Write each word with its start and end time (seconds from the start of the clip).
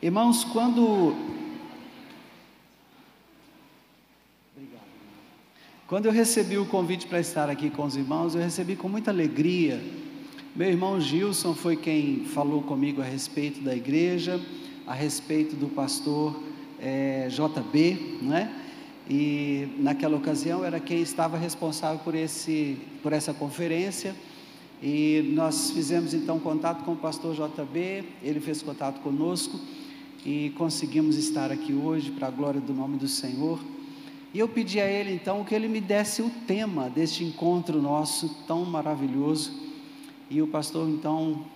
Irmãos, 0.00 0.44
quando. 0.44 1.12
Quando 5.88 6.06
eu 6.06 6.12
recebi 6.12 6.56
o 6.56 6.66
convite 6.66 7.08
para 7.08 7.18
estar 7.18 7.50
aqui 7.50 7.68
com 7.68 7.84
os 7.84 7.96
irmãos, 7.96 8.36
eu 8.36 8.40
recebi 8.40 8.76
com 8.76 8.88
muita 8.88 9.10
alegria. 9.10 9.82
Meu 10.54 10.68
irmão 10.68 11.00
Gilson 11.00 11.52
foi 11.52 11.76
quem 11.76 12.26
falou 12.26 12.62
comigo 12.62 13.02
a 13.02 13.04
respeito 13.04 13.60
da 13.60 13.74
igreja, 13.74 14.40
a 14.86 14.94
respeito 14.94 15.56
do 15.56 15.66
pastor 15.66 16.44
é, 16.78 17.26
eh, 17.26 17.28
JB, 17.28 18.18
né? 18.22 18.54
E 19.10 19.68
naquela 19.78 20.16
ocasião 20.16 20.64
era 20.64 20.78
quem 20.78 21.00
estava 21.00 21.36
responsável 21.36 21.98
por, 22.04 22.14
esse, 22.14 22.78
por 23.02 23.12
essa 23.12 23.34
conferência. 23.34 24.14
E 24.80 25.32
nós 25.34 25.72
fizemos 25.72 26.14
então 26.14 26.38
contato 26.38 26.84
com 26.84 26.92
o 26.92 26.96
pastor 26.96 27.34
JB, 27.34 28.04
ele 28.22 28.38
fez 28.38 28.62
contato 28.62 29.00
conosco 29.00 29.58
e 30.24 30.50
conseguimos 30.56 31.16
estar 31.16 31.50
aqui 31.50 31.72
hoje 31.72 32.10
para 32.10 32.28
a 32.28 32.30
glória 32.30 32.60
do 32.60 32.72
nome 32.72 32.96
do 32.96 33.08
Senhor. 33.08 33.60
E 34.32 34.38
eu 34.38 34.48
pedi 34.48 34.80
a 34.80 34.86
ele 34.86 35.12
então 35.14 35.44
que 35.44 35.54
ele 35.54 35.68
me 35.68 35.80
desse 35.80 36.20
o 36.22 36.30
tema 36.46 36.90
deste 36.90 37.24
encontro 37.24 37.80
nosso 37.80 38.28
tão 38.46 38.64
maravilhoso. 38.64 39.52
E 40.28 40.42
o 40.42 40.46
pastor 40.46 40.88
então 40.88 41.46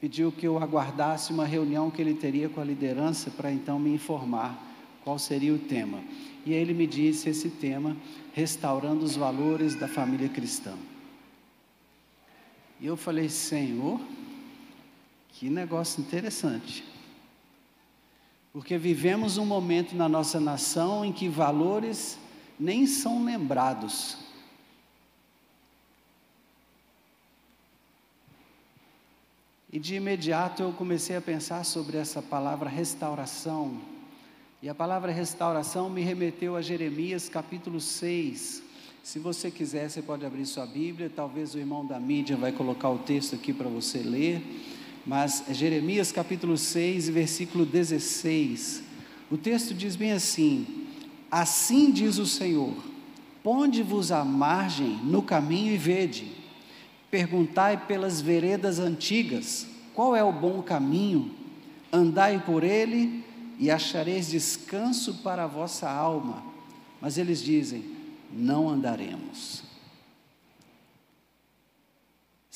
pediu 0.00 0.30
que 0.30 0.46
eu 0.46 0.58
aguardasse 0.58 1.32
uma 1.32 1.44
reunião 1.44 1.90
que 1.90 2.00
ele 2.00 2.14
teria 2.14 2.48
com 2.48 2.60
a 2.60 2.64
liderança 2.64 3.30
para 3.30 3.50
então 3.50 3.78
me 3.78 3.90
informar 3.90 4.62
qual 5.02 5.18
seria 5.18 5.52
o 5.52 5.58
tema. 5.58 6.00
E 6.46 6.52
ele 6.52 6.74
me 6.74 6.86
disse 6.86 7.28
esse 7.28 7.48
tema, 7.48 7.96
restaurando 8.32 9.04
os 9.04 9.16
valores 9.16 9.74
da 9.74 9.88
família 9.88 10.28
cristã. 10.28 10.74
E 12.80 12.86
eu 12.86 12.96
falei, 12.96 13.28
Senhor, 13.28 14.00
que 15.30 15.48
negócio 15.48 16.00
interessante. 16.00 16.84
Porque 18.54 18.78
vivemos 18.78 19.36
um 19.36 19.44
momento 19.44 19.96
na 19.96 20.08
nossa 20.08 20.38
nação 20.38 21.04
em 21.04 21.12
que 21.12 21.28
valores 21.28 22.16
nem 22.58 22.86
são 22.86 23.24
lembrados. 23.24 24.16
E 29.72 29.78
de 29.80 29.96
imediato 29.96 30.62
eu 30.62 30.72
comecei 30.72 31.16
a 31.16 31.20
pensar 31.20 31.64
sobre 31.64 31.96
essa 31.96 32.22
palavra 32.22 32.70
restauração. 32.70 33.80
E 34.62 34.68
a 34.68 34.74
palavra 34.74 35.10
restauração 35.10 35.90
me 35.90 36.02
remeteu 36.02 36.54
a 36.54 36.62
Jeremias 36.62 37.28
capítulo 37.28 37.80
6, 37.80 38.62
se 39.04 39.18
você 39.18 39.50
quiser, 39.50 39.90
você 39.90 40.00
pode 40.00 40.24
abrir 40.24 40.46
sua 40.46 40.64
Bíblia, 40.64 41.12
talvez 41.14 41.54
o 41.54 41.58
irmão 41.58 41.84
da 41.84 42.00
mídia 42.00 42.38
vai 42.38 42.50
colocar 42.50 42.88
o 42.88 43.00
texto 43.00 43.34
aqui 43.34 43.52
para 43.52 43.68
você 43.68 43.98
ler, 43.98 44.40
mas 45.06 45.44
Jeremias 45.50 46.10
capítulo 46.10 46.56
6, 46.56 47.08
versículo 47.08 47.66
16. 47.66 48.82
O 49.30 49.36
texto 49.36 49.74
diz 49.74 49.96
bem 49.96 50.12
assim: 50.12 50.86
Assim 51.30 51.90
diz 51.90 52.18
o 52.18 52.26
Senhor: 52.26 52.74
Ponde-vos 53.42 54.12
à 54.12 54.24
margem 54.24 54.98
no 55.04 55.20
caminho 55.22 55.72
e 55.72 55.76
vede. 55.76 56.32
Perguntai 57.10 57.86
pelas 57.86 58.20
veredas 58.20 58.78
antigas: 58.78 59.66
Qual 59.92 60.14
é 60.14 60.22
o 60.22 60.32
bom 60.32 60.62
caminho? 60.62 61.30
Andai 61.92 62.42
por 62.44 62.64
ele 62.64 63.24
e 63.58 63.70
achareis 63.70 64.28
descanso 64.28 65.14
para 65.22 65.44
a 65.44 65.48
vossa 65.48 65.90
alma. 65.90 66.42
Mas 67.00 67.18
eles 67.18 67.42
dizem: 67.42 67.84
não 68.32 68.68
andaremos. 68.68 69.63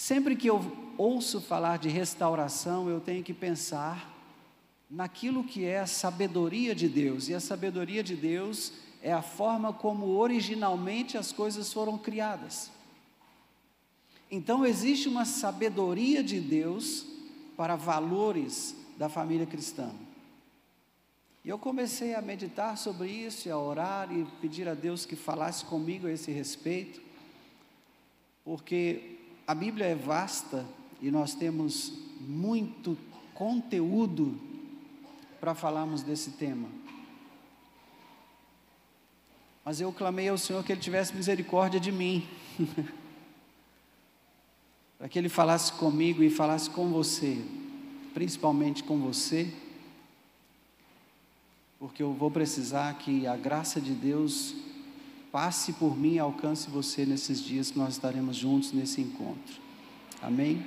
Sempre 0.09 0.35
que 0.37 0.47
eu 0.49 0.65
ouço 0.97 1.39
falar 1.39 1.77
de 1.79 1.91
restauração, 1.91 2.89
eu 2.89 2.99
tenho 2.99 3.23
que 3.23 3.35
pensar 3.35 4.11
naquilo 4.89 5.45
que 5.45 5.67
é 5.67 5.81
a 5.81 5.87
sabedoria 5.87 6.75
de 6.75 6.89
Deus, 6.89 7.29
e 7.29 7.35
a 7.35 7.41
sabedoria 7.41 8.03
de 8.03 8.17
Deus 8.17 8.73
é 9.03 9.13
a 9.13 9.21
forma 9.21 9.71
como 9.71 10.07
originalmente 10.17 11.19
as 11.19 11.31
coisas 11.31 11.71
foram 11.71 11.99
criadas. 11.99 12.71
Então 14.31 14.65
existe 14.65 15.11
uma 15.11 15.27
sabedoria 15.27 16.25
de 16.25 16.41
Deus 16.41 17.05
para 17.55 17.77
valores 17.77 18.75
da 18.97 19.11
família 19.11 19.45
cristã. 19.45 19.91
E 21.45 21.51
eu 21.51 21.59
comecei 21.59 22.15
a 22.15 22.23
meditar 22.23 22.79
sobre 22.79 23.11
isso, 23.11 23.53
a 23.53 23.59
orar 23.59 24.11
e 24.11 24.25
pedir 24.41 24.71
a 24.71 24.75
Deus 24.75 25.05
que 25.05 25.17
falasse 25.17 25.67
comigo 25.67 26.07
a 26.07 26.11
esse 26.11 26.31
respeito, 26.31 26.99
porque 28.43 29.18
a 29.49 29.55
Bíblia 29.55 29.87
é 29.87 29.95
vasta 29.95 30.65
e 31.01 31.11
nós 31.11 31.35
temos 31.35 31.93
muito 32.21 32.97
conteúdo 33.35 34.39
para 35.41 35.55
falarmos 35.55 36.03
desse 36.03 36.33
tema. 36.33 36.69
Mas 39.65 39.81
eu 39.81 39.93
clamei 39.93 40.29
ao 40.29 40.39
Senhor 40.39 40.63
que 40.63 40.71
Ele 40.71 40.81
tivesse 40.81 41.15
misericórdia 41.17 41.81
de 41.81 41.91
mim, 41.91 42.29
para 44.99 45.09
que 45.09 45.19
Ele 45.19 45.29
falasse 45.29 45.73
comigo 45.73 46.23
e 46.23 46.29
falasse 46.29 46.69
com 46.69 46.91
você, 46.91 47.43
principalmente 48.13 48.85
com 48.85 48.99
você 48.99 49.53
porque 51.79 52.03
eu 52.03 52.13
vou 52.13 52.31
precisar 52.31 52.93
que 52.95 53.27
a 53.27 53.37
graça 53.37 53.81
de 53.81 53.93
Deus 53.93 54.55
passe 55.31 55.75
por 55.75 55.97
mim 55.97 56.15
e 56.15 56.19
alcance 56.19 56.71
você 56.71 57.05
nesses 57.05 57.43
dias 57.43 57.71
que 57.71 57.79
nós 57.79 57.95
estaremos 57.95 58.37
juntos 58.37 58.73
nesse 58.73 59.01
encontro. 59.01 59.61
Amém? 60.23 60.65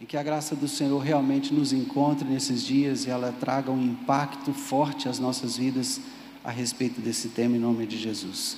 E 0.00 0.06
que 0.06 0.16
a 0.16 0.22
graça 0.22 0.56
do 0.56 0.66
Senhor 0.66 0.98
realmente 0.98 1.52
nos 1.52 1.72
encontre 1.72 2.26
nesses 2.26 2.64
dias 2.64 3.04
e 3.04 3.10
ela 3.10 3.32
traga 3.38 3.70
um 3.70 3.84
impacto 3.84 4.52
forte 4.54 5.08
às 5.08 5.18
nossas 5.18 5.58
vidas 5.58 6.00
a 6.42 6.50
respeito 6.50 7.02
desse 7.02 7.28
tema 7.28 7.56
em 7.56 7.60
nome 7.60 7.86
de 7.86 7.98
Jesus. 7.98 8.56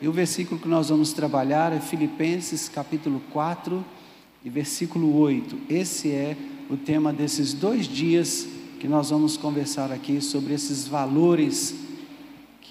E 0.00 0.06
o 0.06 0.12
versículo 0.12 0.60
que 0.60 0.68
nós 0.68 0.88
vamos 0.88 1.12
trabalhar 1.12 1.72
é 1.72 1.80
Filipenses 1.80 2.68
capítulo 2.68 3.20
4 3.32 3.84
e 4.44 4.50
versículo 4.50 5.16
8. 5.16 5.62
Esse 5.68 6.10
é 6.12 6.36
o 6.70 6.76
tema 6.76 7.12
desses 7.12 7.52
dois 7.52 7.88
dias 7.88 8.46
que 8.78 8.86
nós 8.86 9.10
vamos 9.10 9.36
conversar 9.36 9.90
aqui 9.90 10.20
sobre 10.20 10.54
esses 10.54 10.86
valores 10.86 11.91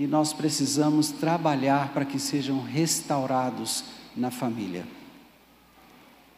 que 0.01 0.07
nós 0.07 0.33
precisamos 0.33 1.11
trabalhar 1.11 1.93
para 1.93 2.03
que 2.03 2.17
sejam 2.17 2.59
restaurados 2.59 3.83
na 4.17 4.31
família. 4.31 4.83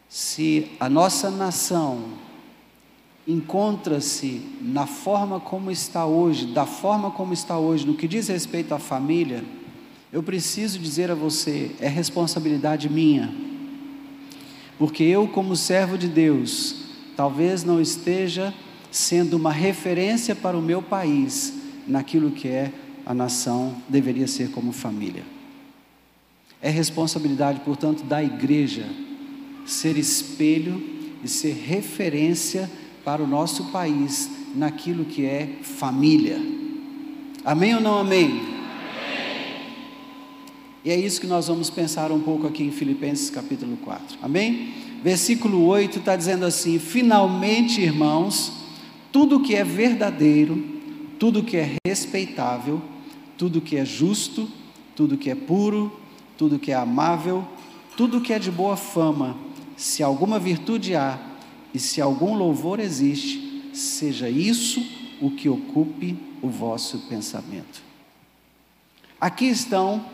Se 0.10 0.70
a 0.82 0.90
nossa 0.90 1.32
nação 1.32 2.04
encontra-se 3.26 4.42
na 4.60 4.86
forma 4.86 5.40
como 5.40 5.72
está 5.72 6.06
hoje, 6.06 6.48
da 6.48 6.66
forma 6.66 7.10
como 7.10 7.32
está 7.32 7.58
hoje, 7.58 7.88
no 7.88 7.94
que 7.94 8.06
diz 8.06 8.28
respeito 8.28 8.74
à 8.74 8.80
família, 8.80 9.46
eu 10.12 10.22
preciso 10.22 10.78
dizer 10.78 11.10
a 11.10 11.16
você, 11.16 11.74
é 11.80 11.88
responsabilidade 11.88 12.90
minha, 12.90 13.34
porque 14.78 15.04
eu, 15.04 15.26
como 15.26 15.56
servo 15.56 15.98
de 15.98 16.10
Deus, 16.10 16.76
talvez 17.16 17.64
não 17.64 17.80
esteja 17.80 18.54
sendo 18.92 19.38
uma 19.38 19.54
referência 19.54 20.36
para 20.36 20.58
o 20.58 20.62
meu 20.62 20.82
país 20.82 21.54
naquilo 21.88 22.30
que 22.30 22.50
é 22.50 22.83
a 23.06 23.14
nação 23.14 23.76
deveria 23.88 24.28
ser 24.28 24.52
como 24.52 24.72
família. 24.72 25.24
É 26.62 26.70
responsabilidade, 26.70 27.60
portanto, 27.62 28.04
da 28.04 28.24
igreja 28.24 28.86
ser 29.66 29.98
espelho 29.98 30.82
e 31.24 31.28
ser 31.28 31.54
referência 31.54 32.70
para 33.04 33.22
o 33.22 33.28
nosso 33.28 33.66
país 33.66 34.30
naquilo 34.56 35.06
que 35.06 35.26
é 35.26 35.58
família. 35.62 36.40
Amém 37.44 37.76
ou 37.76 37.82
não 37.82 37.98
amém? 37.98 38.54
E 40.86 40.92
é 40.92 40.98
isso 40.98 41.20
que 41.20 41.28
nós 41.28 41.48
vamos 41.48 41.70
pensar 41.70 42.12
um 42.12 42.20
pouco 42.20 42.46
aqui 42.46 42.64
em 42.64 42.72
Filipenses 42.72 43.30
capítulo 43.30 43.78
4. 43.78 44.18
Amém? 44.22 44.74
Versículo 45.02 45.66
8 45.66 46.00
está 46.00 46.16
dizendo 46.16 46.46
assim: 46.46 46.78
Finalmente, 46.78 47.82
irmãos, 47.82 48.52
tudo 49.12 49.42
que 49.42 49.56
é 49.56 49.64
verdadeiro, 49.64 50.62
tudo 51.20 51.44
que 51.44 51.56
é 51.56 51.78
respeitável, 51.86 52.82
tudo 53.44 53.60
que 53.60 53.76
é 53.76 53.84
justo, 53.84 54.50
tudo 54.96 55.18
que 55.18 55.30
é 55.30 55.36
puro, 55.36 56.00
tudo 56.38 56.58
que 56.58 56.72
é 56.72 56.76
amável, 56.76 57.46
tudo 57.98 58.22
que 58.22 58.32
é 58.32 58.40
de 58.40 58.50
boa 58.50 58.78
fama, 58.78 59.36
se 59.76 60.02
alguma 60.02 60.40
virtude 60.40 60.96
há 60.96 61.20
e 61.74 61.78
se 61.78 62.00
algum 62.00 62.36
louvor 62.36 62.80
existe, 62.80 63.70
seja 63.74 64.30
isso 64.30 64.82
o 65.20 65.30
que 65.30 65.50
ocupe 65.50 66.18
o 66.42 66.48
vosso 66.48 67.00
pensamento. 67.10 67.84
Aqui 69.20 69.50
estão 69.50 70.06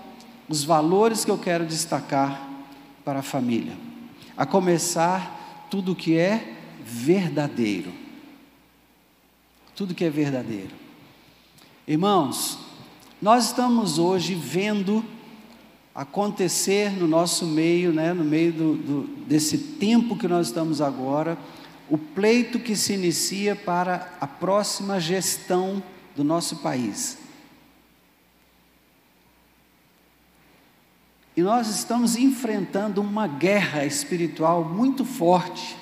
os 0.47 0.63
valores 0.63 1.23
que 1.23 1.29
eu 1.29 1.37
quero 1.37 1.67
destacar 1.67 2.49
para 3.05 3.19
a 3.19 3.21
família. 3.21 3.77
A 4.35 4.43
começar, 4.43 5.67
tudo 5.69 5.95
que 5.95 6.17
é 6.17 6.55
verdadeiro 6.83 7.93
tudo 9.75 9.95
que 9.95 10.03
é 10.03 10.09
verdadeiro. 10.09 10.75
Irmãos, 11.87 12.59
nós 13.21 13.45
estamos 13.48 14.00
hoje 14.00 14.33
vendo 14.33 15.04
acontecer 15.94 16.92
no 16.92 17.07
nosso 17.07 17.45
meio, 17.45 17.92
né, 17.92 18.13
no 18.13 18.24
meio 18.24 18.54
do, 18.54 18.75
do, 18.75 19.01
desse 19.25 19.57
tempo 19.57 20.16
que 20.16 20.27
nós 20.27 20.48
estamos 20.48 20.80
agora, 20.80 21.38
o 21.89 21.98
pleito 21.98 22.60
que 22.60 22.75
se 22.75 22.94
inicia 22.94 23.56
para 23.56 24.13
a 24.21 24.27
próxima 24.27 25.00
gestão 25.00 25.83
do 26.16 26.24
nosso 26.24 26.57
país. 26.57 27.18
E 31.36 31.42
nós 31.42 31.68
estamos 31.69 32.15
enfrentando 32.15 33.01
uma 33.01 33.27
guerra 33.27 33.86
espiritual 33.86 34.63
muito 34.63 35.04
forte. 35.04 35.75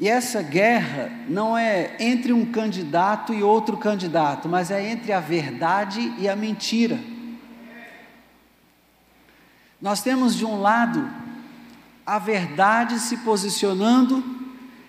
E 0.00 0.08
essa 0.08 0.42
guerra 0.42 1.10
não 1.28 1.58
é 1.58 1.96
entre 1.98 2.32
um 2.32 2.46
candidato 2.46 3.34
e 3.34 3.42
outro 3.42 3.76
candidato, 3.76 4.48
mas 4.48 4.70
é 4.70 4.90
entre 4.90 5.12
a 5.12 5.18
verdade 5.18 6.14
e 6.18 6.28
a 6.28 6.36
mentira. 6.36 7.00
Nós 9.82 10.00
temos 10.00 10.36
de 10.36 10.44
um 10.44 10.60
lado 10.60 11.08
a 12.06 12.18
verdade 12.18 13.00
se 13.00 13.18
posicionando 13.18 14.24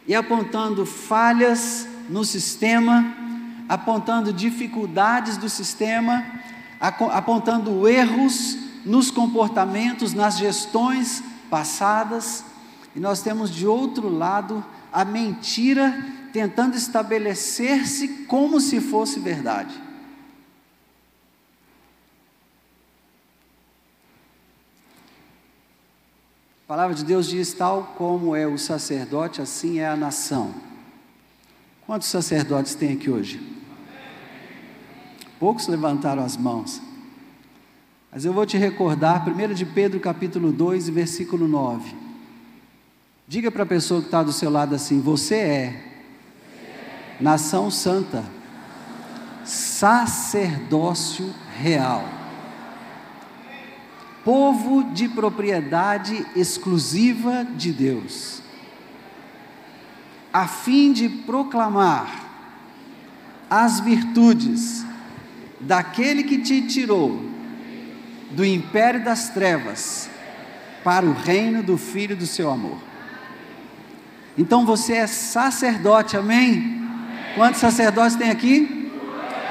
e 0.07 0.13
apontando 0.13 0.85
falhas 0.85 1.87
no 2.07 2.23
sistema, 2.23 3.13
apontando 3.67 4.31
dificuldades 4.31 5.37
do 5.37 5.49
sistema, 5.49 6.23
apontando 6.79 7.87
erros 7.87 8.57
nos 8.85 9.11
comportamentos, 9.11 10.13
nas 10.13 10.37
gestões 10.37 11.23
passadas, 11.49 12.45
e 12.95 12.99
nós 12.99 13.21
temos 13.21 13.51
de 13.51 13.67
outro 13.67 14.07
lado 14.07 14.63
a 14.91 15.05
mentira 15.05 15.93
tentando 16.31 16.75
estabelecer-se 16.75 18.25
como 18.25 18.59
se 18.59 18.79
fosse 18.79 19.19
verdade. 19.19 19.73
A 26.63 26.67
palavra 26.67 26.95
de 26.95 27.03
Deus 27.03 27.27
diz: 27.27 27.53
tal 27.53 27.95
como 27.97 28.35
é 28.35 28.45
o 28.45 28.57
sacerdote, 28.57 29.41
assim 29.41 29.79
é 29.79 29.87
a 29.87 29.95
nação. 29.95 30.53
Quantos 31.85 32.07
sacerdotes 32.07 32.75
tem 32.75 32.93
aqui 32.93 33.09
hoje? 33.09 33.41
Poucos 35.39 35.67
levantaram 35.67 36.23
as 36.23 36.37
mãos. 36.37 36.79
Mas 38.11 38.25
eu 38.25 38.33
vou 38.33 38.45
te 38.45 38.57
recordar, 38.57 39.27
1 39.27 39.53
de 39.53 39.65
Pedro 39.65 39.99
capítulo 39.99 40.51
2, 40.51 40.89
versículo 40.89 41.47
9. 41.47 42.08
Diga 43.29 43.51
para 43.51 43.61
a 43.61 43.67
pessoa 43.67 44.01
que 44.01 44.07
está 44.07 44.23
do 44.23 44.33
seu 44.33 44.49
lado 44.49 44.73
assim: 44.73 44.99
Você 45.01 45.35
é 45.35 45.83
nação 47.21 47.69
santa, 47.69 48.25
sacerdócio 49.45 51.31
real, 51.61 52.09
povo 54.25 54.83
de 54.83 55.07
propriedade 55.07 56.25
exclusiva 56.35 57.45
de 57.55 57.71
Deus, 57.71 58.41
a 60.33 60.47
fim 60.47 60.91
de 60.91 61.07
proclamar 61.07 62.27
as 63.47 63.79
virtudes 63.79 64.83
daquele 65.59 66.23
que 66.23 66.39
te 66.39 66.63
tirou 66.63 67.21
do 68.31 68.43
império 68.43 69.03
das 69.03 69.29
trevas 69.29 70.09
para 70.83 71.05
o 71.05 71.13
reino 71.13 71.61
do 71.61 71.77
Filho 71.77 72.17
do 72.17 72.25
seu 72.25 72.49
amor. 72.49 72.88
Então 74.37 74.65
você 74.65 74.93
é 74.93 75.07
sacerdote, 75.07 76.15
amém? 76.15 76.81
Quantos 77.35 77.59
sacerdotes 77.59 78.15
tem 78.15 78.29
aqui? 78.29 78.91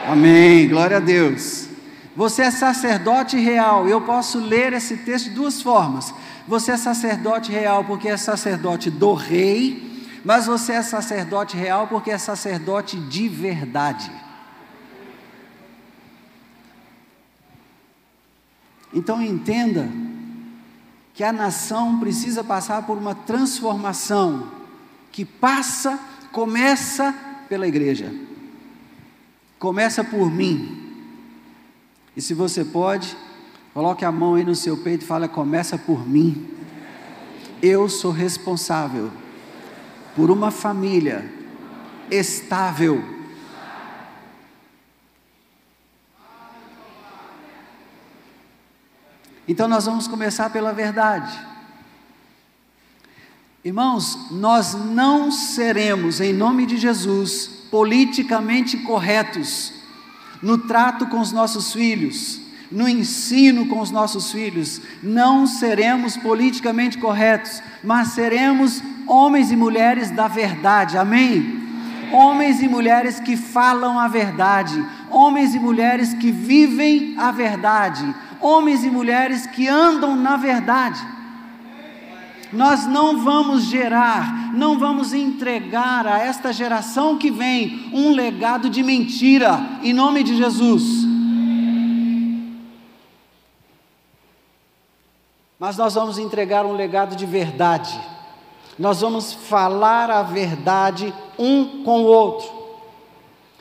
Amém, 0.07 0.69
glória 0.69 0.97
a 0.97 1.01
Deus. 1.01 1.69
Você 2.17 2.43
é 2.43 2.51
sacerdote 2.51 3.37
real. 3.37 3.87
Eu 3.89 4.01
posso 4.01 4.39
ler 4.39 4.73
esse 4.73 4.97
texto 4.97 5.27
de 5.27 5.35
duas 5.35 5.63
formas. 5.63 6.13
Você 6.49 6.73
é 6.73 6.77
sacerdote 6.77 7.53
real 7.53 7.85
porque 7.85 8.09
é 8.09 8.17
sacerdote 8.17 8.91
do 8.91 9.15
rei, 9.15 10.05
mas 10.25 10.47
você 10.47 10.73
é 10.73 10.83
sacerdote 10.83 11.57
real 11.57 11.87
porque 11.87 12.11
é 12.11 12.19
sacerdote 12.19 12.97
de 12.97 13.29
verdade. 13.29 14.11
Então 18.93 19.23
entenda 19.23 19.89
que 21.15 21.23
a 21.23 21.33
nação 21.33 22.01
precisa 22.01 22.43
passar 22.43 22.83
por 22.83 22.97
uma 22.97 23.15
transformação 23.15 24.58
que 25.19 25.25
passa, 25.25 25.99
começa 26.31 27.13
pela 27.49 27.67
igreja. 27.67 28.15
Começa 29.59 30.05
por 30.05 30.31
mim. 30.31 30.95
E 32.17 32.23
se 32.23 32.35
você 32.35 32.65
pode, 32.65 33.17
coloque 33.75 34.05
a 34.05 34.13
mão 34.13 34.37
aí 34.37 34.45
no 34.45 34.55
seu 34.55 34.77
peito 34.77 35.03
e 35.03 35.07
fala: 35.09 35.27
começa 35.27 35.77
por 35.77 36.09
mim. 36.09 36.49
Eu 37.61 37.89
sou 37.89 38.13
responsável 38.13 39.11
por 40.15 40.31
uma 40.31 40.53
família 40.53 41.29
estável 42.09 43.19
Então 49.49 49.67
nós 49.67 49.87
vamos 49.87 50.07
começar 50.07 50.51
pela 50.51 50.75
verdade. 50.75 51.48
Irmãos, 53.69 54.19
nós 54.31 54.73
não 54.73 55.31
seremos, 55.31 56.23
em 56.23 56.33
nome 56.33 56.65
de 56.65 56.79
Jesus, 56.79 57.51
politicamente 57.71 58.79
corretos 58.79 59.75
no 60.43 60.57
trato 60.57 61.05
com 61.09 61.21
os 61.21 61.33
nossos 61.33 61.75
filhos, 61.75 62.41
no 62.73 62.89
ensino 62.89 63.67
com 63.67 63.81
os 63.81 63.91
nossos 63.91 64.33
filhos. 64.33 64.81
Não 65.03 65.47
seremos 65.47 66.17
politicamente 66.17 66.97
corretos, 66.97 67.63
mas 67.85 68.13
seremos 68.13 68.83
homens 69.07 69.51
e 69.51 69.57
mulheres 69.57 70.11
da 70.11 70.29
verdade. 70.29 70.97
Amém? 70.97 71.63
Homens 72.11 72.63
e 72.63 72.69
mulheres 72.69 73.21
que 73.21 73.37
falam 73.37 73.99
a 73.99 74.09
verdade, 74.09 74.83
homens 75.11 75.55
e 75.55 75.59
mulheres 75.59 76.15
que 76.15 76.31
vivem 76.31 77.17
a 77.19 77.31
verdade 77.31 78.15
homens 78.41 78.85
e 78.85 78.91
mulheres 78.91 79.47
que 79.47 79.69
andam 79.69 80.17
na 80.17 80.37
verdade. 80.37 81.05
Nós 82.53 82.87
não 82.87 83.23
vamos 83.23 83.65
gerar, 83.65 84.55
não 84.55 84.79
vamos 84.79 85.13
entregar 85.13 86.07
a 86.07 86.19
esta 86.19 86.53
geração 86.53 87.19
que 87.19 87.31
vem 87.31 87.91
um 87.93 88.13
legado 88.13 88.71
de 88.71 88.83
mentira, 88.83 89.61
em 89.83 89.93
nome 89.93 90.23
de 90.23 90.37
Jesus. 90.37 91.07
Mas 95.59 95.77
nós 95.77 95.95
vamos 95.95 96.19
entregar 96.19 96.65
um 96.65 96.73
legado 96.73 97.17
de 97.17 97.27
verdade. 97.27 98.01
Nós 98.79 99.01
vamos 99.01 99.33
falar 99.33 100.11
a 100.11 100.23
verdade 100.23 101.13
um 101.39 101.83
com 101.83 102.03
o 102.03 102.07
outro. 102.07 102.49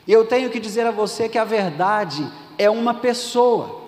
E 0.06 0.12
eu 0.12 0.24
tenho 0.24 0.48
que 0.48 0.60
dizer 0.60 0.86
a 0.86 0.90
você 0.92 1.28
que 1.28 1.36
a 1.36 1.44
verdade 1.44 2.26
é 2.56 2.70
uma 2.70 2.94
pessoa. 2.94 3.82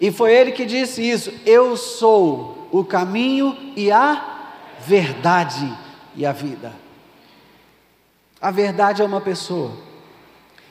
E 0.00 0.10
foi 0.10 0.32
ele 0.32 0.52
que 0.52 0.64
disse 0.64 1.02
isso: 1.02 1.32
Eu 1.44 1.76
sou 1.76 2.55
o 2.70 2.84
caminho 2.84 3.56
e 3.76 3.90
a 3.90 4.52
verdade 4.80 5.72
e 6.14 6.24
a 6.24 6.32
vida. 6.32 6.72
A 8.40 8.50
verdade 8.50 9.02
é 9.02 9.04
uma 9.04 9.20
pessoa. 9.20 9.72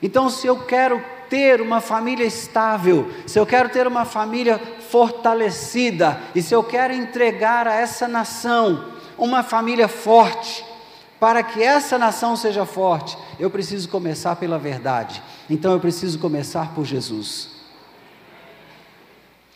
Então, 0.01 0.29
se 0.29 0.45
eu 0.47 0.57
quero 0.65 1.01
ter 1.29 1.61
uma 1.61 1.81
família 1.81 2.25
estável, 2.25 3.11
se 3.25 3.39
eu 3.39 3.45
quero 3.45 3.69
ter 3.69 3.87
uma 3.87 4.05
família 4.05 4.59
fortalecida, 4.89 6.19
e 6.33 6.41
se 6.41 6.53
eu 6.53 6.63
quero 6.63 6.93
entregar 6.93 7.67
a 7.67 7.73
essa 7.73 8.07
nação 8.07 8.93
uma 9.17 9.41
família 9.41 9.87
forte, 9.87 10.63
para 11.19 11.41
que 11.41 11.63
essa 11.63 11.97
nação 11.97 12.35
seja 12.35 12.65
forte, 12.65 13.17
eu 13.39 13.49
preciso 13.49 13.89
começar 13.89 14.35
pela 14.35 14.59
verdade. 14.59 15.23
Então 15.49 15.71
eu 15.71 15.79
preciso 15.79 16.19
começar 16.19 16.73
por 16.75 16.85
Jesus. 16.85 17.54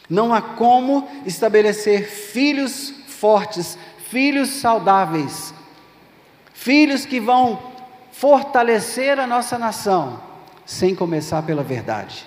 Não 0.09 0.33
há 0.33 0.41
como 0.41 1.07
estabelecer 1.25 2.09
filhos 2.09 2.93
fortes, 3.07 3.77
filhos 4.09 4.49
saudáveis, 4.49 5.53
filhos 6.53 7.05
que 7.05 7.19
vão 7.19 7.59
fortalecer 8.11 9.19
a 9.19 9.27
nossa 9.27 9.57
nação, 9.59 10.21
sem 10.65 10.95
começar 10.95 11.43
pela 11.43 11.61
verdade. 11.61 12.25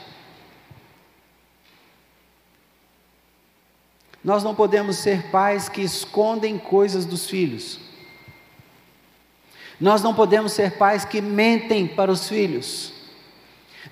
Nós 4.22 4.44
não 4.44 4.54
podemos 4.54 4.96
ser 4.98 5.30
pais 5.30 5.68
que 5.68 5.82
escondem 5.82 6.56
coisas 6.56 7.04
dos 7.04 7.28
filhos. 7.28 7.80
Nós 9.80 10.00
não 10.00 10.14
podemos 10.14 10.52
ser 10.52 10.78
pais 10.78 11.04
que 11.04 11.20
mentem 11.20 11.88
para 11.88 12.12
os 12.12 12.28
filhos. 12.28 12.91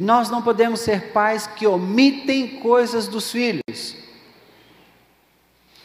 Nós 0.00 0.30
não 0.30 0.40
podemos 0.40 0.80
ser 0.80 1.12
pais 1.12 1.46
que 1.46 1.66
omitem 1.66 2.58
coisas 2.60 3.06
dos 3.06 3.30
filhos. 3.30 3.94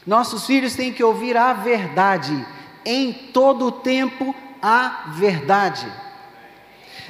Nossos 0.08 0.46
filhos 0.46 0.74
têm 0.74 0.94
que 0.94 1.04
ouvir 1.04 1.36
a 1.36 1.52
verdade, 1.52 2.48
em 2.86 3.12
todo 3.12 3.66
o 3.66 3.72
tempo, 3.74 4.34
a 4.62 5.12
verdade. 5.18 5.86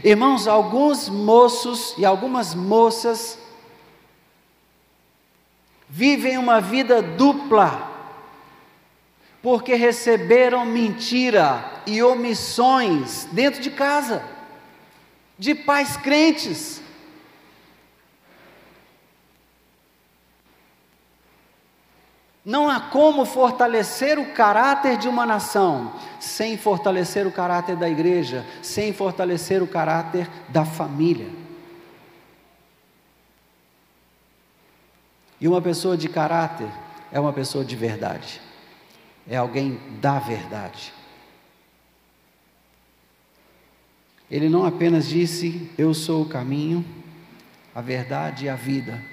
Irmãos, 0.04 0.48
alguns 0.48 1.08
moços 1.08 1.94
e 1.96 2.04
algumas 2.04 2.56
moças 2.56 3.38
vivem 5.88 6.40
uma 6.40 6.60
vida 6.60 7.04
dupla, 7.04 7.92
porque 9.44 9.76
receberam 9.76 10.66
mentira 10.66 11.84
e 11.86 12.02
omissões 12.02 13.28
dentro 13.32 13.62
de 13.62 13.70
casa, 13.70 14.24
de 15.38 15.54
pais 15.54 15.96
crentes. 15.98 16.84
Não 22.46 22.70
há 22.70 22.80
como 22.80 23.26
fortalecer 23.26 24.20
o 24.20 24.32
caráter 24.34 24.98
de 24.98 25.08
uma 25.08 25.26
nação 25.26 25.92
sem 26.20 26.56
fortalecer 26.56 27.26
o 27.26 27.32
caráter 27.32 27.76
da 27.76 27.90
igreja, 27.90 28.46
sem 28.62 28.94
fortalecer 28.94 29.64
o 29.64 29.68
caráter 29.68 30.30
da 30.50 30.64
família. 30.64 31.28
E 35.42 35.48
uma 35.48 35.60
pessoa 35.60 35.98
de 35.98 36.08
caráter 36.08 36.70
é 37.12 37.20
uma 37.20 37.34
pessoa 37.34 37.66
de 37.66 37.76
verdade, 37.76 38.40
é 39.28 39.38
alguém 39.38 39.80
da 40.00 40.20
verdade. 40.20 40.94
Ele 44.30 44.50
não 44.50 44.66
apenas 44.66 45.08
disse: 45.08 45.72
Eu 45.78 45.96
sou 45.96 46.22
o 46.22 46.30
caminho, 46.30 46.86
a 47.74 47.82
verdade 47.82 48.46
e 48.46 48.50
a 48.50 48.56
vida, 48.56 49.04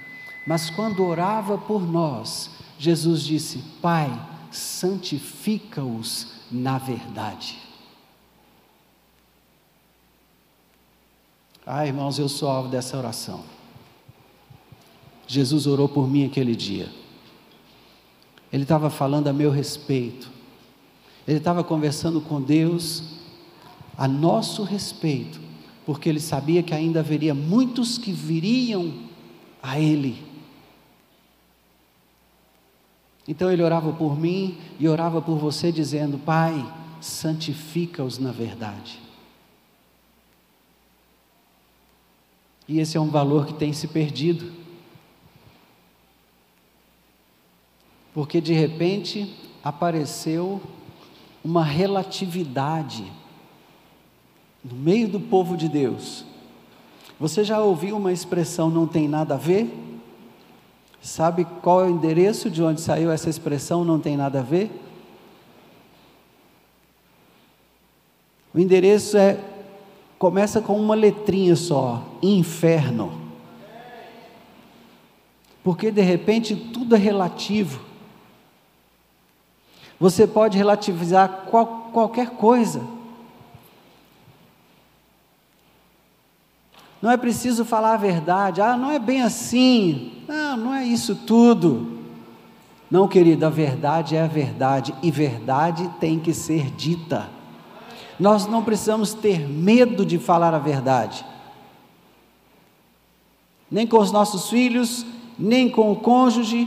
mas 0.45 0.69
quando 0.69 1.05
orava 1.05 1.57
por 1.57 1.81
nós, 1.81 2.52
Jesus 2.83 3.23
disse: 3.23 3.59
Pai, 3.81 4.11
santifica-os 4.51 6.27
na 6.51 6.77
verdade. 6.77 7.57
Ah, 11.65 11.87
irmãos, 11.87 12.19
eu 12.19 12.27
sou 12.27 12.49
alvo 12.49 12.67
dessa 12.67 12.97
oração. 12.97 13.45
Jesus 15.25 15.65
orou 15.65 15.87
por 15.87 16.09
mim 16.09 16.25
aquele 16.25 16.53
dia. 16.57 16.91
Ele 18.51 18.63
estava 18.63 18.89
falando 18.89 19.29
a 19.29 19.33
meu 19.33 19.49
respeito. 19.49 20.29
Ele 21.25 21.37
estava 21.37 21.63
conversando 21.63 22.19
com 22.19 22.41
Deus 22.41 23.13
a 23.97 24.09
nosso 24.09 24.61
respeito, 24.61 25.39
porque 25.85 26.09
ele 26.09 26.19
sabia 26.19 26.61
que 26.61 26.73
ainda 26.73 26.99
haveria 26.99 27.33
muitos 27.33 27.97
que 27.97 28.11
viriam 28.11 28.93
a 29.61 29.79
Ele 29.79 30.32
então 33.27 33.51
ele 33.51 33.63
orava 33.63 33.93
por 33.93 34.19
mim 34.19 34.57
e 34.79 34.87
orava 34.87 35.21
por 35.21 35.37
você, 35.37 35.71
dizendo: 35.71 36.17
Pai, 36.17 36.65
santifica-os 36.99 38.17
na 38.17 38.31
verdade. 38.31 38.99
E 42.67 42.79
esse 42.79 42.97
é 42.97 42.99
um 42.99 43.09
valor 43.09 43.45
que 43.45 43.53
tem 43.53 43.73
se 43.73 43.87
perdido. 43.87 44.51
Porque 48.13 48.39
de 48.39 48.53
repente 48.53 49.35
apareceu 49.63 50.61
uma 51.43 51.63
relatividade 51.63 53.11
no 54.63 54.75
meio 54.75 55.09
do 55.09 55.19
povo 55.19 55.57
de 55.57 55.67
Deus. 55.67 56.23
Você 57.19 57.43
já 57.43 57.59
ouviu 57.59 57.97
uma 57.97 58.13
expressão 58.13 58.69
não 58.69 58.87
tem 58.87 59.07
nada 59.07 59.33
a 59.33 59.37
ver? 59.37 59.82
Sabe 61.03 61.45
qual 61.61 61.81
é 61.81 61.83
o 61.83 61.89
endereço 61.89 62.49
de 62.49 62.63
onde 62.63 62.79
saiu 62.79 63.11
essa 63.11 63.29
expressão 63.29 63.83
não 63.83 63.99
tem 63.99 64.15
nada 64.15 64.39
a 64.39 64.41
ver? 64.41 64.71
O 68.53 68.59
endereço 68.59 69.17
é 69.17 69.37
começa 70.17 70.61
com 70.61 70.79
uma 70.79 70.95
letrinha 70.95 71.57
só, 71.57 72.01
inferno. 72.21 73.19
Porque 75.61 75.91
de 75.91 76.01
repente 76.01 76.55
tudo 76.55 76.95
é 76.95 76.97
relativo. 76.97 77.81
Você 79.99 80.25
pode 80.25 80.57
relativizar 80.57 81.47
qual, 81.49 81.89
qualquer 81.91 82.29
coisa. 82.29 82.81
Não 87.03 87.11
é 87.11 87.17
preciso 87.17 87.65
falar 87.65 87.95
a 87.95 87.97
verdade. 87.97 88.61
Ah, 88.61 88.77
não 88.77 88.89
é 88.89 88.97
bem 88.97 89.21
assim. 89.21 90.13
Não, 90.25 90.55
não 90.55 90.73
é 90.73 90.85
isso 90.85 91.13
tudo. 91.13 91.99
Não, 92.89 93.09
querido, 93.09 93.45
a 93.45 93.49
verdade 93.49 94.15
é 94.15 94.21
a 94.21 94.27
verdade 94.27 94.95
e 95.03 95.11
verdade 95.11 95.91
tem 95.99 96.17
que 96.17 96.33
ser 96.33 96.71
dita. 96.71 97.29
Nós 98.17 98.47
não 98.47 98.63
precisamos 98.63 99.13
ter 99.13 99.49
medo 99.49 100.05
de 100.05 100.17
falar 100.17 100.53
a 100.53 100.59
verdade. 100.59 101.25
Nem 103.69 103.85
com 103.85 103.97
os 103.97 104.09
nossos 104.09 104.49
filhos, 104.49 105.05
nem 105.37 105.69
com 105.69 105.91
o 105.91 105.97
cônjuge, 105.97 106.65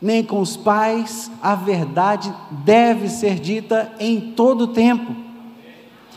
nem 0.00 0.24
com 0.24 0.40
os 0.40 0.56
pais, 0.56 1.30
a 1.42 1.54
verdade 1.54 2.34
deve 2.50 3.10
ser 3.10 3.38
dita 3.38 3.92
em 4.00 4.32
todo 4.32 4.62
o 4.62 4.68
tempo. 4.68 5.23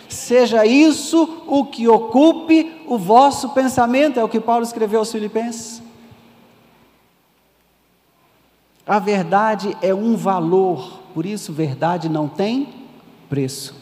Seja 0.09 0.65
isso 0.65 1.43
o 1.47 1.65
que 1.65 1.87
ocupe 1.87 2.83
o 2.87 2.97
vosso 2.97 3.49
pensamento, 3.49 4.19
é 4.19 4.23
o 4.23 4.29
que 4.29 4.39
Paulo 4.39 4.63
escreveu 4.63 4.99
aos 4.99 5.11
Filipenses. 5.11 5.81
A 8.85 8.99
verdade 8.99 9.75
é 9.81 9.93
um 9.93 10.15
valor, 10.15 11.01
por 11.13 11.25
isso, 11.25 11.51
verdade 11.51 12.07
não 12.07 12.29
tem 12.29 12.73
preço. 13.27 13.75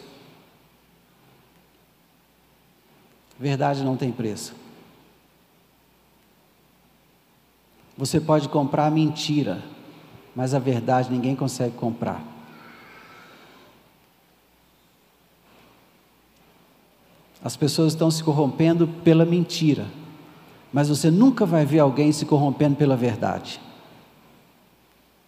Verdade 3.40 3.84
não 3.84 3.96
tem 3.96 4.12
preço. 4.12 4.56
Você 7.98 8.20
pode 8.20 8.50
comprar 8.50 8.90
mentira, 8.90 9.64
mas 10.36 10.54
a 10.54 10.60
verdade 10.60 11.12
ninguém 11.12 11.36
consegue 11.36 11.76
comprar. 11.78 12.35
As 17.46 17.56
pessoas 17.56 17.94
estão 17.94 18.10
se 18.10 18.24
corrompendo 18.24 18.88
pela 18.88 19.24
mentira, 19.24 19.86
mas 20.74 20.90
você 20.90 21.12
nunca 21.12 21.46
vai 21.46 21.64
ver 21.64 21.78
alguém 21.78 22.12
se 22.12 22.26
corrompendo 22.26 22.76
pela 22.76 22.98
verdade, 22.98 23.62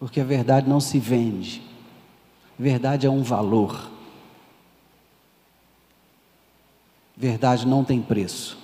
porque 0.00 0.20
a 0.20 0.24
verdade 0.24 0.68
não 0.68 0.80
se 0.80 0.98
vende, 0.98 1.62
verdade 2.58 3.06
é 3.06 3.10
um 3.10 3.22
valor, 3.22 3.88
verdade 7.16 7.64
não 7.64 7.84
tem 7.84 8.02
preço. 8.02 8.58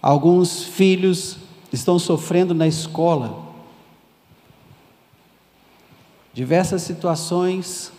Alguns 0.00 0.62
filhos 0.62 1.38
estão 1.72 1.98
sofrendo 1.98 2.54
na 2.54 2.68
escola, 2.68 3.52
diversas 6.32 6.82
situações 6.82 7.90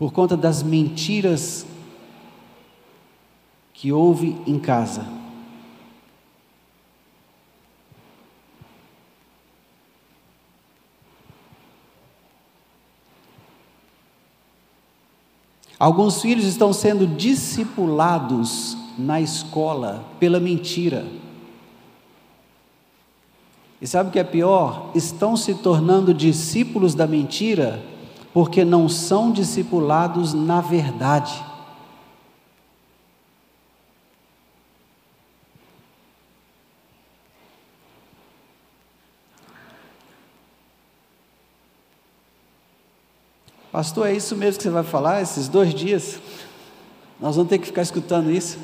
por 0.00 0.14
conta 0.14 0.34
das 0.34 0.62
mentiras 0.62 1.66
que 3.74 3.92
houve 3.92 4.34
em 4.46 4.58
casa. 4.58 5.04
Alguns 15.78 16.22
filhos 16.22 16.46
estão 16.46 16.72
sendo 16.72 17.06
discipulados 17.06 18.78
na 18.96 19.20
escola 19.20 20.02
pela 20.18 20.40
mentira. 20.40 21.06
E 23.82 23.86
sabe 23.86 24.08
o 24.08 24.12
que 24.12 24.18
é 24.18 24.24
pior? 24.24 24.92
Estão 24.94 25.36
se 25.36 25.56
tornando 25.56 26.14
discípulos 26.14 26.94
da 26.94 27.06
mentira 27.06 27.89
porque 28.32 28.64
não 28.64 28.88
são 28.88 29.32
discipulados 29.32 30.32
na 30.32 30.60
verdade. 30.60 31.44
Pastor, 43.72 44.08
é 44.08 44.12
isso 44.12 44.34
mesmo 44.36 44.58
que 44.58 44.64
você 44.64 44.70
vai 44.70 44.82
falar 44.82 45.22
esses 45.22 45.48
dois 45.48 45.72
dias? 45.72 46.20
Nós 47.20 47.36
vamos 47.36 47.48
ter 47.48 47.58
que 47.58 47.66
ficar 47.66 47.82
escutando 47.82 48.30
isso? 48.30 48.58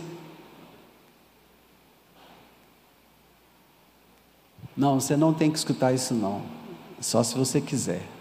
Não, 4.77 5.01
você 5.01 5.17
não 5.17 5.33
tem 5.33 5.51
que 5.51 5.57
escutar 5.57 5.93
isso 5.95 6.13
não. 6.13 6.43
Só 7.01 7.23
se 7.23 7.37
você 7.37 7.61
quiser. 7.61 8.16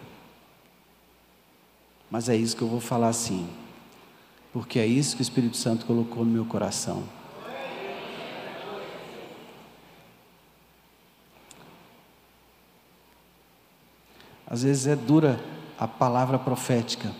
Mas 2.15 2.29
é 2.29 2.35
isso 2.37 2.55
que 2.55 2.61
eu 2.61 2.69
vou 2.69 2.79
falar 2.79 3.11
sim, 3.11 3.45
porque 4.53 4.79
é 4.79 4.87
isso 4.87 5.17
que 5.17 5.21
o 5.21 5.27
Espírito 5.27 5.57
Santo 5.57 5.85
colocou 5.85 6.23
no 6.23 6.31
meu 6.31 6.45
coração. 6.45 7.03
Às 14.47 14.63
vezes 14.63 14.87
é 14.87 14.95
dura 14.95 15.43
a 15.77 15.89
palavra 15.89 16.39
profética, 16.39 17.13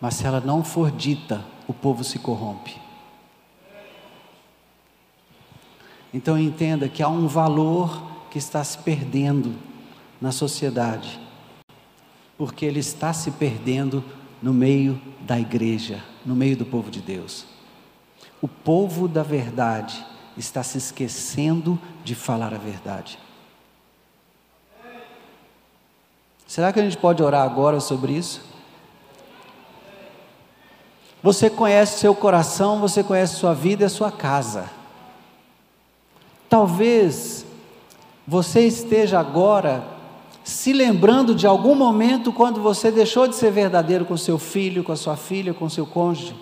mas 0.00 0.14
se 0.14 0.24
ela 0.24 0.40
não 0.40 0.64
for 0.64 0.90
dita, 0.90 1.44
o 1.68 1.74
povo 1.74 2.02
se 2.02 2.18
corrompe. 2.18 2.80
Então 6.10 6.38
entenda 6.38 6.88
que 6.88 7.02
há 7.02 7.08
um 7.08 7.26
valor 7.26 8.02
que 8.30 8.38
está 8.38 8.64
se 8.64 8.78
perdendo 8.78 9.54
na 10.22 10.32
sociedade, 10.32 11.22
porque 12.36 12.64
ele 12.64 12.80
está 12.80 13.12
se 13.12 13.30
perdendo 13.32 14.04
no 14.42 14.52
meio 14.52 15.00
da 15.20 15.38
igreja, 15.38 16.02
no 16.24 16.34
meio 16.34 16.56
do 16.56 16.66
povo 16.66 16.90
de 16.90 17.00
Deus. 17.00 17.46
O 18.42 18.48
povo 18.48 19.08
da 19.08 19.22
verdade 19.22 20.04
está 20.36 20.62
se 20.62 20.76
esquecendo 20.76 21.80
de 22.02 22.14
falar 22.14 22.52
a 22.52 22.58
verdade. 22.58 23.18
Será 26.46 26.72
que 26.72 26.80
a 26.80 26.82
gente 26.82 26.96
pode 26.96 27.22
orar 27.22 27.42
agora 27.42 27.80
sobre 27.80 28.12
isso? 28.12 28.42
Você 31.22 31.48
conhece 31.48 32.00
seu 32.00 32.14
coração, 32.14 32.80
você 32.80 33.02
conhece 33.02 33.36
sua 33.36 33.54
vida 33.54 33.86
e 33.86 33.88
sua 33.88 34.12
casa. 34.12 34.68
Talvez 36.50 37.46
você 38.26 38.66
esteja 38.66 39.18
agora 39.18 39.93
se 40.44 40.74
lembrando 40.74 41.34
de 41.34 41.46
algum 41.46 41.74
momento 41.74 42.30
quando 42.30 42.60
você 42.60 42.90
deixou 42.90 43.26
de 43.26 43.34
ser 43.34 43.50
verdadeiro 43.50 44.04
com 44.04 44.14
seu 44.14 44.38
filho, 44.38 44.84
com 44.84 44.92
a 44.92 44.96
sua 44.96 45.16
filha, 45.16 45.54
com 45.54 45.70
seu 45.70 45.86
cônjuge. 45.86 46.36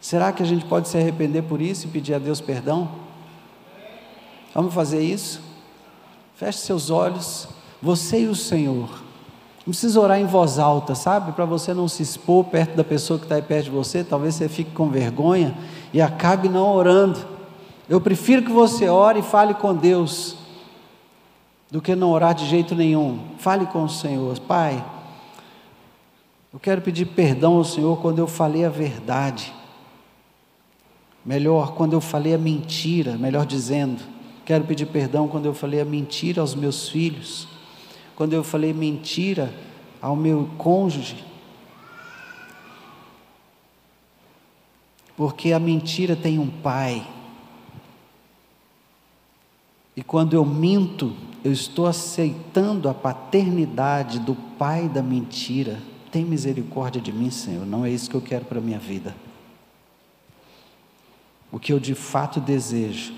Será 0.00 0.32
que 0.32 0.42
a 0.42 0.46
gente 0.46 0.64
pode 0.64 0.88
se 0.88 0.98
arrepender 0.98 1.42
por 1.42 1.62
isso 1.62 1.86
e 1.86 1.90
pedir 1.90 2.14
a 2.14 2.18
Deus 2.18 2.40
perdão? 2.40 2.90
Vamos 4.52 4.74
fazer 4.74 5.00
isso? 5.00 5.40
Feche 6.34 6.58
seus 6.58 6.90
olhos, 6.90 7.48
você 7.80 8.22
e 8.22 8.26
o 8.26 8.34
Senhor. 8.34 8.88
Não 9.58 9.72
precisa 9.72 10.00
orar 10.00 10.18
em 10.18 10.26
voz 10.26 10.58
alta, 10.58 10.96
sabe? 10.96 11.30
Para 11.32 11.44
você 11.44 11.72
não 11.72 11.86
se 11.86 12.02
expor 12.02 12.46
perto 12.46 12.74
da 12.74 12.82
pessoa 12.82 13.18
que 13.18 13.26
está 13.26 13.36
aí 13.36 13.42
perto 13.42 13.66
de 13.66 13.70
você, 13.70 14.02
talvez 14.02 14.34
você 14.34 14.48
fique 14.48 14.72
com 14.72 14.88
vergonha 14.88 15.56
e 15.92 16.00
acabe 16.00 16.48
não 16.48 16.74
orando. 16.74 17.20
Eu 17.88 18.00
prefiro 18.00 18.42
que 18.42 18.50
você 18.50 18.88
ore 18.88 19.20
e 19.20 19.22
fale 19.22 19.54
com 19.54 19.72
Deus 19.72 20.37
do 21.70 21.80
que 21.82 21.94
não 21.94 22.10
orar 22.10 22.34
de 22.34 22.46
jeito 22.46 22.74
nenhum. 22.74 23.20
Fale 23.38 23.66
com 23.66 23.84
o 23.84 23.88
Senhor, 23.88 24.38
Pai. 24.40 24.84
Eu 26.52 26.58
quero 26.58 26.80
pedir 26.80 27.06
perdão 27.06 27.56
ao 27.56 27.64
Senhor 27.64 28.00
quando 28.00 28.18
eu 28.18 28.26
falei 28.26 28.64
a 28.64 28.70
verdade. 28.70 29.52
Melhor, 31.24 31.74
quando 31.74 31.92
eu 31.92 32.00
falei 32.00 32.34
a 32.34 32.38
mentira, 32.38 33.18
melhor 33.18 33.44
dizendo. 33.44 34.02
Quero 34.46 34.64
pedir 34.64 34.86
perdão 34.86 35.28
quando 35.28 35.44
eu 35.44 35.52
falei 35.52 35.78
a 35.80 35.84
mentira 35.84 36.40
aos 36.40 36.54
meus 36.54 36.88
filhos. 36.88 37.46
Quando 38.16 38.32
eu 38.32 38.42
falei 38.42 38.72
mentira 38.72 39.52
ao 40.00 40.16
meu 40.16 40.48
cônjuge. 40.56 41.22
Porque 45.14 45.52
a 45.52 45.58
mentira 45.58 46.16
tem 46.16 46.38
um 46.38 46.48
pai. 46.48 47.06
E 49.98 50.02
quando 50.04 50.34
eu 50.34 50.44
minto, 50.44 51.12
eu 51.42 51.50
estou 51.50 51.84
aceitando 51.84 52.88
a 52.88 52.94
paternidade 52.94 54.20
do 54.20 54.32
pai 54.32 54.88
da 54.88 55.02
mentira. 55.02 55.82
Tem 56.12 56.24
misericórdia 56.24 57.02
de 57.02 57.12
mim, 57.12 57.32
Senhor. 57.32 57.66
Não 57.66 57.84
é 57.84 57.90
isso 57.90 58.08
que 58.08 58.14
eu 58.14 58.22
quero 58.22 58.44
para 58.44 58.58
a 58.58 58.60
minha 58.60 58.78
vida. 58.78 59.12
O 61.50 61.58
que 61.58 61.72
eu 61.72 61.80
de 61.80 61.96
fato 61.96 62.38
desejo 62.38 63.12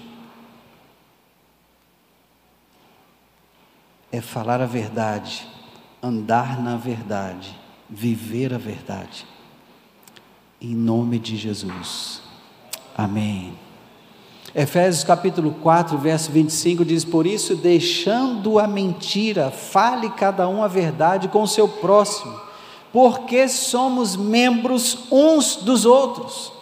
é 4.10 4.22
falar 4.22 4.62
a 4.62 4.66
verdade, 4.66 5.46
andar 6.02 6.62
na 6.62 6.78
verdade, 6.78 7.54
viver 7.90 8.54
a 8.54 8.58
verdade. 8.58 9.26
Em 10.58 10.74
nome 10.74 11.18
de 11.18 11.36
Jesus. 11.36 12.22
Amém. 12.96 13.69
Efésios 14.54 15.04
capítulo 15.04 15.54
4, 15.62 15.96
verso 15.96 16.32
25 16.32 16.84
diz: 16.84 17.04
Por 17.04 17.24
isso, 17.24 17.54
deixando 17.54 18.58
a 18.58 18.66
mentira, 18.66 19.50
fale 19.50 20.10
cada 20.10 20.48
um 20.48 20.64
a 20.64 20.68
verdade 20.68 21.28
com 21.28 21.42
o 21.42 21.48
seu 21.48 21.68
próximo, 21.68 22.34
porque 22.92 23.48
somos 23.48 24.16
membros 24.16 25.06
uns 25.10 25.54
dos 25.56 25.84
outros. 25.84 26.52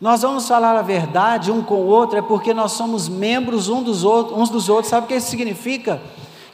Nós 0.00 0.22
vamos 0.22 0.46
falar 0.46 0.76
a 0.76 0.82
verdade 0.82 1.50
um 1.50 1.62
com 1.62 1.76
o 1.76 1.86
outro, 1.86 2.18
é 2.18 2.22
porque 2.22 2.54
nós 2.54 2.72
somos 2.72 3.08
membros 3.08 3.68
um 3.68 3.82
dos 3.82 4.04
outros, 4.04 4.38
uns 4.38 4.50
dos 4.50 4.68
outros. 4.68 4.88
Sabe 4.88 5.06
o 5.06 5.08
que 5.08 5.16
isso 5.16 5.30
significa? 5.30 6.00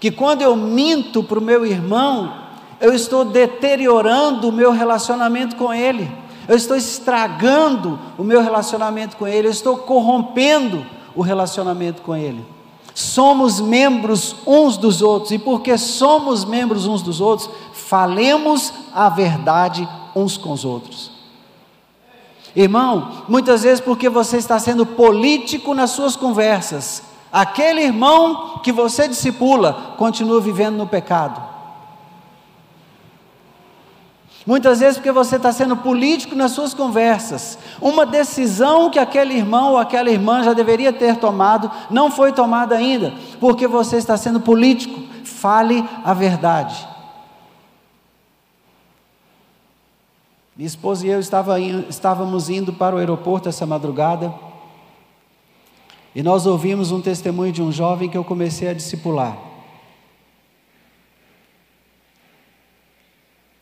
Que 0.00 0.10
quando 0.10 0.40
eu 0.40 0.56
minto 0.56 1.22
para 1.22 1.38
o 1.38 1.42
meu 1.42 1.66
irmão, 1.66 2.32
eu 2.80 2.94
estou 2.94 3.26
deteriorando 3.26 4.48
o 4.48 4.52
meu 4.52 4.70
relacionamento 4.70 5.56
com 5.56 5.74
ele 5.74 6.21
eu 6.48 6.56
estou 6.56 6.76
estragando 6.76 7.98
o 8.18 8.24
meu 8.24 8.42
relacionamento 8.42 9.16
com 9.16 9.26
Ele, 9.26 9.48
eu 9.48 9.52
estou 9.52 9.76
corrompendo 9.76 10.84
o 11.14 11.22
relacionamento 11.22 12.02
com 12.02 12.14
Ele. 12.14 12.44
Somos 12.94 13.60
membros 13.60 14.36
uns 14.46 14.76
dos 14.76 15.00
outros, 15.00 15.32
e 15.32 15.38
porque 15.38 15.78
somos 15.78 16.44
membros 16.44 16.86
uns 16.86 17.02
dos 17.02 17.20
outros, 17.20 17.48
falemos 17.72 18.72
a 18.92 19.08
verdade 19.08 19.88
uns 20.14 20.36
com 20.36 20.52
os 20.52 20.64
outros. 20.64 21.10
Irmão, 22.54 23.24
muitas 23.28 23.62
vezes 23.62 23.80
porque 23.80 24.08
você 24.08 24.36
está 24.36 24.58
sendo 24.58 24.84
político 24.84 25.72
nas 25.72 25.90
suas 25.90 26.16
conversas, 26.16 27.02
aquele 27.32 27.82
irmão 27.82 28.58
que 28.62 28.70
você 28.70 29.08
discipula 29.08 29.94
continua 29.96 30.40
vivendo 30.40 30.76
no 30.76 30.86
pecado. 30.86 31.51
Muitas 34.44 34.80
vezes 34.80 34.96
porque 34.96 35.12
você 35.12 35.36
está 35.36 35.52
sendo 35.52 35.76
político 35.76 36.34
nas 36.34 36.50
suas 36.50 36.74
conversas. 36.74 37.56
Uma 37.80 38.04
decisão 38.04 38.90
que 38.90 38.98
aquele 38.98 39.34
irmão 39.34 39.72
ou 39.72 39.78
aquela 39.78 40.10
irmã 40.10 40.42
já 40.42 40.52
deveria 40.52 40.92
ter 40.92 41.16
tomado, 41.16 41.70
não 41.90 42.10
foi 42.10 42.32
tomada 42.32 42.76
ainda, 42.76 43.12
porque 43.38 43.68
você 43.68 43.96
está 43.96 44.16
sendo 44.16 44.40
político. 44.40 45.00
Fale 45.24 45.88
a 46.04 46.12
verdade. 46.12 46.88
Minha 50.56 50.66
esposa 50.66 51.06
e 51.06 51.10
eu 51.10 51.20
estávamos 51.20 52.50
indo 52.50 52.72
para 52.72 52.94
o 52.94 52.98
aeroporto 52.98 53.48
essa 53.48 53.64
madrugada, 53.64 54.34
e 56.14 56.22
nós 56.22 56.46
ouvimos 56.46 56.92
um 56.92 57.00
testemunho 57.00 57.52
de 57.52 57.62
um 57.62 57.72
jovem 57.72 58.08
que 58.08 58.18
eu 58.18 58.22
comecei 58.24 58.68
a 58.68 58.74
discipular. 58.74 59.51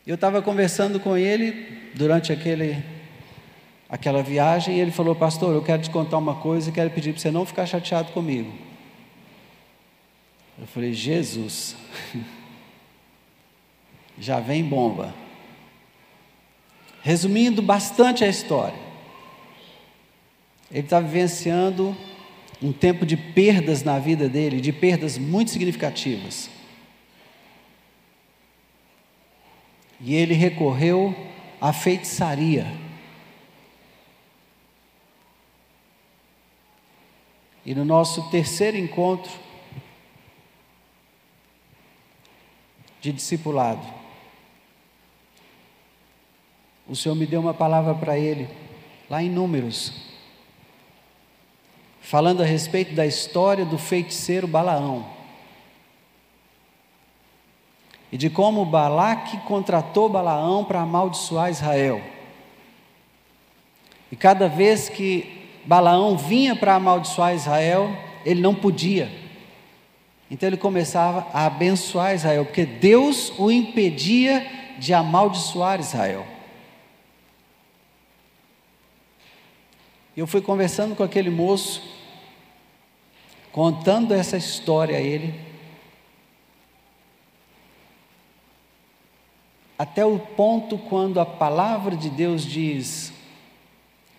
Eu 0.07 0.15
estava 0.15 0.41
conversando 0.41 0.99
com 0.99 1.17
ele 1.17 1.91
durante 1.95 2.33
aquele, 2.33 2.83
aquela 3.89 4.23
viagem 4.23 4.77
e 4.77 4.81
ele 4.81 4.91
falou: 4.91 5.15
Pastor, 5.15 5.55
eu 5.55 5.63
quero 5.63 5.83
te 5.83 5.91
contar 5.91 6.17
uma 6.17 6.37
coisa 6.37 6.71
e 6.71 6.73
quero 6.73 6.91
pedir 6.91 7.13
para 7.13 7.21
você 7.21 7.31
não 7.31 7.45
ficar 7.45 7.67
chateado 7.67 8.13
comigo. 8.13 8.51
Eu 10.59 10.67
falei: 10.67 10.95
Jesus, 10.95 11.77
já 14.19 14.41
vem 14.41 14.65
bomba. 14.65 15.15
Resumindo 17.03 17.63
bastante 17.63 18.25
a 18.25 18.29
história, 18.29 18.79
ele 20.71 20.81
está 20.81 21.01
vivenciando 21.01 21.97
um 22.63 22.73
tempo 22.73 23.07
de 23.07 23.17
perdas 23.17 23.83
na 23.83 23.99
vida 23.99 24.29
dele, 24.29 24.61
de 24.61 24.73
perdas 24.73 25.19
muito 25.19 25.51
significativas. 25.51 26.51
E 30.01 30.15
ele 30.15 30.35
recorreu 30.35 31.15
à 31.61 31.73
feitiçaria. 31.73 32.67
E 37.65 37.75
no 37.75 37.85
nosso 37.85 38.31
terceiro 38.31 38.77
encontro 38.77 39.31
de 43.01 43.13
discipulado, 43.13 43.87
o 46.89 46.97
Senhor 46.97 47.15
me 47.15 47.27
deu 47.27 47.41
uma 47.41 47.55
palavra 47.55 47.95
para 47.95 48.19
ele, 48.19 48.49
lá 49.09 49.23
em 49.23 49.31
Números, 49.31 50.09
falando 52.01 52.43
a 52.43 52.47
respeito 52.47 52.95
da 52.95 53.07
história 53.07 53.65
do 53.65 53.79
feiticeiro 53.79 54.49
Balaão 54.49 55.20
e 58.13 58.17
de 58.17 58.29
como 58.29 58.65
Balaque 58.65 59.39
contratou 59.39 60.09
Balaão 60.09 60.65
para 60.65 60.81
amaldiçoar 60.81 61.51
Israel. 61.51 62.03
E 64.11 64.17
cada 64.17 64.49
vez 64.49 64.89
que 64.89 65.47
Balaão 65.65 66.17
vinha 66.17 66.57
para 66.57 66.75
amaldiçoar 66.75 67.35
Israel, 67.35 67.97
ele 68.25 68.41
não 68.41 68.55
podia. 68.55 69.11
Então 70.31 70.49
ele 70.49 70.57
começava 70.57 71.27
a 71.33 71.47
abençoar 71.47 72.15
Israel, 72.15 72.45
porque 72.45 72.65
Deus 72.65 73.33
o 73.39 73.51
impedia 73.51 74.47
de 74.79 74.95
amaldiçoar 74.95 75.81
Israel. 75.81 76.27
Eu 80.17 80.27
fui 80.27 80.41
conversando 80.41 80.97
com 80.97 81.03
aquele 81.03 81.31
moço, 81.31 81.83
contando 83.53 84.13
essa 84.13 84.37
história 84.37 84.97
a 84.97 85.01
ele. 85.01 85.50
Até 89.81 90.05
o 90.05 90.19
ponto 90.19 90.77
quando 90.77 91.19
a 91.21 91.25
palavra 91.25 91.97
de 91.97 92.11
Deus 92.11 92.45
diz 92.45 93.15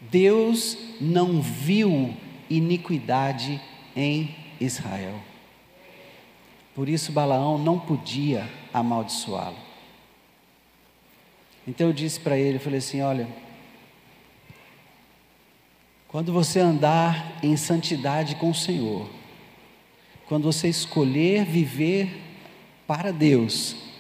Deus 0.10 0.76
não 1.00 1.39
viu 1.39 2.17
iniquidade 2.50 3.62
em 3.95 4.36
Israel. 4.60 5.21
Por 6.74 6.89
isso 6.89 7.12
Balaão 7.12 7.60
não 7.60 7.78
podia 7.78 8.50
amaldiçoá-lo. 8.74 9.60
Então 11.67 11.86
eu 11.86 11.93
disse 11.93 12.19
para 12.19 12.36
ele, 12.36 12.58
eu 12.58 12.62
falei 12.62 12.80
assim, 12.80 13.02
olha, 13.02 13.28
quando 16.08 16.34
você 16.34 16.60
andar 16.60 17.38
em 17.43 17.56
santidade 17.56 18.34
com 18.38 18.50
o 18.50 18.56
Senhor, 18.56 19.08
quando 20.28 20.52
você 20.52 20.67
escolher 20.67 21.45
viver 21.45 22.19
para 22.88 23.13
Deus, 23.13 23.90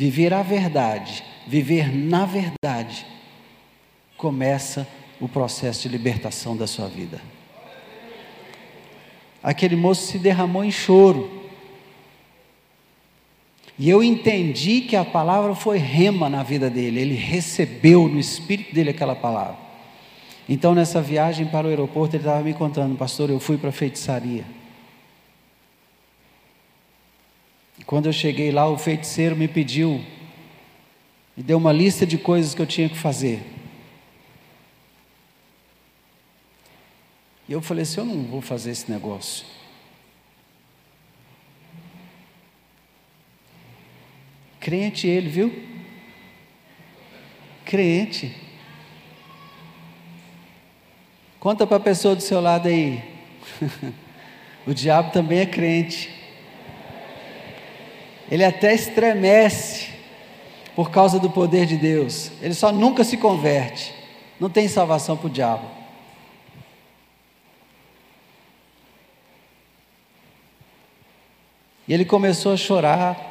viver 0.00 0.32
a 0.32 0.42
verdade, 0.42 1.22
viver 1.46 1.94
na 1.94 2.24
verdade, 2.24 3.06
começa 4.16 4.88
o 5.20 5.28
processo 5.28 5.82
de 5.82 5.88
libertação 5.90 6.56
da 6.56 6.66
sua 6.66 6.88
vida. 6.88 7.20
Aquele 9.42 9.76
moço 9.76 10.06
se 10.06 10.18
derramou 10.18 10.64
em 10.64 10.70
choro. 10.70 11.30
E 13.78 13.90
eu 13.90 14.02
entendi 14.02 14.80
que 14.80 14.96
a 14.96 15.04
palavra 15.04 15.54
foi 15.54 15.76
rema 15.76 16.30
na 16.30 16.42
vida 16.42 16.70
dele, 16.70 16.98
ele 16.98 17.14
recebeu 17.14 18.08
no 18.08 18.18
espírito 18.18 18.74
dele 18.74 18.88
aquela 18.88 19.14
palavra. 19.14 19.58
Então, 20.48 20.74
nessa 20.74 21.02
viagem 21.02 21.44
para 21.44 21.66
o 21.66 21.70
aeroporto, 21.70 22.16
ele 22.16 22.22
estava 22.22 22.42
me 22.42 22.54
contando, 22.54 22.96
pastor, 22.96 23.28
eu 23.28 23.38
fui 23.38 23.58
para 23.58 23.68
a 23.68 23.72
feitiçaria. 23.72 24.46
Quando 27.90 28.06
eu 28.06 28.12
cheguei 28.12 28.52
lá, 28.52 28.70
o 28.70 28.78
feiticeiro 28.78 29.34
me 29.34 29.48
pediu, 29.48 30.00
me 31.36 31.42
deu 31.42 31.58
uma 31.58 31.72
lista 31.72 32.06
de 32.06 32.16
coisas 32.16 32.54
que 32.54 32.62
eu 32.62 32.66
tinha 32.66 32.88
que 32.88 32.96
fazer. 32.96 33.42
E 37.48 37.52
eu 37.52 37.60
falei 37.60 37.82
assim: 37.82 37.98
eu 37.98 38.06
não 38.06 38.22
vou 38.26 38.40
fazer 38.40 38.70
esse 38.70 38.88
negócio. 38.88 39.44
Crente 44.60 45.08
ele, 45.08 45.28
viu? 45.28 45.52
Crente. 47.64 48.36
Conta 51.40 51.66
para 51.66 51.78
a 51.78 51.80
pessoa 51.80 52.14
do 52.14 52.22
seu 52.22 52.40
lado 52.40 52.68
aí. 52.68 53.02
o 54.64 54.72
diabo 54.72 55.10
também 55.10 55.40
é 55.40 55.46
crente. 55.46 56.19
Ele 58.30 58.44
até 58.44 58.72
estremece 58.72 59.88
por 60.76 60.90
causa 60.90 61.18
do 61.18 61.28
poder 61.28 61.66
de 61.66 61.76
Deus. 61.76 62.30
Ele 62.40 62.54
só 62.54 62.70
nunca 62.70 63.02
se 63.02 63.16
converte. 63.16 63.92
Não 64.38 64.48
tem 64.48 64.68
salvação 64.68 65.16
para 65.16 65.26
o 65.26 65.30
diabo. 65.30 65.68
E 71.88 71.92
ele 71.92 72.04
começou 72.04 72.52
a 72.52 72.56
chorar. 72.56 73.26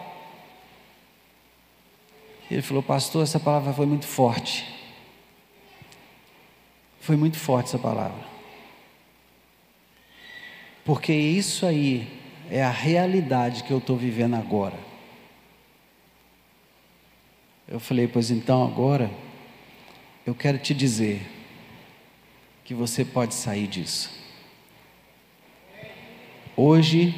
Ele 2.52 2.62
falou, 2.62 2.84
pastor, 2.84 3.24
essa 3.24 3.40
palavra 3.40 3.72
foi 3.72 3.86
muito 3.86 4.06
forte. 4.06 4.68
Foi 7.00 7.16
muito 7.16 7.40
forte 7.40 7.68
essa 7.68 7.80
palavra. 7.80 8.28
Porque 10.84 11.14
isso 11.14 11.66
aí 11.66 12.20
é 12.52 12.62
a 12.62 12.70
realidade 12.70 13.64
que 13.64 13.72
eu 13.72 13.78
estou 13.78 13.96
vivendo 13.96 14.36
agora. 14.36 14.89
Eu 17.72 17.80
falei, 17.80 18.08
pois 18.08 18.32
então 18.32 18.66
agora, 18.66 19.12
eu 20.26 20.34
quero 20.34 20.58
te 20.58 20.74
dizer 20.74 21.22
que 22.66 22.74
você 22.74 23.06
pode 23.06 23.36
sair 23.36 23.68
disso. 23.68 24.10
Hoje 26.58 27.14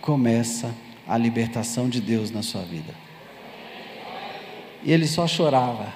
começa 0.00 0.72
a 1.04 1.18
libertação 1.18 1.88
de 1.88 2.00
Deus 2.00 2.30
na 2.30 2.44
sua 2.44 2.62
vida. 2.62 2.94
E 4.84 4.92
ele 4.92 5.04
só 5.08 5.26
chorava. 5.26 5.92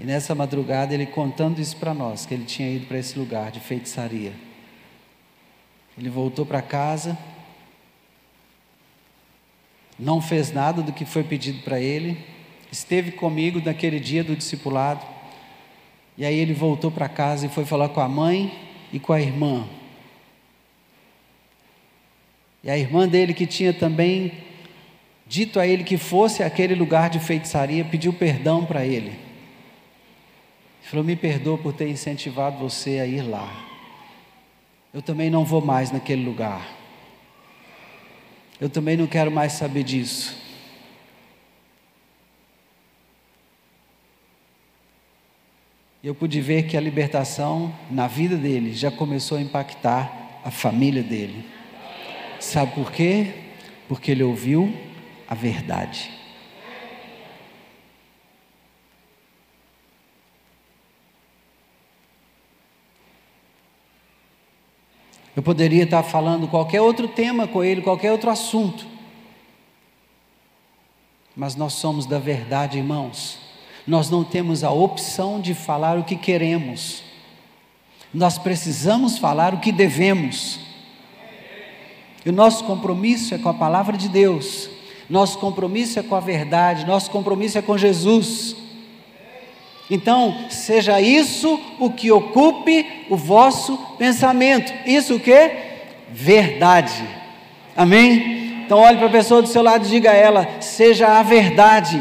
E 0.00 0.02
nessa 0.02 0.34
madrugada 0.34 0.94
ele 0.94 1.06
contando 1.06 1.60
isso 1.60 1.76
para 1.76 1.94
nós, 1.94 2.26
que 2.26 2.34
ele 2.34 2.44
tinha 2.44 2.68
ido 2.68 2.86
para 2.86 2.98
esse 2.98 3.16
lugar 3.16 3.52
de 3.52 3.60
feitiçaria. 3.60 4.32
Ele 5.96 6.10
voltou 6.10 6.44
para 6.44 6.60
casa, 6.60 7.16
não 9.98 10.20
fez 10.20 10.52
nada 10.52 10.82
do 10.82 10.92
que 10.92 11.04
foi 11.04 11.24
pedido 11.24 11.62
para 11.62 11.80
ele, 11.80 12.18
esteve 12.70 13.10
comigo 13.10 13.60
naquele 13.64 13.98
dia 13.98 14.22
do 14.22 14.36
discipulado, 14.36 15.04
e 16.16 16.24
aí 16.24 16.38
ele 16.38 16.52
voltou 16.52 16.90
para 16.90 17.08
casa 17.08 17.46
e 17.46 17.48
foi 17.48 17.64
falar 17.64 17.88
com 17.88 18.00
a 18.00 18.08
mãe 18.08 18.52
e 18.92 18.98
com 18.98 19.12
a 19.12 19.20
irmã. 19.20 19.66
E 22.62 22.70
a 22.70 22.76
irmã 22.76 23.08
dele, 23.08 23.32
que 23.32 23.46
tinha 23.46 23.72
também 23.72 24.32
dito 25.26 25.60
a 25.60 25.66
ele 25.66 25.84
que 25.84 25.96
fosse 25.96 26.42
aquele 26.42 26.74
lugar 26.74 27.08
de 27.08 27.20
feitiçaria, 27.20 27.84
pediu 27.84 28.12
perdão 28.12 28.64
para 28.66 28.84
ele. 28.84 29.10
Ele 29.10 29.18
falou: 30.82 31.04
Me 31.04 31.14
perdoa 31.14 31.56
por 31.56 31.72
ter 31.72 31.88
incentivado 31.88 32.58
você 32.58 32.98
a 32.98 33.06
ir 33.06 33.22
lá. 33.22 33.64
Eu 34.92 35.02
também 35.02 35.30
não 35.30 35.44
vou 35.44 35.60
mais 35.60 35.92
naquele 35.92 36.24
lugar. 36.24 36.77
Eu 38.60 38.68
também 38.68 38.96
não 38.96 39.06
quero 39.06 39.30
mais 39.30 39.52
saber 39.52 39.84
disso. 39.84 40.36
Eu 46.02 46.14
pude 46.14 46.40
ver 46.40 46.64
que 46.66 46.76
a 46.76 46.80
libertação 46.80 47.74
na 47.90 48.06
vida 48.06 48.36
dele 48.36 48.72
já 48.72 48.90
começou 48.90 49.38
a 49.38 49.40
impactar 49.40 50.40
a 50.44 50.50
família 50.50 51.02
dele. 51.02 51.44
Sabe 52.40 52.72
por 52.72 52.90
quê? 52.90 53.34
Porque 53.88 54.10
ele 54.10 54.22
ouviu 54.22 54.72
a 55.28 55.34
verdade. 55.34 56.17
Eu 65.38 65.42
poderia 65.42 65.84
estar 65.84 66.02
falando 66.02 66.48
qualquer 66.48 66.80
outro 66.80 67.06
tema 67.06 67.46
com 67.46 67.62
ele, 67.62 67.80
qualquer 67.80 68.10
outro 68.10 68.28
assunto. 68.28 68.84
Mas 71.36 71.54
nós 71.54 71.74
somos 71.74 72.06
da 72.06 72.18
verdade, 72.18 72.78
irmãos. 72.78 73.38
Nós 73.86 74.10
não 74.10 74.24
temos 74.24 74.64
a 74.64 74.72
opção 74.72 75.40
de 75.40 75.54
falar 75.54 75.96
o 75.96 76.02
que 76.02 76.16
queremos. 76.16 77.04
Nós 78.12 78.36
precisamos 78.36 79.16
falar 79.16 79.54
o 79.54 79.60
que 79.60 79.70
devemos. 79.70 80.58
E 82.26 82.30
o 82.30 82.32
nosso 82.32 82.64
compromisso 82.64 83.32
é 83.32 83.38
com 83.38 83.48
a 83.48 83.54
palavra 83.54 83.96
de 83.96 84.08
Deus, 84.08 84.68
nosso 85.08 85.38
compromisso 85.38 86.00
é 86.00 86.02
com 86.02 86.16
a 86.16 86.20
verdade, 86.20 86.84
nosso 86.84 87.12
compromisso 87.12 87.56
é 87.56 87.62
com 87.62 87.78
Jesus. 87.78 88.56
Então, 89.90 90.36
seja 90.50 91.00
isso 91.00 91.58
o 91.78 91.90
que 91.90 92.12
ocupe 92.12 93.06
o 93.08 93.16
vosso 93.16 93.76
pensamento. 93.98 94.72
Isso 94.84 95.14
o 95.14 95.20
que? 95.20 95.50
Verdade. 96.10 97.02
Amém? 97.74 98.62
Então, 98.64 98.78
olhe 98.78 98.98
para 98.98 99.06
a 99.06 99.10
pessoa 99.10 99.40
do 99.40 99.48
seu 99.48 99.62
lado 99.62 99.86
e 99.86 99.88
diga 99.88 100.10
a 100.10 100.14
ela: 100.14 100.46
seja 100.60 101.18
a 101.18 101.22
verdade 101.22 101.98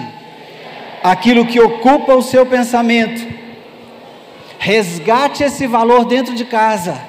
aquilo 1.01 1.45
que 1.45 1.59
ocupa 1.59 2.13
o 2.13 2.21
seu 2.21 2.45
pensamento. 2.45 3.35
Resgate 4.59 5.43
esse 5.43 5.65
valor 5.65 6.05
dentro 6.05 6.35
de 6.35 6.43
casa. 6.43 6.99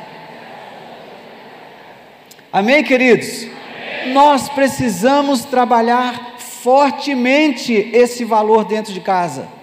Amém, 2.52 2.84
queridos? 2.84 3.42
Amém. 3.42 4.12
Nós 4.12 4.48
precisamos 4.48 5.44
trabalhar 5.44 6.36
fortemente 6.38 7.72
esse 7.72 8.24
valor 8.24 8.64
dentro 8.64 8.92
de 8.92 9.00
casa. 9.00 9.57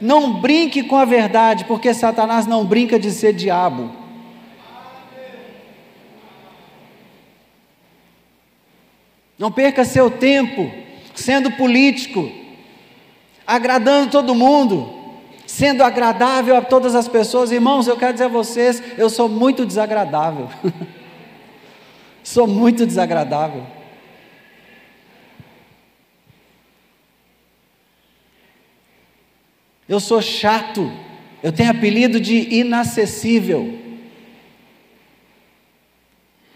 Não 0.00 0.40
brinque 0.40 0.82
com 0.82 0.96
a 0.96 1.04
verdade, 1.04 1.64
porque 1.64 1.92
Satanás 1.92 2.46
não 2.46 2.64
brinca 2.64 2.98
de 2.98 3.10
ser 3.10 3.34
diabo. 3.34 3.90
Não 9.38 9.50
perca 9.50 9.84
seu 9.84 10.10
tempo 10.10 10.70
sendo 11.14 11.50
político, 11.52 12.30
agradando 13.46 14.10
todo 14.10 14.34
mundo, 14.34 14.92
sendo 15.46 15.82
agradável 15.82 16.56
a 16.56 16.62
todas 16.62 16.94
as 16.94 17.08
pessoas. 17.08 17.50
Irmãos, 17.50 17.86
eu 17.86 17.96
quero 17.96 18.12
dizer 18.12 18.24
a 18.24 18.28
vocês, 18.28 18.82
eu 18.96 19.10
sou 19.10 19.28
muito 19.28 19.66
desagradável. 19.66 20.48
Sou 22.22 22.46
muito 22.46 22.86
desagradável. 22.86 23.79
Eu 29.90 29.98
sou 29.98 30.22
chato. 30.22 30.88
Eu 31.42 31.50
tenho 31.50 31.72
apelido 31.72 32.20
de 32.20 32.54
inacessível. 32.54 33.76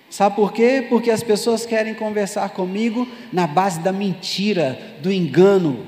Sabe 0.09 0.37
por 0.37 0.53
quê? 0.53 0.87
Porque 0.89 1.11
as 1.11 1.21
pessoas 1.21 1.67
querem 1.67 1.95
conversar 1.95 2.51
comigo 2.51 3.09
na 3.33 3.49
base 3.49 3.81
da 3.81 3.91
mentira, 3.91 4.79
do 5.03 5.13
engano. 5.13 5.85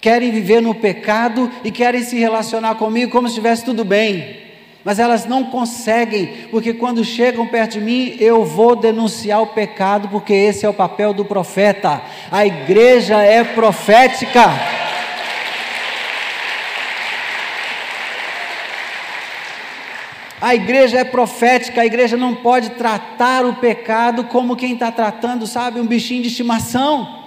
querem 0.00 0.32
viver 0.32 0.60
no 0.60 0.74
pecado 0.74 1.48
e 1.62 1.70
querem 1.70 2.02
se 2.02 2.18
relacionar 2.18 2.74
comigo 2.74 3.12
como 3.12 3.28
se 3.28 3.34
estivesse 3.34 3.64
tudo 3.64 3.84
bem. 3.84 4.36
Mas 4.82 4.98
elas 4.98 5.26
não 5.26 5.44
conseguem, 5.44 6.48
porque 6.50 6.74
quando 6.74 7.04
chegam 7.04 7.46
perto 7.46 7.74
de 7.74 7.82
mim, 7.82 8.16
eu 8.18 8.44
vou 8.44 8.74
denunciar 8.74 9.42
o 9.42 9.48
pecado, 9.48 10.08
porque 10.08 10.32
esse 10.32 10.66
é 10.66 10.68
o 10.68 10.74
papel 10.74 11.14
do 11.14 11.24
profeta. 11.24 12.02
A 12.32 12.44
igreja 12.44 13.22
é 13.22 13.44
profética. 13.44 14.79
A 20.40 20.54
igreja 20.54 20.98
é 20.98 21.04
profética, 21.04 21.82
a 21.82 21.86
igreja 21.86 22.16
não 22.16 22.34
pode 22.34 22.70
tratar 22.70 23.44
o 23.44 23.56
pecado 23.56 24.24
como 24.24 24.56
quem 24.56 24.72
está 24.72 24.90
tratando, 24.90 25.46
sabe, 25.46 25.80
um 25.80 25.86
bichinho 25.86 26.22
de 26.22 26.28
estimação. 26.28 27.20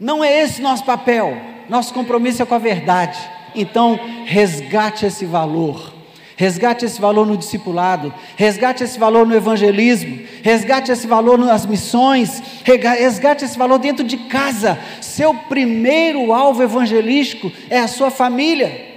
Não 0.00 0.24
é 0.24 0.42
esse 0.42 0.62
nosso 0.62 0.84
papel, 0.84 1.36
nosso 1.68 1.92
compromisso 1.92 2.42
é 2.42 2.46
com 2.46 2.54
a 2.54 2.58
verdade. 2.58 3.18
Então, 3.54 4.00
resgate 4.24 5.04
esse 5.04 5.26
valor. 5.26 5.92
Resgate 6.36 6.84
esse 6.84 7.00
valor 7.00 7.24
no 7.24 7.36
discipulado, 7.36 8.12
resgate 8.36 8.82
esse 8.82 8.98
valor 8.98 9.24
no 9.24 9.36
evangelismo, 9.36 10.18
resgate 10.42 10.90
esse 10.90 11.06
valor 11.06 11.38
nas 11.38 11.64
missões, 11.64 12.42
resgate 12.64 13.44
esse 13.44 13.56
valor 13.56 13.78
dentro 13.78 14.04
de 14.04 14.16
casa. 14.16 14.76
Seu 15.00 15.32
primeiro 15.32 16.32
alvo 16.32 16.60
evangelístico 16.60 17.52
é 17.70 17.78
a 17.78 17.86
sua 17.86 18.10
família. 18.10 18.93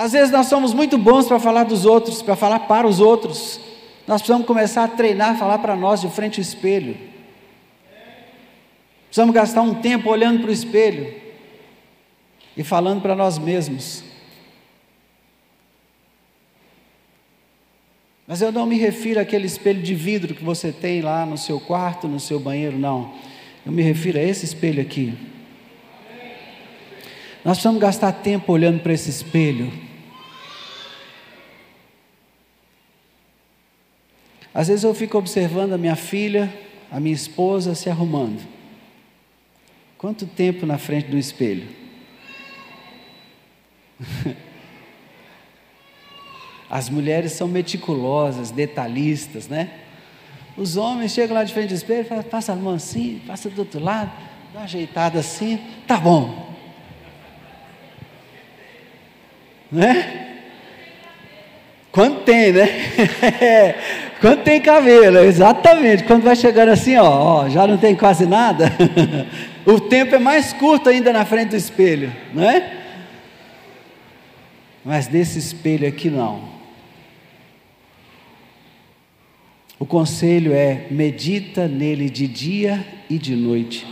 Às 0.00 0.12
vezes 0.12 0.30
nós 0.30 0.46
somos 0.46 0.72
muito 0.72 0.96
bons 0.96 1.28
para 1.28 1.38
falar 1.38 1.64
dos 1.64 1.84
outros, 1.84 2.22
para 2.22 2.34
falar 2.34 2.60
para 2.60 2.88
os 2.88 3.00
outros. 3.00 3.60
Nós 4.06 4.22
precisamos 4.22 4.46
começar 4.46 4.84
a 4.84 4.88
treinar, 4.88 5.38
falar 5.38 5.58
para 5.58 5.76
nós 5.76 6.00
de 6.00 6.08
frente 6.08 6.40
ao 6.40 6.42
espelho. 6.42 6.96
Precisamos 9.04 9.34
gastar 9.34 9.60
um 9.60 9.74
tempo 9.74 10.08
olhando 10.08 10.40
para 10.40 10.48
o 10.48 10.52
espelho 10.54 11.14
e 12.56 12.64
falando 12.64 13.02
para 13.02 13.14
nós 13.14 13.36
mesmos. 13.38 14.02
Mas 18.26 18.40
eu 18.40 18.50
não 18.50 18.64
me 18.64 18.78
refiro 18.78 19.20
àquele 19.20 19.44
espelho 19.44 19.82
de 19.82 19.94
vidro 19.94 20.34
que 20.34 20.42
você 20.42 20.72
tem 20.72 21.02
lá 21.02 21.26
no 21.26 21.36
seu 21.36 21.60
quarto, 21.60 22.08
no 22.08 22.18
seu 22.18 22.40
banheiro, 22.40 22.78
não. 22.78 23.12
Eu 23.66 23.72
me 23.72 23.82
refiro 23.82 24.18
a 24.18 24.22
esse 24.22 24.46
espelho 24.46 24.80
aqui. 24.80 25.12
Nós 27.44 27.58
precisamos 27.58 27.82
gastar 27.82 28.12
tempo 28.12 28.50
olhando 28.50 28.80
para 28.80 28.94
esse 28.94 29.10
espelho 29.10 29.89
Às 34.52 34.68
vezes 34.68 34.84
eu 34.84 34.92
fico 34.94 35.16
observando 35.16 35.72
a 35.72 35.78
minha 35.78 35.96
filha, 35.96 36.52
a 36.90 36.98
minha 36.98 37.14
esposa 37.14 37.74
se 37.74 37.88
arrumando. 37.88 38.40
Quanto 39.96 40.26
tempo 40.26 40.66
na 40.66 40.78
frente 40.78 41.08
do 41.08 41.16
espelho? 41.16 41.68
As 46.68 46.88
mulheres 46.88 47.32
são 47.32 47.48
meticulosas, 47.48 48.50
detalhistas, 48.50 49.48
né? 49.48 49.70
Os 50.56 50.76
homens 50.76 51.12
chegam 51.12 51.34
lá 51.34 51.44
de 51.44 51.52
frente 51.52 51.68
do 51.68 51.74
espelho, 51.74 52.04
falam, 52.04 52.24
passa 52.24 52.52
a 52.52 52.56
mão 52.56 52.74
assim, 52.74 53.20
passa 53.26 53.48
do 53.48 53.58
outro 53.60 53.80
lado, 53.80 54.12
dá 54.52 54.60
uma 54.60 54.64
ajeitada 54.64 55.18
assim, 55.18 55.60
tá 55.86 55.96
bom. 55.96 56.48
Né? 59.70 60.29
Quando 61.92 62.20
tem, 62.20 62.52
né? 62.52 62.68
Quando 64.20 64.42
tem 64.42 64.60
cabelo, 64.60 65.18
exatamente. 65.18 66.04
Quando 66.04 66.22
vai 66.22 66.36
chegando 66.36 66.68
assim, 66.68 66.96
ó, 66.96 67.08
ó, 67.44 67.48
já 67.48 67.66
não 67.66 67.78
tem 67.78 67.96
quase 67.96 68.26
nada. 68.26 68.70
o 69.66 69.80
tempo 69.80 70.14
é 70.14 70.18
mais 70.18 70.52
curto 70.52 70.88
ainda 70.88 71.12
na 71.12 71.24
frente 71.24 71.50
do 71.50 71.56
espelho, 71.56 72.12
não 72.32 72.48
é? 72.48 72.72
Mas 74.84 75.08
nesse 75.08 75.38
espelho 75.38 75.88
aqui 75.88 76.10
não. 76.10 76.48
O 79.78 79.86
conselho 79.86 80.52
é: 80.52 80.86
medita 80.90 81.66
nele 81.66 82.10
de 82.10 82.26
dia 82.26 82.86
e 83.08 83.18
de 83.18 83.34
noite. 83.34 83.86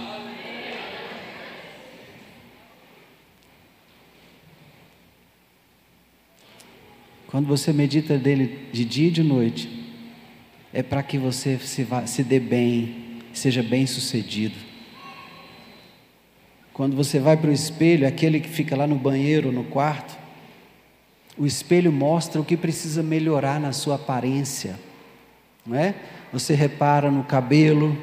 Quando 7.28 7.46
você 7.46 7.74
medita 7.74 8.16
dele 8.16 8.68
de 8.72 8.86
dia 8.86 9.08
e 9.08 9.10
de 9.10 9.22
noite, 9.22 9.68
é 10.72 10.82
para 10.82 11.02
que 11.02 11.18
você 11.18 11.58
se, 11.58 11.84
vá, 11.84 12.06
se 12.06 12.22
dê 12.24 12.40
bem, 12.40 13.20
seja 13.34 13.62
bem 13.62 13.86
sucedido. 13.86 14.54
Quando 16.72 16.96
você 16.96 17.18
vai 17.18 17.36
para 17.36 17.50
o 17.50 17.52
espelho, 17.52 18.08
aquele 18.08 18.40
que 18.40 18.48
fica 18.48 18.74
lá 18.74 18.86
no 18.86 18.96
banheiro, 18.96 19.52
no 19.52 19.64
quarto, 19.64 20.16
o 21.36 21.44
espelho 21.44 21.92
mostra 21.92 22.40
o 22.40 22.44
que 22.44 22.56
precisa 22.56 23.02
melhorar 23.02 23.60
na 23.60 23.72
sua 23.72 23.96
aparência, 23.96 24.80
não 25.66 25.76
é? 25.76 25.94
Você 26.32 26.54
repara 26.54 27.10
no 27.10 27.24
cabelo, 27.24 27.96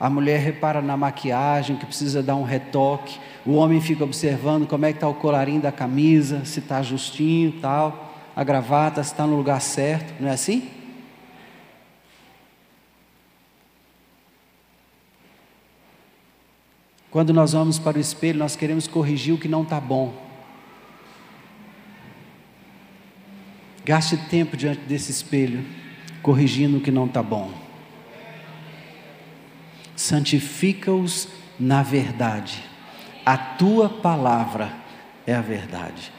a 0.00 0.08
mulher 0.08 0.40
repara 0.40 0.80
na 0.80 0.96
maquiagem, 0.96 1.76
que 1.76 1.84
precisa 1.84 2.22
dar 2.22 2.36
um 2.36 2.42
retoque, 2.42 3.18
o 3.44 3.52
homem 3.52 3.82
fica 3.82 4.02
observando 4.02 4.66
como 4.66 4.86
é 4.86 4.92
que 4.92 4.96
está 4.96 5.08
o 5.08 5.14
colarinho 5.14 5.60
da 5.60 5.70
camisa, 5.70 6.42
se 6.46 6.60
está 6.60 6.82
justinho 6.82 7.52
tal 7.60 8.05
a 8.36 8.44
gravata, 8.44 9.02
se 9.02 9.12
está 9.12 9.26
no 9.26 9.34
lugar 9.34 9.62
certo, 9.62 10.20
não 10.20 10.28
é 10.28 10.32
assim? 10.32 10.68
Quando 17.10 17.32
nós 17.32 17.54
vamos 17.54 17.78
para 17.78 17.96
o 17.96 18.00
espelho, 18.00 18.38
nós 18.38 18.54
queremos 18.54 18.86
corrigir 18.86 19.32
o 19.32 19.38
que 19.38 19.48
não 19.48 19.62
está 19.62 19.80
bom. 19.80 20.14
Gaste 23.86 24.18
tempo 24.18 24.54
diante 24.54 24.82
desse 24.82 25.10
espelho, 25.10 25.64
corrigindo 26.20 26.76
o 26.76 26.80
que 26.82 26.90
não 26.90 27.06
está 27.06 27.22
bom. 27.22 27.50
Santifica-os 29.94 31.26
na 31.58 31.82
verdade. 31.82 32.62
A 33.24 33.38
tua 33.38 33.88
palavra 33.88 34.74
é 35.26 35.34
a 35.34 35.40
verdade. 35.40 36.15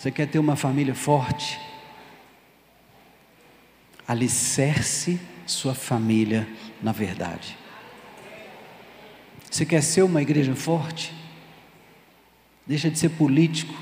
Você 0.00 0.10
quer 0.10 0.26
ter 0.26 0.38
uma 0.38 0.56
família 0.56 0.94
forte? 0.94 1.60
Alicerce 4.08 5.20
sua 5.44 5.74
família 5.74 6.48
na 6.82 6.90
verdade. 6.90 7.54
Você 9.50 9.66
quer 9.66 9.82
ser 9.82 10.00
uma 10.00 10.22
igreja 10.22 10.54
forte? 10.54 11.12
Deixa 12.66 12.90
de 12.90 12.98
ser 12.98 13.10
político. 13.10 13.74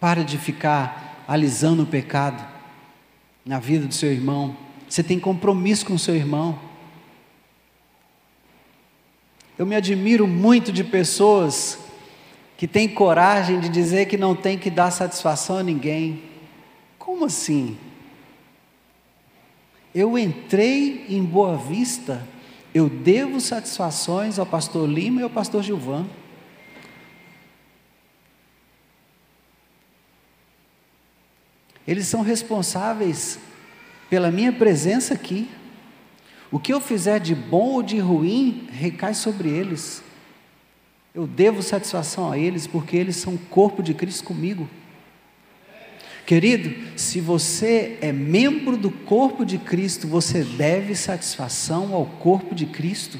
Para 0.00 0.24
de 0.24 0.36
ficar 0.36 1.24
alisando 1.28 1.84
o 1.84 1.86
pecado 1.86 2.44
na 3.46 3.60
vida 3.60 3.86
do 3.86 3.94
seu 3.94 4.10
irmão. 4.10 4.56
Você 4.88 5.04
tem 5.04 5.20
compromisso 5.20 5.86
com 5.86 5.94
o 5.94 5.98
seu 6.00 6.16
irmão. 6.16 6.58
Eu 9.56 9.64
me 9.64 9.76
admiro 9.76 10.26
muito 10.26 10.72
de 10.72 10.82
pessoas 10.82 11.86
que 12.58 12.66
tem 12.66 12.88
coragem 12.88 13.60
de 13.60 13.68
dizer 13.68 14.06
que 14.06 14.16
não 14.16 14.34
tem 14.34 14.58
que 14.58 14.68
dar 14.68 14.90
satisfação 14.90 15.58
a 15.58 15.62
ninguém. 15.62 16.24
Como 16.98 17.24
assim? 17.24 17.78
Eu 19.94 20.18
entrei 20.18 21.06
em 21.08 21.22
Boa 21.22 21.56
Vista, 21.56 22.26
eu 22.74 22.88
devo 22.88 23.40
satisfações 23.40 24.40
ao 24.40 24.44
pastor 24.44 24.88
Lima 24.88 25.20
e 25.20 25.22
ao 25.22 25.30
pastor 25.30 25.62
Gilvan. 25.62 26.04
Eles 31.86 32.08
são 32.08 32.22
responsáveis 32.22 33.38
pela 34.10 34.32
minha 34.32 34.52
presença 34.52 35.14
aqui. 35.14 35.48
O 36.50 36.58
que 36.58 36.72
eu 36.72 36.80
fizer 36.80 37.20
de 37.20 37.36
bom 37.36 37.74
ou 37.74 37.82
de 37.84 38.00
ruim 38.00 38.66
recai 38.72 39.14
sobre 39.14 39.48
eles. 39.48 40.02
Eu 41.18 41.26
devo 41.26 41.64
satisfação 41.64 42.30
a 42.30 42.38
eles 42.38 42.68
porque 42.68 42.96
eles 42.96 43.16
são 43.16 43.34
o 43.34 43.38
corpo 43.38 43.82
de 43.82 43.92
Cristo 43.92 44.22
comigo. 44.22 44.70
Querido, 46.24 46.72
se 46.96 47.20
você 47.20 47.98
é 48.00 48.12
membro 48.12 48.76
do 48.76 48.88
corpo 48.88 49.44
de 49.44 49.58
Cristo, 49.58 50.06
você 50.06 50.44
deve 50.44 50.94
satisfação 50.94 51.92
ao 51.92 52.06
corpo 52.06 52.54
de 52.54 52.66
Cristo. 52.66 53.18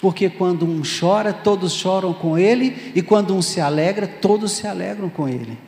Porque 0.00 0.30
quando 0.30 0.64
um 0.64 0.80
chora, 0.80 1.30
todos 1.30 1.74
choram 1.74 2.14
com 2.14 2.38
ele, 2.38 2.90
e 2.94 3.02
quando 3.02 3.34
um 3.34 3.42
se 3.42 3.60
alegra, 3.60 4.06
todos 4.06 4.52
se 4.52 4.66
alegram 4.66 5.10
com 5.10 5.28
ele. 5.28 5.58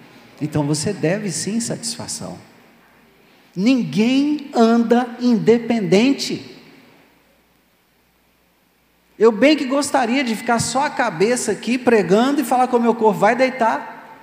Então 0.41 0.67
você 0.67 0.91
deve 0.91 1.31
sim 1.31 1.61
satisfação. 1.61 2.39
Ninguém 3.55 4.49
anda 4.55 5.19
independente. 5.21 6.52
Eu 9.23 9.31
bem 9.31 9.57
que 9.57 9.65
gostaria 9.67 10.25
de 10.25 10.35
ficar 10.35 10.59
só 10.59 10.87
a 10.87 10.91
cabeça 10.91 11.53
aqui 11.53 11.79
pregando 11.79 12.41
e 12.41 12.45
falar 12.45 12.67
com 12.67 12.77
o 12.77 12.81
meu 12.81 12.93
corpo, 12.93 13.21
vai 13.21 13.37
deitar. 13.37 14.21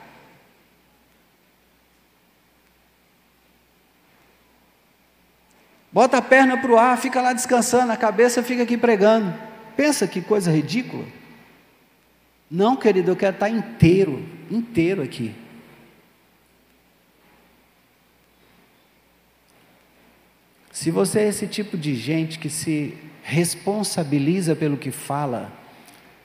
Bota 5.89 6.17
a 6.17 6.21
perna 6.21 6.57
para 6.57 6.69
o 6.69 6.77
ar, 6.77 6.97
fica 6.97 7.21
lá 7.21 7.31
descansando, 7.31 7.93
a 7.93 7.95
cabeça 7.95 8.43
fica 8.43 8.63
aqui 8.63 8.75
pregando. 8.75 9.33
Pensa 9.73 10.05
que 10.05 10.19
coisa 10.19 10.51
ridícula. 10.51 11.05
Não, 12.51 12.75
querido, 12.75 13.11
eu 13.11 13.15
quero 13.15 13.35
estar 13.35 13.47
inteiro, 13.47 14.27
inteiro 14.51 15.01
aqui. 15.01 15.33
Se 20.73 20.91
você 20.91 21.21
é 21.21 21.29
esse 21.29 21.47
tipo 21.47 21.77
de 21.77 21.95
gente 21.95 22.37
que 22.37 22.49
se 22.49 23.08
responsabiliza 23.29 24.55
pelo 24.55 24.75
que 24.75 24.89
fala, 24.89 25.51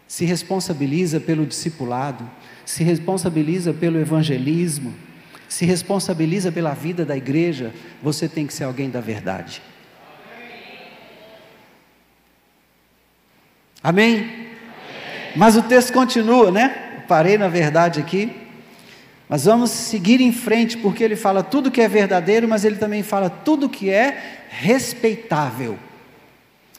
se 0.08 0.24
responsabiliza 0.24 1.20
pelo 1.20 1.44
discipulado, 1.44 2.28
se 2.64 2.82
responsabiliza 2.82 3.74
pelo 3.74 4.00
evangelismo, 4.00 4.94
se 5.46 5.66
responsabiliza 5.66 6.50
pela 6.50 6.72
vida 6.72 7.04
da 7.04 7.14
igreja, 7.14 7.74
você 8.02 8.26
tem 8.26 8.46
que 8.46 8.54
ser 8.54 8.64
alguém 8.64 8.88
da 8.88 9.02
verdade. 9.02 9.60
Amém? 13.82 14.16
Amém? 14.16 14.48
Mas 15.36 15.56
o 15.56 15.62
texto 15.62 15.92
continua, 15.92 16.50
né? 16.50 17.02
parei 17.06 17.36
na 17.36 17.48
verdade 17.48 18.00
aqui. 18.00 18.32
Mas 19.28 19.44
vamos 19.44 19.70
seguir 19.70 20.20
em 20.20 20.32
frente, 20.32 20.78
porque 20.78 21.02
ele 21.02 21.16
fala 21.16 21.42
tudo 21.42 21.70
que 21.70 21.80
é 21.80 21.88
verdadeiro, 21.88 22.48
mas 22.48 22.64
ele 22.64 22.76
também 22.76 23.02
fala 23.02 23.28
tudo 23.28 23.68
que 23.68 23.90
é 23.90 24.44
respeitável. 24.48 25.78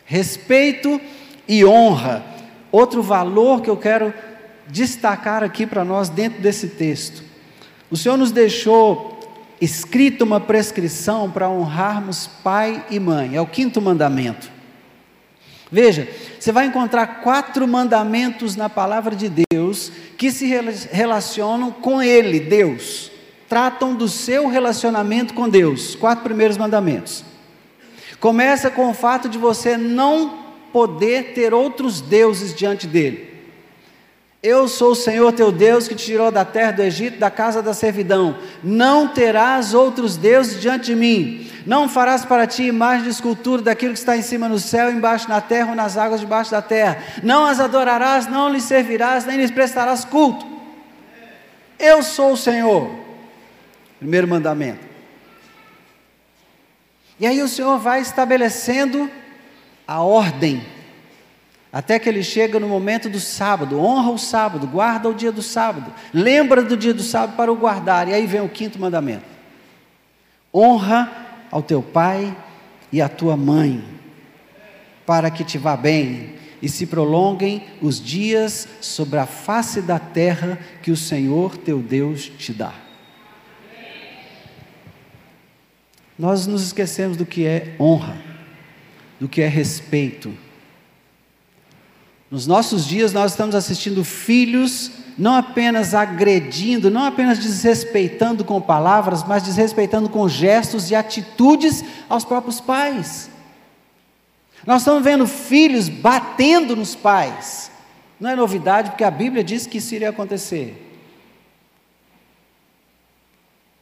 Respeito 0.05 1.01
e 1.47 1.65
honra. 1.65 2.23
Outro 2.71 3.01
valor 3.01 3.61
que 3.61 3.69
eu 3.69 3.77
quero 3.77 4.13
destacar 4.67 5.43
aqui 5.43 5.65
para 5.65 5.83
nós 5.83 6.09
dentro 6.09 6.41
desse 6.41 6.69
texto. 6.69 7.23
O 7.89 7.97
Senhor 7.97 8.17
nos 8.17 8.31
deixou 8.31 9.15
escrita 9.59 10.23
uma 10.23 10.39
prescrição 10.39 11.29
para 11.29 11.49
honrarmos 11.49 12.27
pai 12.43 12.85
e 12.89 12.99
mãe, 12.99 13.35
é 13.35 13.41
o 13.41 13.47
quinto 13.47 13.81
mandamento. 13.81 14.51
Veja, 15.71 16.07
você 16.39 16.51
vai 16.51 16.67
encontrar 16.67 17.21
quatro 17.21 17.67
mandamentos 17.67 18.55
na 18.55 18.69
palavra 18.69 19.15
de 19.15 19.31
Deus 19.51 19.91
que 20.17 20.31
se 20.31 20.45
relacionam 20.91 21.71
com 21.71 22.01
Ele, 22.01 22.39
Deus. 22.39 23.11
Tratam 23.49 23.95
do 23.95 24.07
seu 24.07 24.47
relacionamento 24.47 25.33
com 25.33 25.49
Deus. 25.49 25.95
Quatro 25.95 26.23
primeiros 26.23 26.57
mandamentos. 26.57 27.23
Começa 28.19 28.69
com 28.69 28.89
o 28.89 28.93
fato 28.93 29.29
de 29.29 29.37
você 29.37 29.77
não 29.77 30.45
poder 30.71 31.33
ter 31.33 31.53
outros 31.53 32.01
deuses 32.01 32.53
diante 32.53 32.87
dele. 32.87 33.35
Eu 34.43 34.67
sou 34.67 34.91
o 34.91 34.95
Senhor 34.95 35.33
teu 35.33 35.51
Deus 35.51 35.87
que 35.87 35.95
te 35.95 36.05
tirou 36.05 36.29
da 36.29 36.45
terra 36.45 36.71
do 36.71 36.83
Egito, 36.83 37.17
da 37.17 37.31
casa 37.31 37.63
da 37.63 37.73
servidão. 37.73 38.37
Não 38.63 39.07
terás 39.07 39.73
outros 39.73 40.17
deuses 40.17 40.61
diante 40.61 40.85
de 40.85 40.95
mim. 40.95 41.49
Não 41.65 41.89
farás 41.89 42.23
para 42.23 42.45
ti 42.45 42.61
imagem 42.61 43.05
de 43.05 43.09
escultura 43.09 43.63
daquilo 43.63 43.93
que 43.93 43.99
está 43.99 44.15
em 44.15 44.21
cima 44.21 44.47
no 44.47 44.59
céu, 44.59 44.91
embaixo 44.91 45.27
na 45.27 45.41
terra 45.41 45.69
ou 45.69 45.75
nas 45.75 45.97
águas 45.97 46.19
debaixo 46.19 46.51
da 46.51 46.61
terra. 46.61 47.01
Não 47.23 47.43
as 47.43 47.59
adorarás, 47.59 48.27
não 48.27 48.49
lhes 48.49 48.65
servirás, 48.65 49.25
nem 49.25 49.37
lhes 49.37 49.49
prestarás 49.49 50.05
culto. 50.05 50.45
Eu 51.79 52.03
sou 52.03 52.33
o 52.33 52.37
Senhor. 52.37 52.91
Primeiro 53.97 54.27
mandamento. 54.27 54.94
E 57.19 57.25
aí 57.25 57.41
o 57.41 57.47
Senhor 57.47 57.77
vai 57.79 58.01
estabelecendo 58.01 59.09
a 59.87 60.01
ordem 60.01 60.61
até 61.75 61.99
que 61.99 62.07
ele 62.07 62.23
chega 62.23 62.57
no 62.57 62.69
momento 62.69 63.09
do 63.09 63.19
sábado, 63.19 63.77
honra 63.77 64.09
o 64.09 64.17
sábado, 64.17 64.65
guarda 64.65 65.09
o 65.09 65.13
dia 65.13 65.29
do 65.29 65.41
sábado, 65.41 65.93
lembra 66.13 66.63
do 66.63 66.77
dia 66.77 66.93
do 66.93 67.03
sábado 67.03 67.35
para 67.35 67.51
o 67.51 67.55
guardar. 67.57 68.07
E 68.07 68.13
aí 68.13 68.25
vem 68.25 68.39
o 68.39 68.47
quinto 68.47 68.79
mandamento: 68.79 69.25
honra 70.53 71.11
ao 71.51 71.61
teu 71.61 71.83
pai 71.83 72.33
e 72.93 73.01
à 73.01 73.09
tua 73.09 73.35
mãe, 73.35 73.83
para 75.05 75.29
que 75.29 75.43
te 75.43 75.57
vá 75.57 75.75
bem 75.75 76.35
e 76.61 76.69
se 76.69 76.85
prolonguem 76.85 77.65
os 77.81 78.01
dias 78.01 78.69
sobre 78.79 79.19
a 79.19 79.25
face 79.25 79.81
da 79.81 79.99
terra 79.99 80.57
que 80.81 80.91
o 80.91 80.95
Senhor 80.95 81.57
teu 81.57 81.79
Deus 81.79 82.31
te 82.37 82.53
dá. 82.53 82.84
Nós 86.17 86.47
nos 86.47 86.63
esquecemos 86.63 87.17
do 87.17 87.25
que 87.25 87.45
é 87.45 87.75
honra, 87.79 88.17
do 89.19 89.27
que 89.27 89.41
é 89.41 89.47
respeito 89.47 90.33
nos 92.29 92.47
nossos 92.47 92.85
dias, 92.85 93.13
nós 93.13 93.31
estamos 93.31 93.55
assistindo 93.55 94.03
filhos 94.03 94.91
não 95.17 95.35
apenas 95.35 95.93
agredindo, 95.93 96.91
não 96.91 97.05
apenas 97.05 97.39
desrespeitando 97.39 98.43
com 98.43 98.59
palavras, 98.59 99.23
mas 99.23 99.43
desrespeitando 99.43 100.09
com 100.09 100.27
gestos 100.27 100.91
e 100.91 100.95
atitudes 100.95 101.81
aos 102.09 102.25
próprios 102.25 102.59
pais. 102.59 103.29
Nós 104.65 104.81
estamos 104.81 105.01
vendo 105.01 105.25
filhos 105.25 105.87
batendo 105.87 106.75
nos 106.75 106.93
pais. 106.93 107.71
Não 108.19 108.29
é 108.29 108.35
novidade, 108.35 108.89
porque 108.89 109.05
a 109.05 109.11
Bíblia 109.11 109.41
diz 109.41 109.65
que 109.65 109.77
isso 109.77 109.95
iria 109.95 110.09
acontecer. 110.09 110.81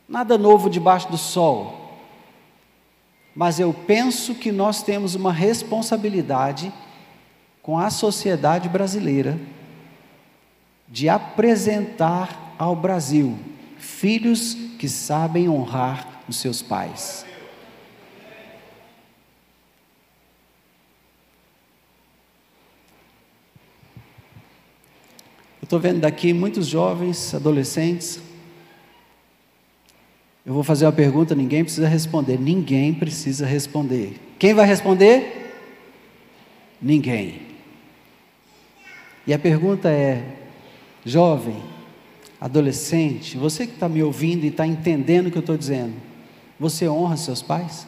Nada 0.08 0.38
novo 0.38 0.70
debaixo 0.70 1.10
do 1.10 1.18
sol. 1.18 1.83
Mas 3.36 3.60
eu 3.60 3.74
penso 3.74 4.36
que 4.36 4.52
nós 4.52 4.84
temos 4.84 5.16
uma 5.16 5.32
responsabilidade 5.32 6.72
com 7.62 7.80
a 7.80 7.90
sociedade 7.90 8.70
brasileira 8.70 9.40
de 10.88 11.10
apresentar 11.10 12.54
ao 12.60 12.76
Brasil 12.76 13.40
filhos 13.78 14.56
que 14.78 14.88
sabem 14.88 15.50
honrar 15.50 16.22
os 16.28 16.38
seus 16.38 16.62
pais. 16.62 17.26
Eu 25.62 25.66
estou 25.66 25.80
vendo 25.80 26.02
daqui 26.02 26.34
muitos 26.34 26.68
jovens, 26.68 27.34
adolescentes. 27.34 28.20
Eu 30.46 30.54
vou 30.54 30.64
fazer 30.64 30.86
uma 30.86 30.92
pergunta, 30.92 31.34
ninguém 31.34 31.64
precisa 31.64 31.88
responder. 31.88 32.38
Ninguém 32.38 32.94
precisa 32.94 33.46
responder. 33.46 34.20
Quem 34.38 34.54
vai 34.54 34.66
responder? 34.66 35.56
Ninguém. 36.82 37.42
E 39.26 39.34
a 39.34 39.40
pergunta 39.40 39.90
é: 39.90 40.22
jovem, 41.06 41.64
adolescente, 42.42 43.38
você 43.38 43.66
que 43.66 43.74
está 43.74 43.88
me 43.88 44.04
ouvindo 44.04 44.44
e 44.44 44.50
está 44.50 44.68
entendendo 44.68 45.28
o 45.28 45.32
que 45.32 45.38
eu 45.38 45.42
estou 45.42 45.58
dizendo, 45.58 45.94
você 46.60 46.90
honra 46.90 47.16
seus 47.16 47.42
pais? 47.42 47.88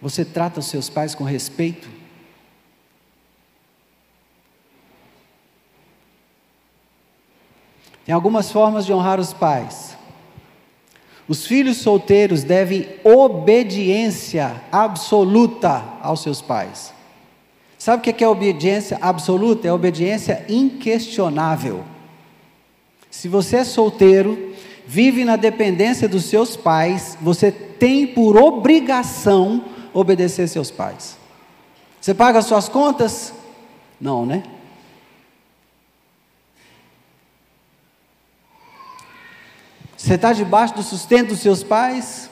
Você 0.00 0.24
trata 0.24 0.60
os 0.60 0.66
seus 0.66 0.88
pais 0.88 1.14
com 1.14 1.24
respeito? 1.24 1.97
Tem 8.08 8.14
algumas 8.14 8.50
formas 8.50 8.86
de 8.86 8.92
honrar 8.94 9.20
os 9.20 9.34
pais. 9.34 9.94
Os 11.28 11.46
filhos 11.46 11.76
solteiros 11.76 12.42
devem 12.42 12.88
obediência 13.04 14.62
absoluta 14.72 15.84
aos 16.00 16.22
seus 16.22 16.40
pais. 16.40 16.94
Sabe 17.78 17.98
o 17.98 18.14
que 18.14 18.24
é 18.24 18.26
obediência 18.26 18.96
absoluta? 19.02 19.68
É 19.68 19.72
obediência 19.74 20.42
inquestionável. 20.48 21.84
Se 23.10 23.28
você 23.28 23.56
é 23.56 23.64
solteiro, 23.64 24.54
vive 24.86 25.22
na 25.22 25.36
dependência 25.36 26.08
dos 26.08 26.24
seus 26.24 26.56
pais, 26.56 27.18
você 27.20 27.52
tem 27.52 28.06
por 28.06 28.38
obrigação 28.38 29.62
obedecer 29.92 30.48
seus 30.48 30.70
pais. 30.70 31.18
Você 32.00 32.14
paga 32.14 32.40
suas 32.40 32.70
contas? 32.70 33.34
Não, 34.00 34.24
né? 34.24 34.44
Você 39.98 40.14
está 40.14 40.32
debaixo 40.32 40.74
do 40.74 40.82
sustento 40.82 41.28
dos 41.28 41.40
seus 41.40 41.62
pais? 41.62 42.30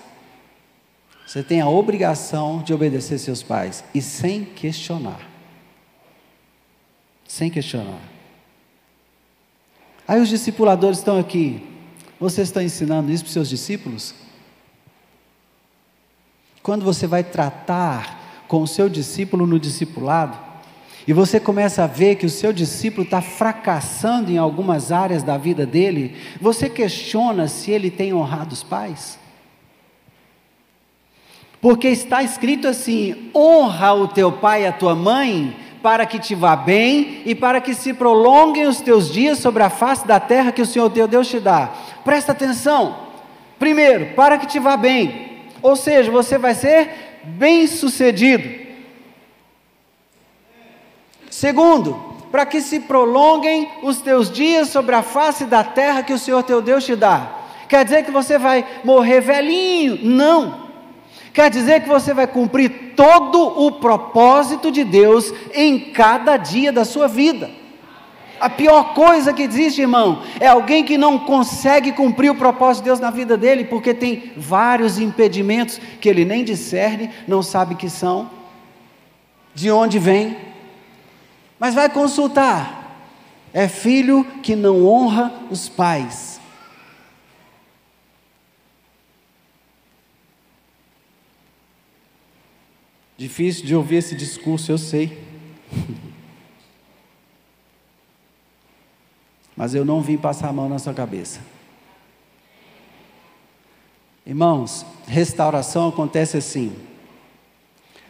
Você 1.27 1.43
tem 1.43 1.61
a 1.61 1.69
obrigação 1.69 2.63
de 2.63 2.73
obedecer 2.73 3.19
seus 3.19 3.43
pais 3.43 3.85
e 3.93 4.01
sem 4.01 4.43
questionar 4.43 5.37
sem 7.27 7.51
questionar. 7.51 8.01
Aí 10.07 10.21
os 10.21 10.29
discipuladores 10.29 10.99
estão 10.99 11.19
aqui. 11.19 11.67
Você 12.21 12.43
está 12.43 12.63
ensinando 12.63 13.11
isso 13.11 13.25
para 13.25 13.29
os 13.29 13.33
seus 13.33 13.49
discípulos? 13.49 14.15
Quando 16.63 16.85
você 16.85 17.07
vai 17.07 17.23
tratar 17.23 18.45
com 18.49 18.63
o 18.63 18.67
seu 18.67 18.89
discípulo 18.89 19.47
no 19.47 19.59
discipulado, 19.59 20.39
e 21.07 21.13
você 21.13 21.39
começa 21.39 21.85
a 21.85 21.87
ver 21.87 22.17
que 22.17 22.27
o 22.27 22.31
seu 22.31 22.53
discípulo 22.53 23.05
está 23.05 23.23
fracassando 23.23 24.31
em 24.31 24.39
algumas 24.39 24.91
áreas 24.91 25.23
da 25.23 25.39
vida 25.39 25.65
dele, 25.65 26.17
você 26.41 26.69
questiona 26.69 27.47
se 27.47 27.71
ele 27.71 27.91
tem 27.91 28.13
honrado 28.13 28.53
os 28.53 28.65
pais? 28.65 29.19
Porque 31.61 31.89
está 31.89 32.23
escrito 32.23 32.67
assim: 32.67 33.31
honra 33.35 33.95
o 33.95 34.09
teu 34.09 34.33
pai 34.33 34.65
e 34.65 34.67
a 34.67 34.73
tua 34.73 34.97
mãe, 34.97 35.57
para 35.81 36.05
que 36.05 36.19
te 36.19 36.35
vá 36.35 36.57
bem 36.57 37.23
e 37.25 37.35
para 37.35 37.61
que 37.61 37.73
se 37.73 37.95
prolonguem 37.95 38.67
os 38.67 38.81
teus 38.81 39.13
dias 39.13 39.39
sobre 39.39 39.63
a 39.63 39.71
face 39.71 40.05
da 40.07 40.19
terra 40.19 40.51
que 40.51 40.63
o 40.63 40.67
Senhor 40.67 40.91
teu 40.91 41.07
Deus 41.07 41.29
te 41.29 41.39
dá. 41.39 41.73
Presta 42.05 42.33
atenção. 42.33 43.07
Primeiro, 43.61 44.15
para 44.15 44.39
que 44.39 44.47
te 44.47 44.59
vá 44.59 44.77
bem. 44.77 45.45
Ou 45.63 45.77
seja, 45.77 46.11
você 46.11 46.37
vai 46.37 46.55
ser 46.55 47.23
bem-sucedido. 47.25 48.66
Segundo, 51.31 52.17
para 52.31 52.47
que 52.47 52.61
se 52.61 52.81
prolonguem 52.81 53.69
os 53.83 54.01
teus 54.01 54.31
dias 54.31 54.69
sobre 54.69 54.95
a 54.95 55.03
face 55.03 55.45
da 55.45 55.65
terra 55.65 56.03
que 56.03 56.13
o 56.13 56.19
Senhor 56.19 56.43
teu 56.43 56.61
Deus 56.61 56.85
te 56.85 56.95
dá. 56.95 57.31
Quer 57.69 57.85
dizer 57.85 58.05
que 58.05 58.11
você 58.11 58.39
vai 58.39 58.65
morrer 58.85 59.21
velhinho? 59.21 59.99
Não. 60.03 60.67
Quer 61.33 61.51
dizer 61.51 61.83
que 61.83 61.89
você 61.89 62.15
vai 62.15 62.27
cumprir 62.27 62.95
todo 62.97 63.43
o 63.67 63.73
propósito 63.73 64.71
de 64.71 64.85
Deus 64.85 65.33
em 65.55 65.79
cada 65.79 66.37
dia 66.37 66.73
da 66.73 66.85
sua 66.85 67.07
vida. 67.07 67.51
A 68.39 68.51
pior 68.51 68.95
coisa 68.95 69.33
que 69.33 69.43
existe, 69.43 69.81
irmão, 69.81 70.23
é 70.39 70.47
alguém 70.47 70.85
que 70.85 70.99
não 70.99 71.19
consegue 71.19 71.93
cumprir 71.93 72.31
o 72.31 72.35
propósito 72.35 72.85
de 72.85 72.91
Deus 72.91 73.01
na 73.01 73.11
vida 73.11 73.37
dele, 73.37 73.65
porque 73.65 73.95
tem 73.95 74.33
vários 74.37 74.99
impedimentos 74.99 75.81
que 76.01 76.09
ele 76.09 76.25
nem 76.25 76.45
discerne, 76.45 77.11
não 77.27 77.43
sabe 77.43 77.75
que 77.75 77.89
são, 77.89 78.31
de 79.55 79.71
onde 79.71 79.99
vem, 79.99 80.37
mas 81.59 81.75
vai 81.75 81.89
consultar. 81.89 82.85
É 83.53 83.69
filho 83.69 84.25
que 84.43 84.55
não 84.55 84.87
honra 84.87 85.33
os 85.51 85.69
pais. 85.69 86.41
Difícil 93.17 93.65
de 93.65 93.75
ouvir 93.75 93.97
esse 93.97 94.15
discurso, 94.15 94.71
eu 94.71 94.77
sei. 94.77 95.25
Mas 99.57 99.75
eu 99.75 99.87
não 99.87 100.03
vim 100.03 100.19
passar 100.19 100.51
a 100.51 100.53
mão 100.53 100.69
na 100.69 100.79
sua 100.79 100.93
cabeça. 100.93 101.41
Irmãos, 104.27 104.85
restauração 105.07 105.89
acontece 105.89 106.37
assim. 106.37 106.77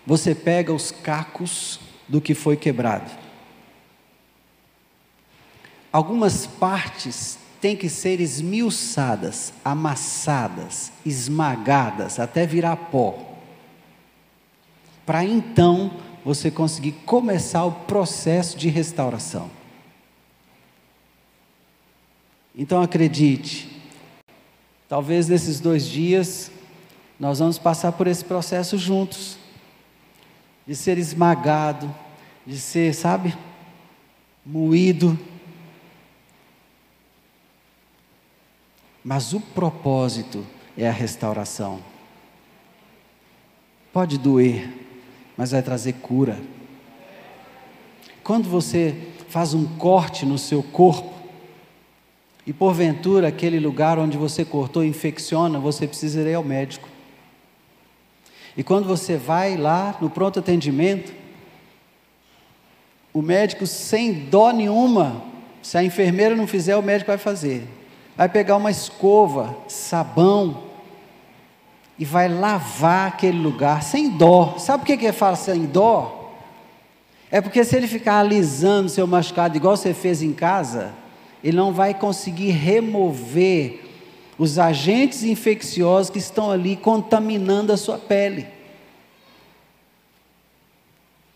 Você 0.04 0.34
pega 0.34 0.74
os 0.74 0.90
cacos 0.90 1.78
do 2.08 2.20
que 2.20 2.34
foi 2.34 2.56
quebrado. 2.56 3.25
Algumas 5.96 6.46
partes 6.46 7.38
têm 7.58 7.74
que 7.74 7.88
ser 7.88 8.20
esmiuçadas, 8.20 9.50
amassadas, 9.64 10.92
esmagadas, 11.06 12.20
até 12.20 12.46
virar 12.46 12.76
pó. 12.76 13.18
Para 15.06 15.24
então 15.24 15.90
você 16.22 16.50
conseguir 16.50 16.92
começar 17.06 17.64
o 17.64 17.72
processo 17.72 18.58
de 18.58 18.68
restauração. 18.68 19.50
Então 22.54 22.82
acredite, 22.82 23.80
talvez 24.90 25.28
nesses 25.28 25.60
dois 25.60 25.86
dias 25.86 26.50
nós 27.18 27.38
vamos 27.38 27.56
passar 27.56 27.92
por 27.92 28.06
esse 28.06 28.22
processo 28.22 28.76
juntos, 28.76 29.38
de 30.66 30.76
ser 30.76 30.98
esmagado, 30.98 31.90
de 32.46 32.60
ser, 32.60 32.94
sabe, 32.94 33.34
moído. 34.44 35.18
Mas 39.08 39.32
o 39.32 39.38
propósito 39.38 40.44
é 40.76 40.88
a 40.88 40.90
restauração. 40.90 41.78
Pode 43.92 44.18
doer, 44.18 44.68
mas 45.36 45.52
vai 45.52 45.62
trazer 45.62 45.92
cura. 45.92 46.40
Quando 48.24 48.48
você 48.48 48.96
faz 49.28 49.54
um 49.54 49.64
corte 49.78 50.26
no 50.26 50.36
seu 50.36 50.60
corpo, 50.60 51.14
e 52.44 52.52
porventura 52.52 53.28
aquele 53.28 53.60
lugar 53.60 53.96
onde 53.96 54.18
você 54.18 54.44
cortou 54.44 54.84
infecciona, 54.84 55.60
você 55.60 55.86
precisa 55.86 56.20
ir 56.28 56.34
ao 56.34 56.42
médico. 56.42 56.88
E 58.56 58.64
quando 58.64 58.88
você 58.88 59.16
vai 59.16 59.56
lá 59.56 59.96
no 60.00 60.10
pronto 60.10 60.40
atendimento, 60.40 61.14
o 63.14 63.22
médico 63.22 63.68
sem 63.68 64.12
dó 64.12 64.50
nenhuma, 64.50 65.22
se 65.62 65.78
a 65.78 65.84
enfermeira 65.84 66.34
não 66.34 66.48
fizer, 66.48 66.74
o 66.76 66.82
médico 66.82 67.06
vai 67.06 67.18
fazer. 67.18 67.75
Vai 68.16 68.28
pegar 68.28 68.56
uma 68.56 68.70
escova, 68.70 69.56
sabão, 69.68 70.64
e 71.98 72.04
vai 72.04 72.28
lavar 72.28 73.08
aquele 73.08 73.38
lugar 73.38 73.82
sem 73.82 74.10
dó. 74.10 74.56
Sabe 74.58 74.84
por 74.84 74.86
que 74.86 75.04
ele 75.04 75.12
fala 75.12 75.36
sem 75.36 75.64
dó? 75.64 76.34
É 77.30 77.40
porque 77.40 77.64
se 77.64 77.76
ele 77.76 77.86
ficar 77.86 78.20
alisando 78.20 78.88
seu 78.88 79.06
machucado 79.06 79.56
igual 79.56 79.76
você 79.76 79.92
fez 79.92 80.22
em 80.22 80.32
casa, 80.32 80.94
ele 81.42 81.56
não 81.56 81.72
vai 81.72 81.94
conseguir 81.94 82.50
remover 82.50 83.84
os 84.38 84.58
agentes 84.58 85.22
infecciosos 85.22 86.10
que 86.10 86.18
estão 86.18 86.50
ali 86.50 86.76
contaminando 86.76 87.72
a 87.72 87.76
sua 87.76 87.98
pele. 87.98 88.46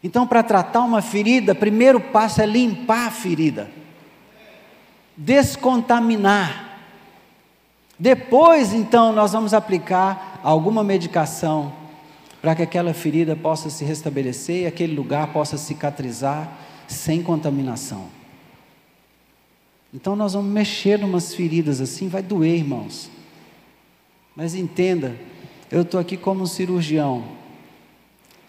Então, 0.02 0.26
para 0.26 0.42
tratar 0.42 0.80
uma 0.80 1.02
ferida, 1.02 1.54
primeiro 1.54 2.00
passo 2.00 2.40
é 2.40 2.46
limpar 2.46 3.08
a 3.08 3.10
ferida, 3.10 3.70
descontaminar. 5.16 6.69
Depois, 8.00 8.72
então, 8.72 9.12
nós 9.12 9.32
vamos 9.32 9.52
aplicar 9.52 10.40
alguma 10.42 10.82
medicação 10.82 11.70
para 12.40 12.54
que 12.54 12.62
aquela 12.62 12.94
ferida 12.94 13.36
possa 13.36 13.68
se 13.68 13.84
restabelecer 13.84 14.62
e 14.62 14.66
aquele 14.66 14.94
lugar 14.94 15.34
possa 15.34 15.58
cicatrizar 15.58 16.50
sem 16.88 17.22
contaminação. 17.22 18.06
Então 19.92 20.16
nós 20.16 20.32
vamos 20.32 20.50
mexer 20.50 20.98
numas 20.98 21.34
feridas 21.34 21.80
assim, 21.80 22.08
vai 22.08 22.22
doer, 22.22 22.56
irmãos. 22.56 23.10
Mas 24.34 24.54
entenda, 24.54 25.14
eu 25.70 25.82
estou 25.82 26.00
aqui 26.00 26.16
como 26.16 26.42
um 26.42 26.46
cirurgião, 26.46 27.24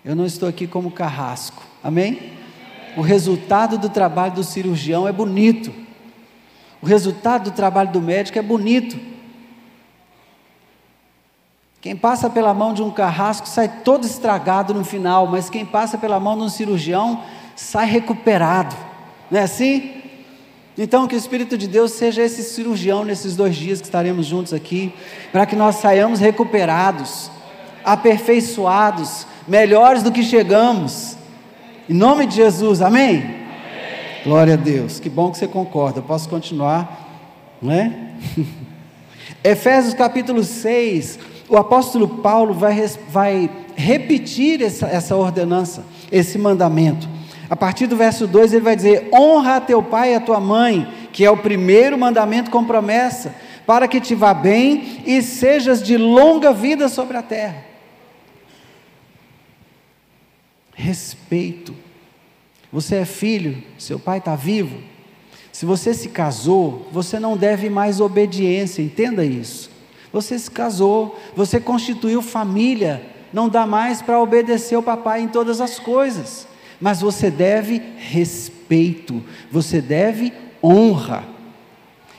eu 0.06 0.16
não 0.16 0.26
estou 0.26 0.48
aqui 0.48 0.66
como 0.66 0.92
carrasco, 0.92 1.64
amém? 1.84 2.32
O 2.96 3.02
resultado 3.02 3.78
do 3.78 3.90
trabalho 3.90 4.36
do 4.36 4.44
cirurgião 4.44 5.08
é 5.08 5.12
bonito, 5.12 5.74
o 6.82 6.86
resultado 6.86 7.52
do 7.52 7.56
trabalho 7.56 7.92
do 7.92 8.00
médico 8.00 8.40
é 8.40 8.42
bonito. 8.42 9.12
Quem 11.82 11.96
passa 11.96 12.30
pela 12.30 12.54
mão 12.54 12.76
de 12.76 12.84
um 12.84 12.92
carrasco 12.92 13.48
sai 13.48 13.68
todo 13.84 14.06
estragado 14.06 14.72
no 14.72 14.86
final, 14.86 15.26
mas 15.26 15.50
quem 15.50 15.66
passa 15.66 15.98
pela 15.98 16.20
mão 16.20 16.38
de 16.38 16.44
um 16.44 16.50
cirurgião 16.50 17.24
sai 17.56 17.88
recuperado, 17.88 18.76
não 19.32 19.40
é 19.40 19.44
assim? 19.44 19.92
Então, 20.78 21.08
que 21.08 21.16
o 21.16 21.18
Espírito 21.18 21.58
de 21.58 21.68
Deus 21.68 21.94
seja 21.94 22.22
esse 22.22 22.44
cirurgião 22.44 23.04
nesses 23.04 23.36
dois 23.36 23.56
dias 23.56 23.82
que 23.82 23.88
estaremos 23.88 24.28
juntos 24.28 24.54
aqui, 24.54 24.94
para 25.32 25.44
que 25.48 25.56
nós 25.56 25.78
saiamos 25.78 26.20
recuperados, 26.20 27.32
aperfeiçoados, 27.84 29.26
melhores 29.48 30.04
do 30.04 30.12
que 30.12 30.22
chegamos. 30.22 31.18
Em 31.90 31.96
nome 31.96 32.28
de 32.28 32.36
Jesus, 32.36 32.80
amém? 32.82 33.18
amém? 33.18 33.36
Glória 34.24 34.54
a 34.54 34.58
Deus, 34.58 35.00
que 35.00 35.10
bom 35.10 35.32
que 35.32 35.38
você 35.40 35.48
concorda. 35.48 35.98
Eu 35.98 36.04
posso 36.04 36.30
continuar, 36.30 37.10
não 37.60 37.74
é? 37.74 37.92
Efésios 39.44 39.96
capítulo 39.96 40.44
6, 40.44 41.31
o 41.52 41.58
apóstolo 41.58 42.08
Paulo 42.08 42.54
vai, 42.54 42.82
vai 43.10 43.50
repetir 43.76 44.62
essa, 44.62 44.88
essa 44.88 45.18
ordenança, 45.18 45.86
esse 46.10 46.38
mandamento. 46.38 47.10
A 47.50 47.58
partir 47.58 47.88
do 47.88 47.98
verso 47.98 48.26
2 48.26 48.54
ele 48.54 48.64
vai 48.64 48.74
dizer: 48.74 49.10
Honra 49.14 49.58
a 49.58 49.62
teu 49.62 49.84
pai 49.84 50.14
e 50.14 50.16
a 50.16 50.22
tua 50.22 50.40
mãe, 50.40 50.88
que 51.12 51.26
é 51.26 51.30
o 51.30 51.36
primeiro 51.36 51.98
mandamento 51.98 52.50
com 52.50 52.64
promessa, 52.64 53.36
para 53.66 53.86
que 53.86 54.00
te 54.00 54.16
vá 54.16 54.34
bem 54.34 55.04
e 55.06 55.22
sejas 55.22 55.84
de 55.84 55.98
longa 55.98 56.54
vida 56.54 56.88
sobre 56.88 57.18
a 57.18 57.22
terra. 57.22 57.66
Respeito. 60.74 61.76
Você 62.72 62.96
é 62.96 63.06
filho, 63.06 63.62
seu 63.78 64.00
pai 64.00 64.20
está 64.20 64.38
vivo. 64.38 64.78
Se 65.52 65.66
você 65.66 65.94
se 65.94 66.08
casou, 66.08 66.88
você 66.94 67.20
não 67.20 67.36
deve 67.36 67.70
mais 67.70 68.00
obediência, 68.00 68.82
entenda 68.82 69.26
isso. 69.26 69.71
Você 70.12 70.38
se 70.38 70.52
casou, 70.52 71.18
você 71.36 71.60
constituiu 71.60 72.22
família, 72.22 73.06
não 73.32 73.48
dá 73.48 73.66
mais 73.66 74.02
para 74.02 74.20
obedecer 74.20 74.76
o 74.76 74.84
papai 74.84 75.22
em 75.22 75.28
todas 75.28 75.62
as 75.62 75.80
coisas 75.80 76.48
mas 76.82 77.00
você 77.00 77.30
deve 77.30 77.80
respeito, 77.96 79.24
você 79.52 79.80
deve 79.80 80.34
honra. 80.64 81.24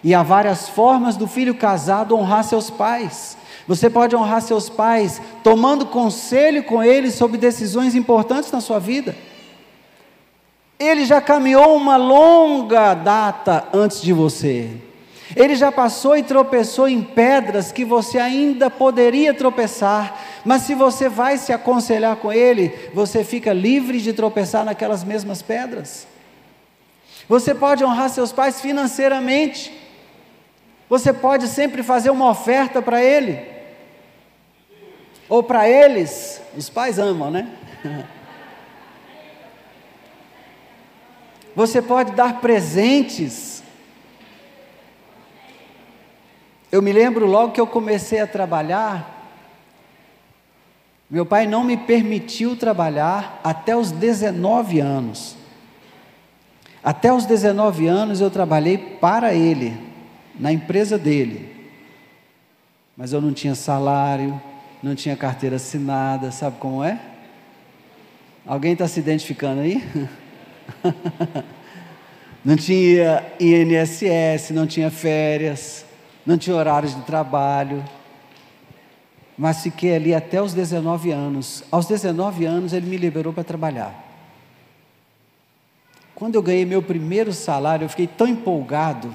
E 0.04 0.14
há 0.14 0.22
várias 0.22 0.68
formas 0.68 1.16
do 1.16 1.26
filho 1.26 1.56
casado 1.56 2.16
honrar 2.16 2.44
seus 2.44 2.70
pais. 2.70 3.36
Você 3.66 3.90
pode 3.90 4.14
honrar 4.14 4.40
seus 4.40 4.68
pais 4.68 5.20
tomando 5.42 5.86
conselho 5.86 6.62
com 6.62 6.82
eles 6.82 7.14
sobre 7.14 7.38
decisões 7.38 7.96
importantes 7.96 8.52
na 8.52 8.60
sua 8.60 8.78
vida. 8.78 9.16
Ele 10.78 11.04
já 11.04 11.20
caminhou 11.20 11.76
uma 11.76 11.96
longa 11.96 12.94
data 12.94 13.66
antes 13.72 14.00
de 14.00 14.12
você. 14.12 14.70
Ele 15.34 15.54
já 15.54 15.72
passou 15.72 16.16
e 16.16 16.22
tropeçou 16.22 16.88
em 16.88 17.02
pedras 17.02 17.72
que 17.72 17.84
você 17.84 18.18
ainda 18.18 18.68
poderia 18.68 19.32
tropeçar, 19.32 20.20
mas 20.44 20.62
se 20.62 20.74
você 20.74 21.08
vai 21.08 21.38
se 21.38 21.52
aconselhar 21.52 22.16
com 22.16 22.32
ele, 22.32 22.90
você 22.92 23.24
fica 23.24 23.52
livre 23.52 24.00
de 24.00 24.12
tropeçar 24.12 24.64
naquelas 24.64 25.04
mesmas 25.04 25.40
pedras. 25.40 26.06
Você 27.28 27.54
pode 27.54 27.84
honrar 27.84 28.10
seus 28.10 28.32
pais 28.32 28.60
financeiramente, 28.60 29.72
você 30.88 31.12
pode 31.12 31.48
sempre 31.48 31.82
fazer 31.82 32.10
uma 32.10 32.28
oferta 32.28 32.82
para 32.82 33.02
ele. 33.02 33.52
Ou 35.28 35.42
para 35.42 35.66
eles, 35.66 36.42
os 36.54 36.68
pais 36.68 36.98
amam, 36.98 37.30
né? 37.30 37.48
Você 41.54 41.82
pode 41.82 42.12
dar 42.12 42.40
presentes. 42.40 43.61
Eu 46.72 46.80
me 46.80 46.90
lembro 46.90 47.26
logo 47.26 47.52
que 47.52 47.60
eu 47.60 47.66
comecei 47.66 48.18
a 48.18 48.26
trabalhar, 48.26 49.20
meu 51.10 51.26
pai 51.26 51.46
não 51.46 51.62
me 51.62 51.76
permitiu 51.76 52.56
trabalhar 52.56 53.38
até 53.44 53.76
os 53.76 53.90
19 53.90 54.80
anos. 54.80 55.36
Até 56.82 57.12
os 57.12 57.26
19 57.26 57.86
anos 57.86 58.22
eu 58.22 58.30
trabalhei 58.30 58.78
para 58.78 59.34
ele, 59.34 59.76
na 60.40 60.50
empresa 60.50 60.96
dele. 60.96 61.54
Mas 62.96 63.12
eu 63.12 63.20
não 63.20 63.34
tinha 63.34 63.54
salário, 63.54 64.40
não 64.82 64.94
tinha 64.94 65.14
carteira 65.14 65.56
assinada, 65.56 66.32
sabe 66.32 66.56
como 66.58 66.82
é? 66.82 66.98
Alguém 68.46 68.72
está 68.72 68.88
se 68.88 68.98
identificando 68.98 69.60
aí? 69.60 69.84
não 72.42 72.56
tinha 72.56 73.22
INSS, 73.38 74.50
não 74.52 74.66
tinha 74.66 74.90
férias, 74.90 75.84
não 76.24 76.38
tinha 76.38 76.56
horários 76.56 76.94
de 76.94 77.02
trabalho. 77.02 77.82
Mas 79.36 79.62
fiquei 79.62 79.94
ali 79.96 80.14
até 80.14 80.40
os 80.40 80.54
19 80.54 81.10
anos. 81.10 81.64
Aos 81.70 81.86
19 81.86 82.44
anos 82.44 82.72
ele 82.72 82.88
me 82.88 82.96
liberou 82.96 83.32
para 83.32 83.44
trabalhar. 83.44 84.10
Quando 86.14 86.36
eu 86.36 86.42
ganhei 86.42 86.64
meu 86.64 86.82
primeiro 86.82 87.32
salário, 87.32 87.84
eu 87.84 87.88
fiquei 87.88 88.06
tão 88.06 88.26
empolgado 88.26 89.14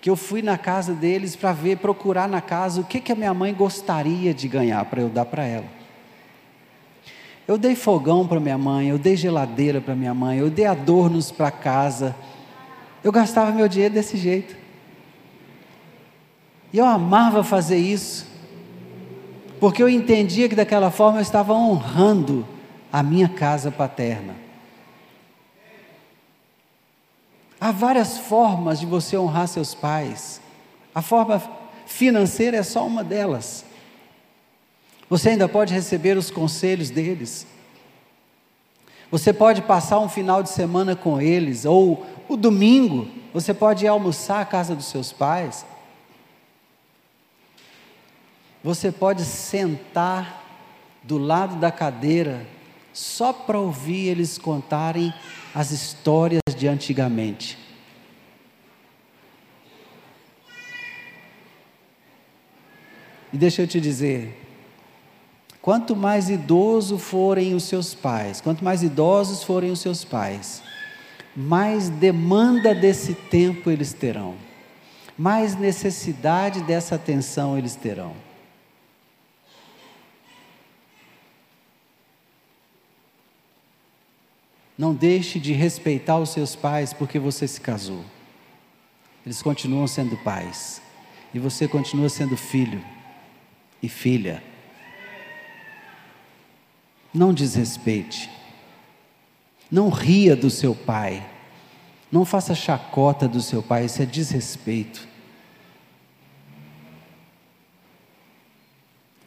que 0.00 0.08
eu 0.08 0.16
fui 0.16 0.42
na 0.42 0.56
casa 0.56 0.94
deles 0.94 1.36
para 1.36 1.52
ver, 1.52 1.76
procurar 1.76 2.28
na 2.28 2.40
casa 2.40 2.80
o 2.80 2.84
que, 2.84 3.00
que 3.00 3.12
a 3.12 3.14
minha 3.14 3.34
mãe 3.34 3.52
gostaria 3.52 4.32
de 4.32 4.48
ganhar 4.48 4.84
para 4.86 5.02
eu 5.02 5.08
dar 5.08 5.24
para 5.24 5.44
ela. 5.44 5.66
Eu 7.46 7.58
dei 7.58 7.74
fogão 7.74 8.26
para 8.26 8.40
minha 8.40 8.56
mãe, 8.56 8.88
eu 8.88 8.98
dei 8.98 9.16
geladeira 9.16 9.80
para 9.80 9.94
minha 9.94 10.14
mãe, 10.14 10.38
eu 10.38 10.48
dei 10.48 10.64
adornos 10.64 11.30
para 11.30 11.50
casa. 11.50 12.16
Eu 13.02 13.12
gastava 13.12 13.50
meu 13.50 13.68
dinheiro 13.68 13.94
desse 13.94 14.16
jeito. 14.16 14.61
E 16.72 16.78
eu 16.78 16.86
amava 16.86 17.44
fazer 17.44 17.76
isso, 17.76 18.26
porque 19.60 19.82
eu 19.82 19.88
entendia 19.88 20.48
que 20.48 20.54
daquela 20.54 20.90
forma 20.90 21.18
eu 21.18 21.22
estava 21.22 21.52
honrando 21.52 22.46
a 22.92 23.02
minha 23.02 23.28
casa 23.28 23.70
paterna. 23.70 24.34
Há 27.60 27.70
várias 27.70 28.18
formas 28.18 28.80
de 28.80 28.86
você 28.86 29.16
honrar 29.16 29.46
seus 29.46 29.74
pais. 29.74 30.40
A 30.94 31.00
forma 31.00 31.40
financeira 31.86 32.56
é 32.56 32.62
só 32.62 32.86
uma 32.86 33.04
delas. 33.04 33.64
Você 35.08 35.28
ainda 35.28 35.48
pode 35.48 35.72
receber 35.72 36.16
os 36.16 36.30
conselhos 36.30 36.90
deles. 36.90 37.46
Você 39.12 39.32
pode 39.32 39.62
passar 39.62 40.00
um 40.00 40.08
final 40.08 40.42
de 40.42 40.48
semana 40.48 40.96
com 40.96 41.20
eles, 41.20 41.66
ou 41.66 42.04
o 42.28 42.36
domingo, 42.36 43.06
você 43.32 43.52
pode 43.52 43.84
ir 43.84 43.88
almoçar 43.88 44.40
à 44.40 44.44
casa 44.44 44.74
dos 44.74 44.86
seus 44.86 45.12
pais. 45.12 45.66
Você 48.62 48.92
pode 48.92 49.24
sentar 49.24 50.40
do 51.02 51.18
lado 51.18 51.56
da 51.56 51.72
cadeira 51.72 52.46
só 52.92 53.32
para 53.32 53.58
ouvir 53.58 54.08
eles 54.08 54.38
contarem 54.38 55.12
as 55.54 55.70
histórias 55.70 56.42
de 56.56 56.68
antigamente. 56.68 57.58
E 63.32 63.38
deixa 63.38 63.62
eu 63.62 63.66
te 63.66 63.80
dizer, 63.80 64.38
quanto 65.62 65.96
mais 65.96 66.28
idoso 66.28 66.98
forem 66.98 67.54
os 67.54 67.64
seus 67.64 67.94
pais, 67.94 68.40
quanto 68.42 68.62
mais 68.62 68.82
idosos 68.82 69.42
forem 69.42 69.70
os 69.70 69.80
seus 69.80 70.04
pais, 70.04 70.62
mais 71.34 71.88
demanda 71.88 72.74
desse 72.74 73.14
tempo 73.14 73.70
eles 73.70 73.94
terão, 73.94 74.34
mais 75.16 75.56
necessidade 75.56 76.62
dessa 76.62 76.96
atenção 76.96 77.56
eles 77.56 77.74
terão. 77.74 78.14
Não 84.76 84.94
deixe 84.94 85.38
de 85.38 85.52
respeitar 85.52 86.18
os 86.18 86.30
seus 86.30 86.56
pais 86.56 86.92
porque 86.92 87.18
você 87.18 87.46
se 87.46 87.60
casou. 87.60 88.04
Eles 89.24 89.42
continuam 89.42 89.86
sendo 89.86 90.16
pais. 90.18 90.82
E 91.34 91.38
você 91.38 91.66
continua 91.66 92.08
sendo 92.08 92.36
filho 92.36 92.84
e 93.82 93.88
filha. 93.88 94.42
Não 97.12 97.32
desrespeite. 97.32 98.30
Não 99.70 99.88
ria 99.88 100.36
do 100.36 100.50
seu 100.50 100.74
pai. 100.74 101.26
Não 102.10 102.24
faça 102.24 102.54
chacota 102.54 103.26
do 103.26 103.40
seu 103.40 103.62
pai, 103.62 103.86
isso 103.86 104.02
é 104.02 104.06
desrespeito. 104.06 105.08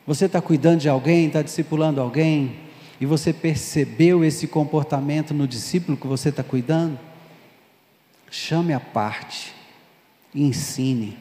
Você 0.05 0.25
está 0.25 0.39
cuidando 0.39 0.81
de 0.81 0.87
alguém, 0.87 1.25
está 1.25 1.41
discipulando 1.41 1.99
alguém, 1.99 2.59
e 2.99 3.05
você 3.05 3.33
percebeu 3.33 4.23
esse 4.23 4.47
comportamento 4.47 5.33
no 5.33 5.47
discípulo 5.47 5.97
que 5.97 6.07
você 6.07 6.29
está 6.29 6.43
cuidando, 6.43 6.97
chame 8.29 8.73
a 8.73 8.79
parte 8.79 9.53
ensine. 10.35 11.17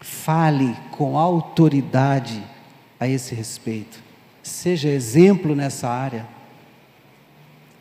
Fale 0.00 0.76
com 0.90 1.18
autoridade 1.18 2.42
a 3.00 3.08
esse 3.08 3.34
respeito. 3.34 4.02
Seja 4.42 4.88
exemplo 4.88 5.54
nessa 5.54 5.88
área. 5.88 6.26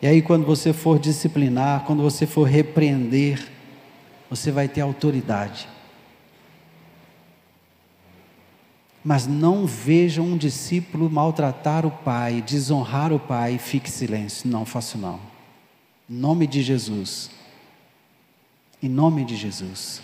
E 0.01 0.07
aí, 0.07 0.21
quando 0.21 0.45
você 0.45 0.73
for 0.73 0.97
disciplinar, 0.97 1.83
quando 1.85 2.01
você 2.01 2.25
for 2.25 2.43
repreender, 2.43 3.51
você 4.29 4.51
vai 4.51 4.67
ter 4.67 4.81
autoridade. 4.81 5.67
Mas 9.03 9.25
não 9.25 9.65
veja 9.65 10.21
um 10.21 10.37
discípulo 10.37 11.09
maltratar 11.09 11.85
o 11.85 11.91
pai, 11.91 12.43
desonrar 12.45 13.11
o 13.11 13.19
pai, 13.19 13.57
fique 13.57 13.89
silêncio. 13.89 14.49
Não 14.49 14.65
faço 14.65 14.97
não. 14.97 15.19
Em 16.09 16.13
nome 16.13 16.45
de 16.45 16.61
Jesus. 16.61 17.31
Em 18.81 18.87
nome 18.89 19.25
de 19.25 19.35
Jesus. 19.35 20.01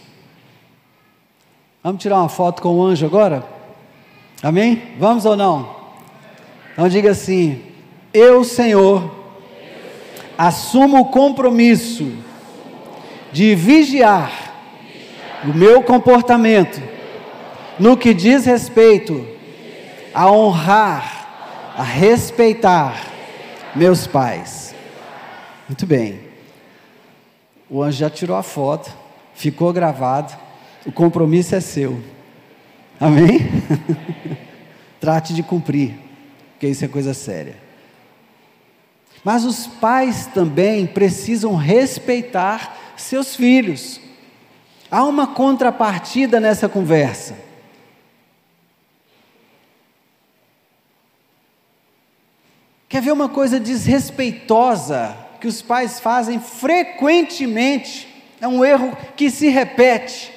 Vamos 1.83 2.01
tirar 2.01 2.19
uma 2.19 2.29
foto 2.29 2.61
com 2.61 2.75
o 2.75 2.83
anjo 2.83 3.05
agora? 3.05 3.47
Amém? 4.41 4.81
Vamos 4.99 5.25
ou 5.25 5.35
não? 5.35 5.75
Então 6.73 6.89
diga 6.89 7.11
assim: 7.11 7.61
Eu, 8.11 8.43
Senhor, 8.43 9.15
assumo 10.37 11.01
o 11.01 11.05
compromisso 11.05 12.11
de 13.31 13.53
vigiar 13.53 14.31
o 15.43 15.53
meu 15.53 15.83
comportamento 15.83 16.96
no 17.80 17.97
que 17.97 18.13
diz 18.13 18.45
respeito 18.45 19.25
a 20.13 20.32
honrar, 20.32 21.73
a 21.78 21.84
respeitar 21.84 22.99
meus 23.75 24.07
pais. 24.07 24.73
Muito 25.67 25.86
bem. 25.86 26.19
O 27.69 27.84
anjo 27.84 27.99
já 27.99 28.09
tirou 28.09 28.36
a 28.36 28.43
foto, 28.43 28.91
ficou 29.34 29.71
gravado, 29.71 30.34
o 30.86 30.91
compromisso 30.91 31.53
é 31.53 31.59
seu. 31.59 32.01
Amém? 32.99 33.39
Trate 34.99 35.34
de 35.34 35.43
cumprir, 35.43 35.93
porque 36.53 36.67
isso 36.67 36.84
é 36.84 36.88
coisa 36.88 37.13
séria. 37.13 37.55
Mas 39.23 39.43
os 39.43 39.67
pais 39.67 40.25
também 40.28 40.88
precisam 40.88 41.55
respeitar 41.55 42.75
seus 42.95 43.36
filhos. 43.36 43.99
Há 44.89 45.03
uma 45.03 45.28
contrapartida 45.28 46.39
nessa 46.39 46.69
conversa. 46.69 47.46
Quer 52.89 53.01
ver 53.01 53.11
uma 53.11 53.27
coisa 53.27 53.59
desrespeitosa 53.59 55.17
que 55.41 55.47
os 55.47 55.61
pais 55.61 55.99
fazem 55.99 56.39
frequentemente? 56.39 58.07
É 58.39 58.47
um 58.47 58.63
erro 58.63 58.95
que 59.15 59.29
se 59.29 59.49
repete. 59.49 60.33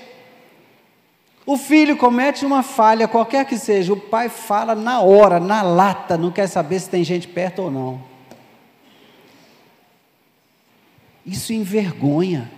O 1.46 1.56
filho 1.56 1.96
comete 1.96 2.44
uma 2.44 2.62
falha, 2.62 3.08
qualquer 3.08 3.44
que 3.44 3.56
seja, 3.56 3.92
o 3.92 4.00
pai 4.00 4.28
fala 4.28 4.74
na 4.74 5.00
hora, 5.00 5.40
na 5.40 5.62
lata, 5.62 6.16
não 6.16 6.30
quer 6.30 6.46
saber 6.48 6.80
se 6.80 6.90
tem 6.90 7.02
gente 7.04 7.28
perto 7.28 7.62
ou 7.62 7.70
não. 7.70 8.02
Isso 11.24 11.52
envergonha. 11.52 12.50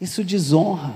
Isso 0.00 0.22
desonra. 0.22 0.94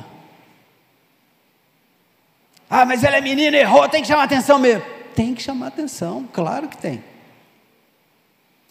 Ah, 2.69 2.85
mas 2.85 3.03
ela 3.03 3.17
é 3.17 3.21
menina, 3.21 3.57
errou, 3.57 3.89
tem 3.89 4.03
que 4.03 4.09
chamar 4.09 4.25
atenção 4.25 4.59
mesmo 4.59 4.98
tem 5.19 5.35
que 5.35 5.43
chamar 5.43 5.67
atenção, 5.67 6.29
claro 6.33 6.69
que 6.69 6.77
tem. 6.77 7.03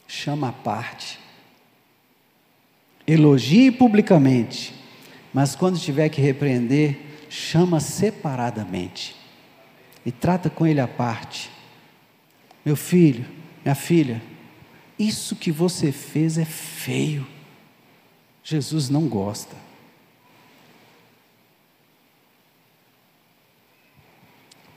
Chama 0.07 0.47
a 0.47 0.53
parte. 0.53 1.19
Elogie 3.05 3.69
publicamente, 3.69 4.73
Mas 5.33 5.57
quando 5.57 5.77
tiver 5.77 6.07
que 6.07 6.21
repreender, 6.21 6.97
chama 7.29 7.81
separadamente 7.81 9.13
e 10.05 10.11
trata 10.11 10.49
com 10.49 10.65
ele 10.65 10.79
à 10.79 10.87
parte. 10.87 11.51
Meu 12.63 12.77
filho, 12.77 13.25
minha 13.65 13.75
filha, 13.75 14.23
isso 14.97 15.35
que 15.35 15.51
você 15.51 15.91
fez 15.91 16.37
é 16.37 16.45
feio. 16.45 17.27
Jesus 18.41 18.89
não 18.89 19.05
gosta. 19.09 19.66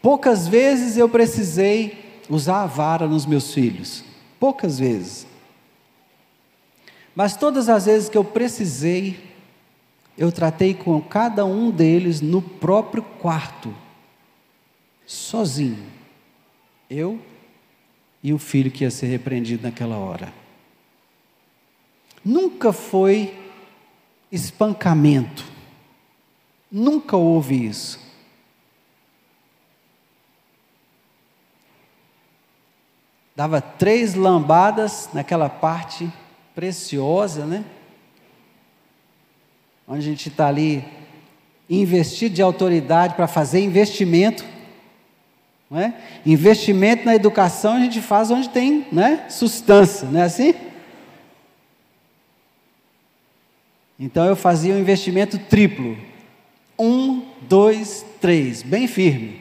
Poucas 0.03 0.49
vezes 0.49 0.97
eu 0.97 1.09
precisei 1.09 2.23
usar 2.29 2.63
a 2.63 2.67
vara 2.67 3.07
nos 3.07 3.27
meus 3.27 3.53
filhos. 3.53 4.05
Poucas 4.39 4.79
vezes. 4.79 5.27
Mas 7.15 7.37
todas 7.37 7.69
as 7.69 7.87
vezes 7.87 8.09
que 8.09 8.17
eu 8.17 8.25
precisei, 8.25 9.21
eu 10.17 10.33
tratei 10.33 10.75
com 10.75 11.01
cada 11.01 11.45
um 11.45 11.71
deles 11.71 12.21
no 12.21 12.41
próprio 12.41 13.03
quarto, 13.03 13.75
sozinho. 15.07 15.85
Eu 16.89 17.21
e 18.23 18.33
o 18.33 18.39
filho 18.39 18.71
que 18.71 18.85
ia 18.85 18.91
ser 18.91 19.07
repreendido 19.07 19.63
naquela 19.63 19.97
hora. 19.97 20.33
Nunca 22.25 22.73
foi 22.73 23.35
espancamento. 24.31 25.45
Nunca 26.71 27.17
houve 27.17 27.67
isso. 27.67 28.10
Dava 33.41 33.63
três 33.63 34.15
lambadas 34.15 35.09
naquela 35.15 35.49
parte 35.49 36.13
preciosa, 36.55 37.47
né? 37.47 37.65
Onde 39.89 40.01
a 40.01 40.03
gente 40.03 40.29
está 40.29 40.47
ali 40.47 40.85
investido 41.71 42.35
de 42.35 42.43
autoridade 42.43 43.15
para 43.15 43.27
fazer 43.27 43.61
investimento. 43.61 44.45
Não 45.71 45.81
é? 45.81 45.95
Investimento 46.27 47.07
na 47.07 47.15
educação 47.15 47.77
a 47.77 47.81
gente 47.81 48.03
faz 48.03 48.31
onde 48.31 48.51
tem 48.51 48.87
né, 48.93 49.25
substância, 49.31 50.07
não 50.07 50.21
é 50.21 50.25
assim? 50.25 50.55
Então 53.99 54.27
eu 54.27 54.37
fazia 54.37 54.75
um 54.75 54.79
investimento 54.79 55.39
triplo. 55.39 55.97
Um, 56.79 57.25
dois, 57.49 58.05
três, 58.21 58.63
bem 58.63 58.87
firme. 58.87 59.41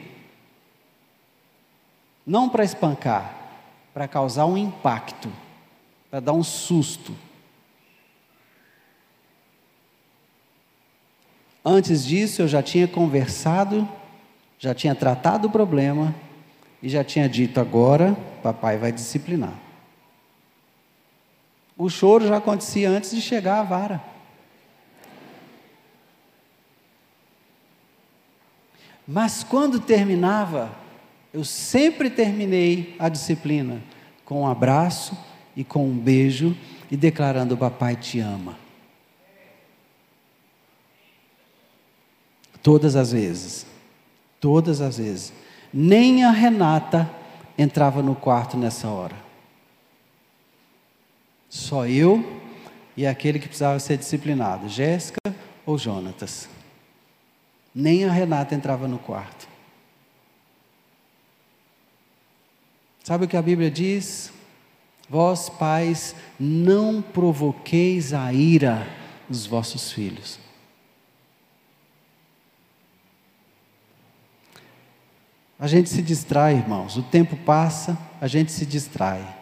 Não 2.26 2.48
para 2.48 2.64
espancar, 2.64 3.39
para 3.92 4.06
causar 4.08 4.46
um 4.46 4.56
impacto, 4.56 5.30
para 6.10 6.20
dar 6.20 6.32
um 6.32 6.42
susto. 6.42 7.14
Antes 11.64 12.04
disso, 12.04 12.42
eu 12.42 12.48
já 12.48 12.62
tinha 12.62 12.88
conversado, 12.88 13.88
já 14.58 14.74
tinha 14.74 14.94
tratado 14.94 15.48
o 15.48 15.50
problema 15.50 16.14
e 16.82 16.88
já 16.88 17.04
tinha 17.04 17.28
dito: 17.28 17.60
agora 17.60 18.16
papai 18.42 18.78
vai 18.78 18.90
disciplinar. 18.90 19.54
O 21.76 21.88
choro 21.88 22.26
já 22.26 22.36
acontecia 22.36 22.90
antes 22.90 23.10
de 23.10 23.20
chegar 23.20 23.60
à 23.60 23.62
vara. 23.62 24.02
Mas 29.06 29.42
quando 29.42 29.80
terminava, 29.80 30.70
eu 31.32 31.44
sempre 31.44 32.10
terminei 32.10 32.94
a 32.98 33.08
disciplina 33.08 33.82
com 34.24 34.42
um 34.42 34.46
abraço 34.46 35.16
e 35.56 35.62
com 35.62 35.86
um 35.86 35.96
beijo 35.96 36.56
e 36.90 36.96
declarando: 36.96 37.56
Papai 37.56 37.96
te 37.96 38.18
ama. 38.20 38.58
Todas 42.62 42.96
as 42.96 43.12
vezes. 43.12 43.66
Todas 44.40 44.80
as 44.80 44.98
vezes. 44.98 45.32
Nem 45.72 46.24
a 46.24 46.30
Renata 46.30 47.08
entrava 47.56 48.02
no 48.02 48.14
quarto 48.14 48.56
nessa 48.56 48.88
hora. 48.88 49.16
Só 51.48 51.86
eu 51.86 52.40
e 52.96 53.06
aquele 53.06 53.38
que 53.38 53.46
precisava 53.46 53.78
ser 53.78 53.96
disciplinado, 53.96 54.68
Jéssica 54.68 55.18
ou 55.64 55.78
Jonatas. 55.78 56.48
Nem 57.74 58.04
a 58.04 58.12
Renata 58.12 58.54
entrava 58.54 58.88
no 58.88 58.98
quarto. 58.98 59.49
Sabe 63.02 63.24
o 63.24 63.28
que 63.28 63.36
a 63.36 63.42
Bíblia 63.42 63.70
diz? 63.70 64.32
Vós, 65.08 65.48
pais, 65.48 66.14
não 66.38 67.02
provoqueis 67.02 68.12
a 68.12 68.32
ira 68.32 68.86
dos 69.28 69.46
vossos 69.46 69.90
filhos. 69.90 70.38
A 75.58 75.66
gente 75.66 75.90
se 75.90 76.00
distrai, 76.00 76.54
irmãos. 76.54 76.96
O 76.96 77.02
tempo 77.02 77.36
passa, 77.36 77.98
a 78.20 78.26
gente 78.26 78.50
se 78.50 78.64
distrai. 78.64 79.36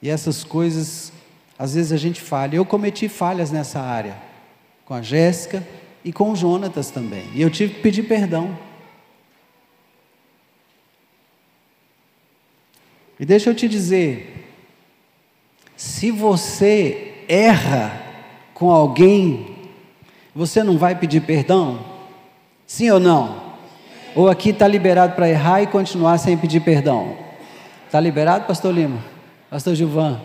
E 0.00 0.08
essas 0.08 0.44
coisas, 0.44 1.12
às 1.58 1.74
vezes 1.74 1.90
a 1.90 1.96
gente 1.96 2.20
falha. 2.20 2.56
Eu 2.56 2.64
cometi 2.64 3.08
falhas 3.08 3.50
nessa 3.50 3.80
área, 3.80 4.16
com 4.84 4.94
a 4.94 5.02
Jéssica 5.02 5.66
e 6.04 6.12
com 6.12 6.30
o 6.30 6.36
Jonatas 6.36 6.90
também. 6.90 7.28
E 7.34 7.42
eu 7.42 7.50
tive 7.50 7.74
que 7.74 7.80
pedir 7.80 8.04
perdão. 8.04 8.56
E 13.20 13.26
deixa 13.26 13.50
eu 13.50 13.54
te 13.54 13.68
dizer, 13.68 14.48
se 15.76 16.10
você 16.10 17.22
erra 17.28 18.02
com 18.54 18.70
alguém, 18.70 19.56
você 20.34 20.64
não 20.64 20.78
vai 20.78 20.94
pedir 20.94 21.20
perdão? 21.20 21.84
Sim 22.66 22.88
ou 22.88 22.98
não? 22.98 23.50
Ou 24.16 24.30
aqui 24.30 24.48
está 24.48 24.66
liberado 24.66 25.14
para 25.14 25.28
errar 25.28 25.60
e 25.60 25.66
continuar 25.66 26.16
sem 26.16 26.34
pedir 26.34 26.60
perdão? 26.60 27.14
Está 27.84 28.00
liberado, 28.00 28.46
Pastor 28.46 28.72
Lima? 28.72 29.04
Pastor 29.50 29.74
Gilvan? 29.74 30.18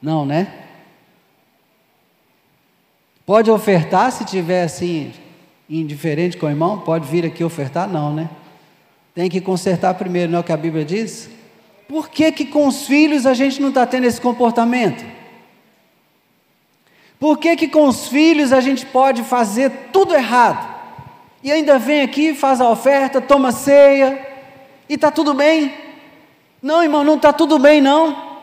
Não, 0.00 0.24
né? 0.24 0.54
Pode 3.26 3.50
ofertar 3.50 4.12
se 4.12 4.24
tiver 4.24 4.62
assim, 4.62 5.12
indiferente 5.68 6.36
com 6.36 6.46
o 6.46 6.50
irmão? 6.50 6.78
Pode 6.78 7.08
vir 7.08 7.26
aqui 7.26 7.42
ofertar? 7.42 7.88
Não, 7.88 8.14
né? 8.14 8.30
Tem 9.16 9.28
que 9.28 9.40
consertar 9.40 9.94
primeiro, 9.94 10.30
não 10.30 10.38
é 10.38 10.40
o 10.42 10.44
que 10.44 10.52
a 10.52 10.56
Bíblia 10.56 10.84
diz? 10.84 11.39
Por 11.90 12.08
que, 12.08 12.30
que 12.30 12.44
com 12.44 12.68
os 12.68 12.86
filhos 12.86 13.26
a 13.26 13.34
gente 13.34 13.60
não 13.60 13.70
está 13.70 13.84
tendo 13.84 14.04
esse 14.04 14.20
comportamento? 14.20 15.04
Por 17.18 17.36
que, 17.36 17.56
que 17.56 17.66
com 17.66 17.88
os 17.88 18.06
filhos 18.06 18.52
a 18.52 18.60
gente 18.60 18.86
pode 18.86 19.24
fazer 19.24 19.88
tudo 19.92 20.14
errado? 20.14 20.72
E 21.42 21.50
ainda 21.50 21.80
vem 21.80 22.02
aqui, 22.02 22.32
faz 22.32 22.60
a 22.60 22.70
oferta, 22.70 23.20
toma 23.20 23.50
ceia, 23.50 24.24
e 24.88 24.94
está 24.94 25.10
tudo 25.10 25.34
bem? 25.34 25.74
Não, 26.62 26.80
irmão, 26.80 27.02
não 27.02 27.16
está 27.16 27.32
tudo 27.32 27.58
bem, 27.58 27.80
não. 27.80 28.38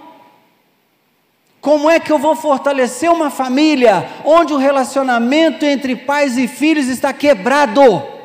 Como 1.62 1.90
é 1.90 2.02
que 2.02 2.12
eu 2.12 2.20
vou 2.20 2.36
fortalecer 2.36 3.10
uma 3.10 3.30
família 3.30 4.10
onde 4.26 4.54
o 4.54 4.58
relacionamento 4.58 5.64
entre 5.64 5.96
pais 5.96 6.38
e 6.38 6.50
filhos 6.50 6.90
está 6.90 7.14
quebrado? 7.14 8.17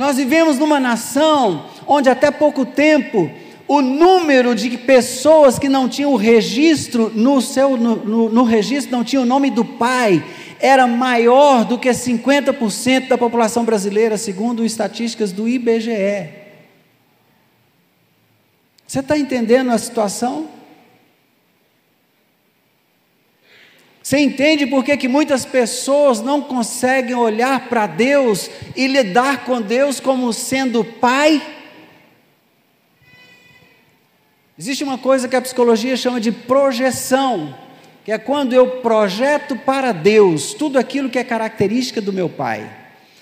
Nós 0.00 0.16
vivemos 0.16 0.58
numa 0.58 0.80
nação 0.80 1.66
onde 1.86 2.08
até 2.08 2.30
pouco 2.30 2.64
tempo 2.64 3.30
o 3.68 3.82
número 3.82 4.54
de 4.54 4.78
pessoas 4.78 5.58
que 5.58 5.68
não 5.68 5.90
tinham 5.90 6.14
o 6.14 6.16
registro 6.16 7.12
no 7.14 7.42
seu 7.42 7.76
no, 7.76 7.96
no, 7.96 8.28
no 8.30 8.42
registro 8.42 8.92
não 8.92 9.04
tinha 9.04 9.20
o 9.20 9.26
nome 9.26 9.50
do 9.50 9.62
pai 9.62 10.24
era 10.58 10.86
maior 10.86 11.66
do 11.66 11.78
que 11.78 11.90
50% 11.90 13.08
da 13.08 13.18
população 13.18 13.62
brasileira, 13.62 14.16
segundo 14.16 14.64
estatísticas 14.64 15.32
do 15.32 15.46
IBGE. 15.46 16.30
Você 18.86 19.00
está 19.00 19.18
entendendo 19.18 19.70
a 19.70 19.76
situação? 19.76 20.48
Você 24.10 24.18
entende 24.18 24.66
por 24.66 24.82
que, 24.82 24.96
que 24.96 25.06
muitas 25.06 25.44
pessoas 25.44 26.20
não 26.20 26.42
conseguem 26.42 27.14
olhar 27.14 27.68
para 27.68 27.86
Deus 27.86 28.50
e 28.74 28.88
lidar 28.88 29.44
com 29.44 29.62
Deus 29.62 30.00
como 30.00 30.32
sendo 30.32 30.82
Pai? 30.82 31.40
Existe 34.58 34.82
uma 34.82 34.98
coisa 34.98 35.28
que 35.28 35.36
a 35.36 35.40
psicologia 35.40 35.96
chama 35.96 36.20
de 36.20 36.32
projeção, 36.32 37.56
que 38.04 38.10
é 38.10 38.18
quando 38.18 38.52
eu 38.52 38.80
projeto 38.80 39.54
para 39.54 39.92
Deus 39.92 40.54
tudo 40.54 40.76
aquilo 40.76 41.08
que 41.08 41.16
é 41.20 41.22
característica 41.22 42.00
do 42.00 42.12
meu 42.12 42.28
Pai. 42.28 42.68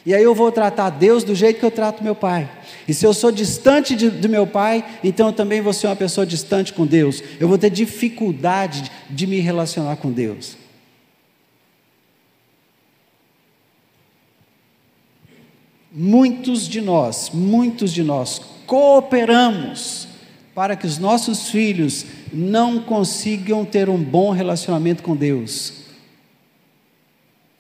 E 0.07 0.15
aí 0.15 0.23
eu 0.23 0.35
vou 0.35 0.51
tratar 0.51 0.89
Deus 0.89 1.23
do 1.23 1.35
jeito 1.35 1.61
que 1.61 1.67
eu 1.67 1.71
trato 1.71 2.03
meu 2.03 2.15
pai. 2.15 2.49
E 2.89 2.95
se 2.95 3.05
eu 3.05 3.13
sou 3.13 3.31
distante 3.31 3.95
de, 3.95 4.09
do 4.09 4.27
meu 4.27 4.47
pai, 4.47 4.83
então 5.05 5.27
eu 5.27 5.33
também 5.35 5.61
vou 5.61 5.75
ser 5.75 5.87
uma 5.87 5.97
pessoa 5.97 6.27
distante 6.27 6.73
com 6.73 6.87
Deus. 6.87 7.23
Eu 7.39 7.47
vou 7.47 7.59
ter 7.59 7.69
dificuldade 7.69 8.85
de, 8.85 8.91
de 9.11 9.27
me 9.27 9.39
relacionar 9.39 9.97
com 9.97 10.11
Deus. 10.11 10.57
Muitos 15.91 16.69
de 16.69 16.81
nós, 16.81 17.31
muitos 17.33 17.93
de 17.93 18.03
nós 18.03 18.41
cooperamos 18.67 20.07
para 20.55 20.77
que 20.77 20.87
os 20.87 20.99
nossos 20.99 21.51
filhos 21.51 22.05
não 22.33 22.83
consigam 22.83 23.65
ter 23.65 23.89
um 23.89 24.03
bom 24.03 24.31
relacionamento 24.31 25.03
com 25.03 25.17
Deus. 25.17 25.85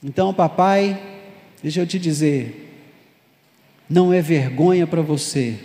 Então, 0.04 0.34
papai, 0.34 1.00
deixa 1.62 1.80
eu 1.80 1.86
te 1.86 1.98
dizer, 1.98 2.74
não 3.88 4.12
é 4.12 4.20
vergonha 4.20 4.86
para 4.86 5.00
você 5.00 5.58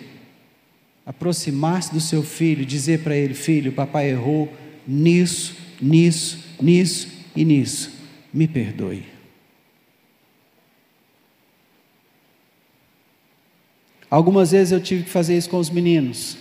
aproximar-se 1.06 1.94
do 1.94 2.00
seu 2.00 2.24
filho 2.24 2.66
dizer 2.66 3.00
para 3.00 3.16
ele: 3.16 3.34
Filho, 3.34 3.72
papai 3.72 4.10
errou 4.10 4.52
nisso, 4.88 5.56
nisso, 5.82 6.40
nisso 6.62 7.08
e 7.36 7.44
nisso, 7.44 7.92
me 8.34 8.48
perdoe. 8.48 9.13
Algumas 14.14 14.52
vezes 14.52 14.72
eu 14.72 14.80
tive 14.80 15.06
que 15.06 15.10
fazer 15.10 15.36
isso 15.36 15.50
com 15.50 15.58
os 15.58 15.72
meninos. 15.72 16.38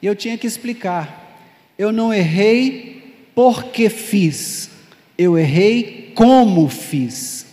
E 0.00 0.06
eu 0.06 0.14
tinha 0.14 0.38
que 0.38 0.46
explicar. 0.46 1.40
Eu 1.76 1.90
não 1.90 2.14
errei 2.14 3.32
porque 3.34 3.88
fiz, 3.88 4.70
eu 5.18 5.36
errei 5.36 6.12
como 6.14 6.68
fiz. 6.68 7.46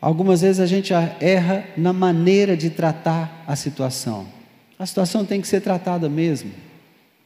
Algumas 0.00 0.42
vezes 0.42 0.60
a 0.60 0.66
gente 0.66 0.92
erra 0.94 1.66
na 1.76 1.92
maneira 1.92 2.56
de 2.56 2.70
tratar 2.70 3.42
a 3.44 3.56
situação. 3.56 4.28
A 4.78 4.86
situação 4.86 5.24
tem 5.24 5.40
que 5.40 5.48
ser 5.48 5.62
tratada 5.62 6.08
mesmo, 6.08 6.52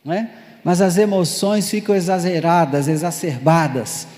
não 0.03 0.15
é? 0.15 0.31
Mas 0.65 0.81
as 0.81 0.97
emoções 0.97 1.69
ficam 1.69 1.95
exageradas, 1.95 2.89
exacerbadas. 2.89 4.09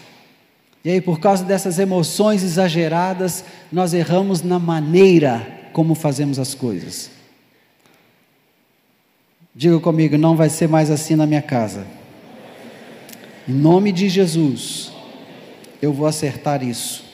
E 0.84 0.90
aí, 0.90 1.00
por 1.00 1.20
causa 1.20 1.44
dessas 1.44 1.78
emoções 1.78 2.42
exageradas, 2.42 3.44
nós 3.70 3.94
erramos 3.94 4.42
na 4.42 4.58
maneira 4.58 5.46
como 5.72 5.94
fazemos 5.94 6.38
as 6.38 6.54
coisas. 6.54 7.10
Diga 9.54 9.78
comigo, 9.78 10.18
não 10.18 10.34
vai 10.34 10.48
ser 10.48 10.68
mais 10.68 10.90
assim 10.90 11.14
na 11.14 11.26
minha 11.26 11.42
casa. 11.42 11.86
Em 13.48 13.52
nome 13.52 13.92
de 13.92 14.08
Jesus, 14.08 14.92
eu 15.80 15.92
vou 15.92 16.06
acertar 16.06 16.62
isso. 16.62 17.04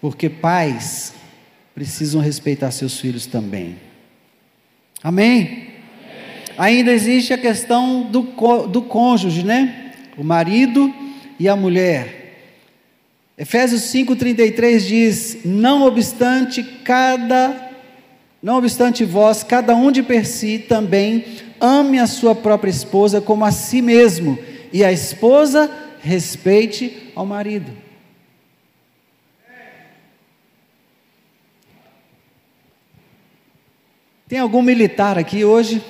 Porque 0.00 0.28
pais 0.28 1.14
precisam 1.74 2.20
respeitar 2.20 2.70
seus 2.70 2.98
filhos 2.98 3.26
também. 3.26 3.76
Amém? 5.02 5.40
Amém. 5.42 5.66
Ainda 6.58 6.92
existe 6.92 7.32
a 7.32 7.38
questão 7.38 8.02
do, 8.10 8.22
do 8.66 8.82
cônjuge, 8.82 9.42
né? 9.42 9.92
O 10.16 10.24
marido 10.24 10.92
e 11.38 11.48
a 11.48 11.54
mulher. 11.54 12.25
Efésios 13.38 13.82
5:33 13.82 14.86
diz: 14.86 15.38
"Não 15.44 15.82
obstante 15.82 16.62
cada 16.62 17.64
não 18.42 18.58
obstante 18.58 19.04
vós, 19.04 19.42
cada 19.42 19.74
um 19.74 19.90
de 19.90 20.02
per 20.02 20.24
si 20.24 20.58
também 20.58 21.24
ame 21.60 21.98
a 21.98 22.06
sua 22.06 22.34
própria 22.34 22.70
esposa 22.70 23.20
como 23.20 23.44
a 23.44 23.50
si 23.50 23.82
mesmo, 23.82 24.38
e 24.72 24.84
a 24.84 24.92
esposa 24.92 25.70
respeite 26.00 27.12
ao 27.14 27.26
marido." 27.26 27.72
Tem 34.28 34.38
algum 34.40 34.60
militar 34.60 35.18
aqui 35.18 35.44
hoje? 35.44 35.80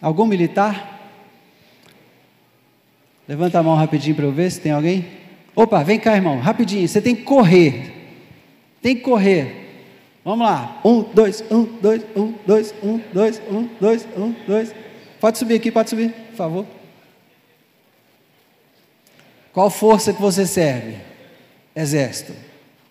Algum 0.00 0.24
militar? 0.24 1.10
Levanta 3.28 3.58
a 3.58 3.62
mão 3.62 3.76
rapidinho 3.76 4.16
para 4.16 4.24
eu 4.24 4.32
ver 4.32 4.50
se 4.50 4.60
tem 4.60 4.72
alguém. 4.72 5.21
Opa, 5.54 5.82
vem 5.82 5.98
cá, 5.98 6.14
irmão, 6.14 6.38
rapidinho. 6.38 6.88
Você 6.88 7.00
tem 7.00 7.14
que 7.14 7.22
correr. 7.22 7.92
Tem 8.80 8.96
que 8.96 9.02
correr. 9.02 9.62
Vamos 10.24 10.46
lá. 10.46 10.80
Um, 10.84 11.02
dois, 11.02 11.44
um, 11.50 11.64
dois, 11.64 12.02
um, 12.16 12.34
dois, 12.46 12.74
um, 12.82 13.00
dois, 13.12 13.42
um, 13.50 13.68
dois, 13.80 14.08
um, 14.16 14.34
dois. 14.46 14.74
Pode 15.20 15.38
subir 15.38 15.54
aqui, 15.54 15.70
pode 15.70 15.90
subir, 15.90 16.10
por 16.10 16.36
favor. 16.36 16.66
Qual 19.52 19.68
força 19.68 20.12
que 20.12 20.20
você 20.20 20.46
serve? 20.46 20.96
Exército. 21.76 22.32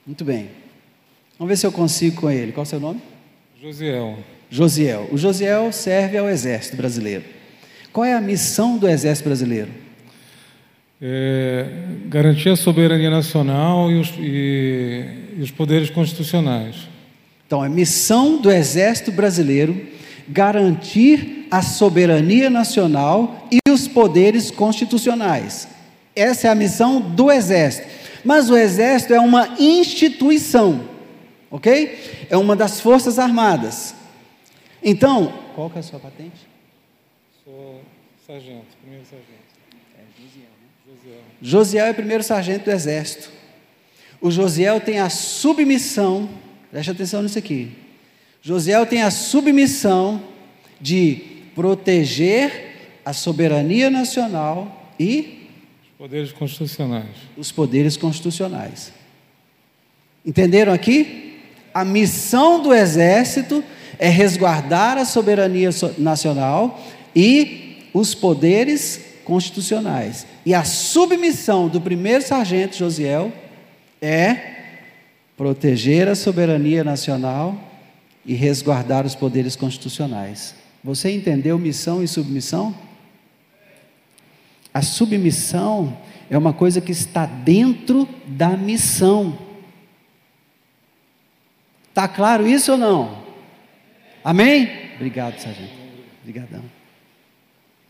Muito 0.06 0.24
bem. 0.24 0.50
Vamos 1.38 1.50
ver 1.50 1.58
se 1.58 1.66
eu 1.66 1.72
consigo 1.72 2.22
com 2.22 2.30
ele. 2.30 2.52
Qual 2.52 2.64
é 2.64 2.68
o 2.68 2.70
seu 2.70 2.80
nome? 2.80 3.02
Josiel. 3.60 4.18
Josiel. 4.50 5.10
O 5.12 5.18
Josiel 5.18 5.72
serve 5.72 6.18
ao 6.18 6.30
Exército 6.30 6.78
Brasileiro. 6.78 7.24
Qual 7.92 8.06
é 8.06 8.14
a 8.14 8.22
missão 8.22 8.78
do 8.78 8.88
Exército 8.88 9.28
Brasileiro? 9.28 9.72
É, 11.02 11.66
garantir 12.06 12.50
a 12.50 12.56
soberania 12.56 13.10
nacional 13.10 13.92
e 13.92 14.00
os, 14.00 14.14
e, 14.20 15.06
e 15.38 15.42
os 15.42 15.50
poderes 15.50 15.90
constitucionais. 15.90 16.88
Então, 17.48 17.66
é 17.66 17.70
missão 17.70 18.38
do 18.38 18.52
Exército 18.52 19.12
Brasileiro 19.12 19.88
garantir 20.28 21.48
a 21.50 21.62
soberania 21.62 22.50
nacional 22.50 23.48
e 23.52 23.60
os 23.70 23.88
poderes 23.88 24.52
constitucionais. 24.52 25.68
Essa 26.16 26.48
é 26.48 26.52
a 26.52 26.56
missão 26.56 27.02
do 27.02 27.32
Exército. 27.32 27.88
Mas 28.24 28.50
o 28.50 28.56
Exército 28.56 29.14
é 29.14 29.20
uma 29.20 29.56
instituição, 29.60 30.86
ok? 31.50 32.28
É 32.30 32.38
uma 32.38 32.56
das 32.56 32.80
Forças 32.80 33.18
Armadas. 33.18 33.96
Então, 34.84 35.34
qual 35.56 35.70
que 35.70 35.78
é 35.78 35.80
a 35.80 35.84
sua 35.84 36.00
patente? 36.00 36.48
Sou 37.44 37.82
sargento, 38.26 38.78
primeiro 38.82 39.06
sargento. 39.06 39.41
Josiel 41.42 41.88
é 41.88 41.92
o 41.92 41.96
primeiro 41.96 42.24
sargento 42.24 42.66
do 42.66 42.72
exército. 42.72 43.30
O 44.22 44.30
Josiel 44.30 44.80
tem 44.80 45.00
a 45.00 45.10
submissão, 45.10 46.30
preste 46.70 46.92
atenção 46.92 47.24
nisso 47.24 47.40
aqui. 47.40 47.72
Josiel 48.42 48.86
tem 48.86 49.02
a 49.02 49.10
submissão 49.10 50.22
de 50.80 51.22
proteger 51.56 53.00
a 53.04 53.14
soberania 53.14 53.90
nacional 53.90 54.92
e 55.00 55.48
os 55.94 55.98
poderes 55.98 56.32
constitucionais. 56.32 57.16
Os 57.38 57.52
poderes 57.52 57.98
constitucionais. 57.98 58.92
Entenderam 60.26 60.74
aqui? 60.74 61.40
A 61.74 61.84
missão 61.84 62.62
do 62.62 62.74
exército 62.74 63.64
é 63.98 64.10
resguardar 64.10 64.98
a 64.98 65.06
soberania 65.06 65.70
nacional 65.98 66.80
e 67.16 67.78
os 67.94 68.14
poderes 68.14 69.11
constitucionais. 69.32 70.28
E 70.46 70.54
a 70.54 70.66
submissão 70.66 71.70
do 71.70 71.80
primeiro 71.80 72.22
sargento 72.22 72.76
Josiel 72.76 73.32
é 74.02 74.58
proteger 75.38 76.10
a 76.10 76.16
soberania 76.16 76.84
nacional 76.84 77.58
e 78.26 78.34
resguardar 78.34 79.06
os 79.06 79.16
poderes 79.16 79.56
constitucionais. 79.56 80.54
Você 80.84 81.10
entendeu 81.16 81.58
missão 81.58 82.04
e 82.04 82.10
submissão? 82.10 82.76
A 84.74 84.82
submissão 84.82 85.98
é 86.30 86.38
uma 86.38 86.52
coisa 86.52 86.82
que 86.82 86.92
está 86.92 87.26
dentro 87.26 88.06
da 88.28 88.58
missão. 88.58 89.38
Está 91.88 92.06
claro 92.06 92.46
isso 92.46 92.74
ou 92.74 92.78
não? 92.78 93.24
Amém? 94.26 94.70
Obrigado, 94.96 95.40
sargento. 95.40 95.72
Obrigadão. 96.22 96.82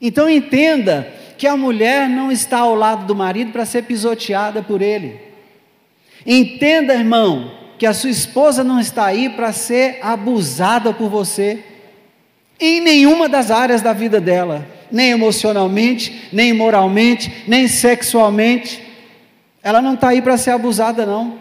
Então 0.02 0.28
entenda 0.28 1.08
que 1.42 1.48
a 1.48 1.58
mulher 1.58 2.08
não 2.08 2.32
está 2.32 2.60
ao 2.60 2.76
lado 2.76 3.08
do 3.08 3.16
marido 3.16 3.52
para 3.52 3.66
ser 3.66 3.86
pisoteada 3.86 4.62
por 4.62 4.80
ele. 4.80 5.20
Entenda, 6.24 6.94
irmão, 6.94 7.52
que 7.80 7.88
a 7.88 7.96
sua 7.96 8.12
esposa 8.12 8.64
não 8.64 8.80
está 8.80 9.06
aí 9.06 9.28
para 9.28 9.52
ser 9.52 9.98
abusada 10.04 10.94
por 10.94 11.10
você, 11.10 11.64
em 12.60 12.80
nenhuma 12.80 13.28
das 13.28 13.50
áreas 13.50 13.82
da 13.82 13.92
vida 13.92 14.22
dela, 14.22 14.68
nem 14.92 15.10
emocionalmente, 15.10 16.30
nem 16.32 16.54
moralmente, 16.54 17.44
nem 17.48 17.68
sexualmente. 17.68 18.80
Ela 19.64 19.82
não 19.82 19.96
está 19.96 20.10
aí 20.10 20.22
para 20.22 20.38
ser 20.38 20.52
abusada, 20.52 21.08
não. 21.08 21.40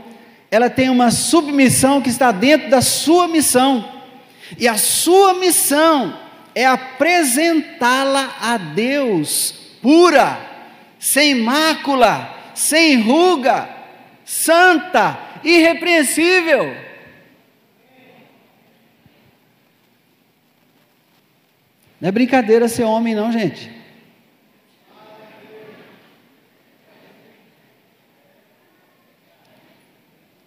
Ela 0.51 0.71
tem 0.71 0.89
uma 0.89 1.11
submissão 1.11 2.01
que 2.01 2.09
está 2.09 2.33
dentro 2.33 2.71
da 2.71 2.81
sua 2.81 3.29
missão, 3.29 3.85
e 4.59 4.67
a 4.67 4.79
sua 4.79 5.35
missão 5.35 6.19
é 6.55 6.65
apresentá-la 6.65 8.35
a 8.41 8.57
Deus 8.57 9.60
pura, 9.83 10.39
sem 10.99 11.35
mácula, 11.35 12.53
sem 12.55 13.01
ruga, 13.01 13.69
santa, 14.25 15.19
irrepreensível. 15.43 16.75
Não 22.01 22.09
é 22.09 22.13
brincadeira 22.13 22.69
ser 22.69 22.85
homem, 22.85 23.15
não, 23.15 23.31
gente. 23.31 23.71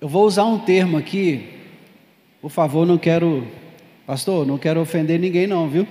Eu 0.01 0.09
vou 0.09 0.25
usar 0.25 0.43
um 0.43 0.59
termo 0.59 0.97
aqui, 0.97 1.59
por 2.41 2.49
favor, 2.49 2.85
não 2.85 2.97
quero 2.97 3.47
Pastor, 4.05 4.45
não 4.45 4.57
quero 4.57 4.81
ofender 4.81 5.17
ninguém, 5.17 5.47
não, 5.47 5.69
viu? 5.69 5.87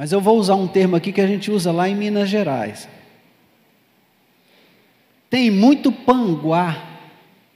Mas 0.00 0.12
eu 0.12 0.20
vou 0.22 0.38
usar 0.38 0.54
um 0.54 0.66
termo 0.66 0.96
aqui 0.96 1.12
que 1.12 1.20
a 1.20 1.26
gente 1.26 1.50
usa 1.50 1.70
lá 1.70 1.86
em 1.86 1.94
Minas 1.94 2.30
Gerais. 2.30 2.88
Tem 5.28 5.50
muito 5.50 5.92
panguá 5.92 6.98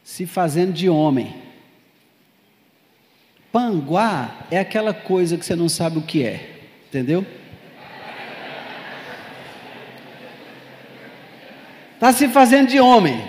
se 0.03 0.27
fazendo 0.27 0.75
de 0.75 0.87
homem. 0.87 1.35
Panguá 3.51 4.47
é 4.51 4.59
aquela 4.59 4.93
coisa 4.93 5.39
que 5.39 5.47
você 5.47 5.57
não 5.57 5.71
sabe 5.71 5.97
o 5.97 6.03
que 6.03 6.23
é. 6.23 6.61
Entendeu? 6.87 7.27
Está 11.95 12.13
se 12.13 12.29
fazendo 12.29 12.69
de 12.69 12.79
homem. 12.79 13.27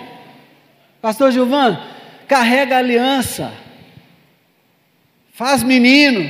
Pastor 1.00 1.32
Gilvan, 1.32 1.82
carrega 2.28 2.76
aliança. 2.76 3.50
Faz 5.32 5.62
menino, 5.62 6.20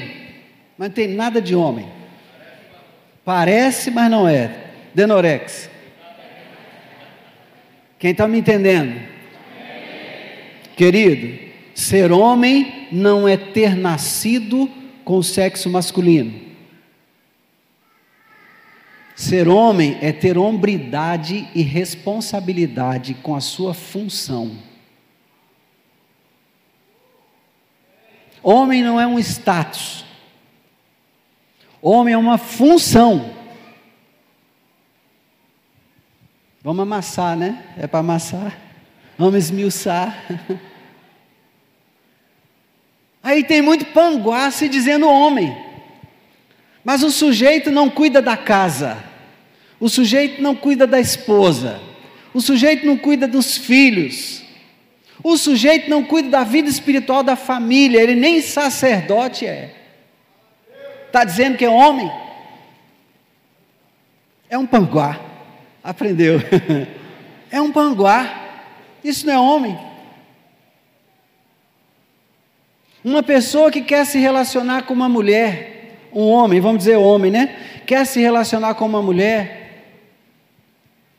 mas 0.78 0.91
não 0.91 0.95
tem 0.95 1.09
nada 1.09 1.43
de 1.43 1.57
homem. 1.57 1.96
Parece, 3.27 3.91
mas 3.91 4.09
não 4.09 4.29
é. 4.29 4.70
Denorex. 4.95 5.68
Quem 7.99 8.12
está 8.12 8.29
me 8.29 8.39
entendendo? 8.39 9.03
Querido, 10.77 11.53
ser 11.74 12.12
homem 12.12 12.87
não 12.93 13.27
é 13.27 13.37
ter 13.37 13.74
nascido 13.74 14.70
com 15.05 15.16
o 15.16 15.24
sexo 15.24 15.68
masculino. 15.68 16.41
Ser 19.16 19.49
homem 19.49 19.99
é 20.01 20.12
ter 20.12 20.39
hombridade 20.39 21.49
e 21.53 21.62
responsabilidade 21.62 23.14
com 23.14 23.35
a 23.35 23.41
sua 23.41 23.74
função. 23.74 24.57
Homem 28.41 28.85
não 28.85 29.01
é 29.01 29.07
um 29.07 29.18
status. 29.18 30.06
Homem 31.89 32.14
é 32.14 32.18
uma 32.18 32.37
função. 32.37 33.30
Vamos 36.61 36.82
amassar, 36.82 37.37
né? 37.37 37.62
É 37.78 37.87
para 37.87 38.01
amassar. 38.01 38.59
Vamos 39.16 39.37
esmiuçar. 39.37 40.20
Aí 43.22 43.45
tem 43.45 43.62
muito 43.62 43.84
panguá 43.84 44.51
se 44.51 44.68
dizendo 44.68 45.09
homem. 45.09 45.57
Mas 46.82 47.05
o 47.05 47.11
sujeito 47.12 47.70
não 47.70 47.89
cuida 47.89 48.20
da 48.20 48.37
casa, 48.37 48.99
o 49.78 49.89
sujeito 49.89 50.43
não 50.43 50.57
cuida 50.57 50.89
da 50.89 50.99
esposa, 50.99 51.80
o 52.34 52.41
sujeito 52.41 52.84
não 52.84 52.97
cuida 52.97 53.28
dos 53.28 53.57
filhos, 53.57 54.43
o 55.22 55.37
sujeito 55.37 55.89
não 55.89 56.03
cuida 56.03 56.30
da 56.30 56.43
vida 56.43 56.68
espiritual 56.68 57.22
da 57.22 57.37
família, 57.37 58.03
ele 58.03 58.16
nem 58.16 58.43
sacerdote 58.43 59.47
é. 59.47 59.86
Está 61.17 61.25
dizendo 61.25 61.57
que 61.57 61.64
é 61.64 61.71
homem? 61.71 62.12
É 64.51 64.59
um 64.59 64.67
panguá. 64.67 65.19
Aprendeu? 65.83 66.39
é 67.51 67.59
um 67.59 67.73
panguá. 67.73 68.45
Isso 69.03 69.27
não 69.27 69.33
é 69.33 69.39
homem. 69.39 69.79
Uma 73.03 73.23
pessoa 73.23 73.71
que 73.71 73.81
quer 73.81 74.05
se 74.05 74.19
relacionar 74.19 74.83
com 74.83 74.93
uma 74.93 75.09
mulher, 75.09 76.11
um 76.12 76.29
homem, 76.29 76.61
vamos 76.61 76.81
dizer 76.81 76.97
homem, 76.97 77.31
né? 77.31 77.57
Quer 77.87 78.05
se 78.05 78.21
relacionar 78.21 78.75
com 78.75 78.85
uma 78.85 79.01
mulher, 79.01 79.87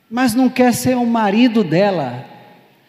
mas 0.08 0.36
não 0.36 0.48
quer 0.48 0.76
ser 0.76 0.96
o 0.96 1.08
marido 1.08 1.64
dela, 1.64 2.24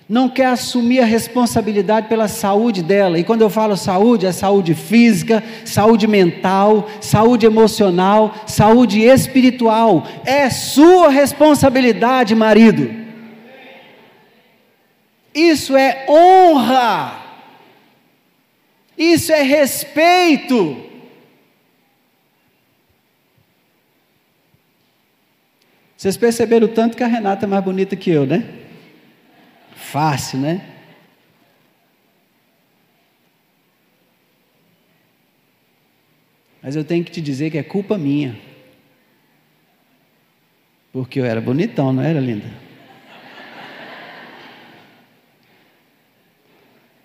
não 0.08 0.28
quer 0.28 0.46
assumir 0.46 1.00
a 1.00 1.04
responsabilidade 1.04 2.08
pela 2.08 2.28
saúde 2.28 2.82
dela. 2.82 3.18
E 3.18 3.24
quando 3.24 3.42
eu 3.42 3.50
falo 3.50 3.76
saúde, 3.76 4.24
é 4.24 4.32
saúde 4.32 4.74
física, 4.74 5.44
saúde 5.66 6.06
mental, 6.06 6.88
saúde 6.98 7.44
emocional, 7.44 8.34
saúde 8.46 9.02
espiritual. 9.02 10.06
É 10.24 10.48
sua 10.48 11.10
responsabilidade, 11.10 12.34
marido. 12.34 12.90
Isso 15.34 15.76
é 15.76 16.06
honra. 16.08 17.18
Isso 18.96 19.30
é 19.30 19.42
respeito. 19.42 20.84
Vocês 25.94 26.16
perceberam 26.16 26.66
o 26.66 26.70
tanto 26.70 26.96
que 26.96 27.04
a 27.04 27.06
Renata 27.06 27.44
é 27.44 27.48
mais 27.48 27.62
bonita 27.62 27.94
que 27.94 28.10
eu, 28.10 28.24
né? 28.24 28.67
Fácil, 29.90 30.38
né? 30.40 30.60
Mas 36.62 36.76
eu 36.76 36.84
tenho 36.84 37.02
que 37.02 37.10
te 37.10 37.22
dizer 37.22 37.50
que 37.50 37.56
é 37.56 37.62
culpa 37.62 37.96
minha. 37.96 38.38
Porque 40.92 41.18
eu 41.18 41.24
era 41.24 41.40
bonitão, 41.40 41.90
não 41.90 42.02
era, 42.02 42.20
linda? 42.20 42.44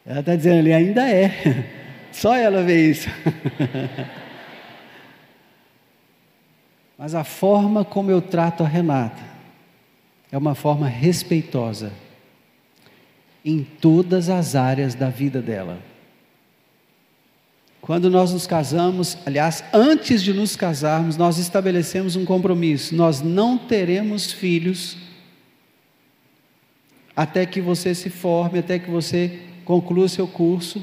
Ela 0.06 0.20
está 0.20 0.36
dizendo 0.36 0.60
ali, 0.60 0.74
ainda 0.74 1.10
é. 1.10 1.32
Só 2.12 2.36
ela 2.36 2.64
vê 2.64 2.90
isso. 2.90 3.08
Mas 6.98 7.16
a 7.16 7.24
forma 7.24 7.86
como 7.86 8.12
eu 8.12 8.22
trato 8.22 8.62
a 8.62 8.68
Renata 8.68 9.24
é 10.30 10.38
uma 10.38 10.54
forma 10.54 10.90
respeitosa 10.90 12.04
em 13.44 13.64
todas 13.64 14.30
as 14.30 14.56
áreas 14.56 14.96
da 14.96 15.10
vida 15.10 15.42
dela. 15.42 15.80
Quando 17.82 18.10
nós 18.10 18.32
nos 18.32 18.48
casamos, 18.48 19.18
aliás, 19.26 19.62
antes 19.74 20.24
de 20.24 20.32
nos 20.32 20.56
casarmos, 20.56 21.18
nós 21.18 21.38
estabelecemos 21.38 22.16
um 22.16 22.24
compromisso: 22.24 22.96
nós 22.96 23.22
não 23.22 23.58
teremos 23.58 24.32
filhos 24.32 24.96
até 27.14 27.46
que 27.46 27.60
você 27.60 27.94
se 27.94 28.10
forme, 28.10 28.60
até 28.60 28.80
que 28.80 28.90
você 28.90 29.40
conclua 29.66 30.08
seu 30.08 30.26
curso, 30.26 30.82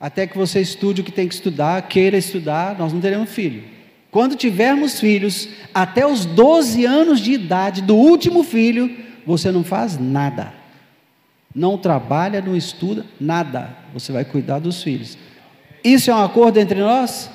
até 0.00 0.26
que 0.26 0.36
você 0.36 0.60
estude 0.60 1.02
o 1.02 1.04
que 1.04 1.12
tem 1.12 1.28
que 1.28 1.34
estudar, 1.34 1.82
queira 1.82 2.16
estudar, 2.16 2.78
nós 2.78 2.92
não 2.92 3.00
teremos 3.00 3.30
filho. 3.30 3.62
Quando 4.10 4.34
tivermos 4.34 4.98
filhos, 4.98 5.48
até 5.72 6.06
os 6.06 6.24
12 6.24 6.84
anos 6.86 7.20
de 7.20 7.32
idade 7.32 7.82
do 7.82 7.96
último 7.96 8.42
filho, 8.42 8.90
você 9.26 9.50
não 9.50 9.62
faz 9.62 9.98
nada. 9.98 10.61
Não 11.54 11.76
trabalha, 11.76 12.40
não 12.40 12.56
estuda, 12.56 13.04
nada. 13.20 13.76
Você 13.92 14.12
vai 14.12 14.24
cuidar 14.24 14.58
dos 14.58 14.82
filhos. 14.82 15.18
Isso 15.84 16.10
é 16.10 16.14
um 16.14 16.22
acordo 16.22 16.58
entre 16.58 16.80
nós? 16.80 17.30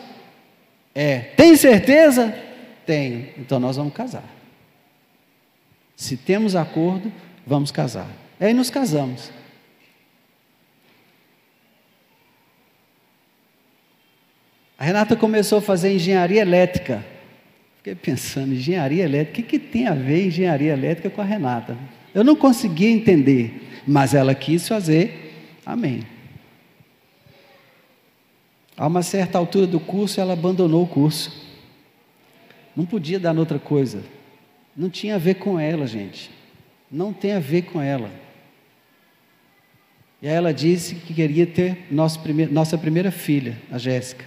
É. 0.96 1.20
Tem 1.20 1.56
certeza? 1.56 2.34
Tenho. 2.86 3.30
Então 3.38 3.60
nós 3.60 3.78
vamos 3.78 3.94
casar. 3.94 4.24
Se 5.96 6.16
temos 6.16 6.56
acordo, 6.56 7.12
vamos 7.46 7.72
casar. 7.72 8.08
Aí 8.40 8.54
nos 8.54 8.70
casamos. 8.70 9.32
A 14.78 14.84
Renata 14.84 15.16
começou 15.16 15.58
a 15.58 15.62
fazer 15.62 15.94
engenharia 15.94 16.42
elétrica. 16.42 17.04
Fiquei 17.78 17.96
pensando, 17.96 18.54
engenharia 18.54 19.06
elétrica, 19.06 19.32
o 19.32 19.44
que, 19.44 19.58
que 19.58 19.60
tem 19.60 19.88
a 19.88 19.94
ver 19.94 20.28
engenharia 20.28 20.74
elétrica 20.74 21.10
com 21.10 21.22
a 21.22 21.26
Renata? 21.26 21.76
Eu 22.14 22.24
não 22.24 22.36
conseguia 22.36 22.90
entender, 22.90 23.67
mas 23.88 24.14
ela 24.14 24.36
quis 24.36 24.68
fazer, 24.68 25.34
amém. 25.66 26.04
A 28.76 28.86
uma 28.86 29.02
certa 29.02 29.38
altura 29.38 29.66
do 29.66 29.80
curso, 29.80 30.20
ela 30.20 30.34
abandonou 30.34 30.84
o 30.84 30.88
curso. 30.88 31.32
Não 32.76 32.86
podia 32.86 33.20
dar 33.20 33.36
outra 33.36 33.58
coisa. 33.58 34.04
Não 34.76 34.90
tinha 34.90 35.16
a 35.16 35.18
ver 35.18 35.36
com 35.36 35.60
ela, 35.60 35.88
gente. 35.88 36.30
Não 36.92 37.12
tem 37.12 37.34
a 37.34 37.40
ver 37.40 37.64
com 37.64 37.82
ela. 37.82 38.12
E 40.22 40.28
aí 40.28 40.34
ela 40.34 40.54
disse 40.54 40.96
que 40.96 41.14
queria 41.14 41.48
ter 41.48 41.88
nossa 41.90 42.78
primeira 42.78 43.10
filha, 43.10 43.58
a 43.72 43.78
Jéssica. 43.78 44.26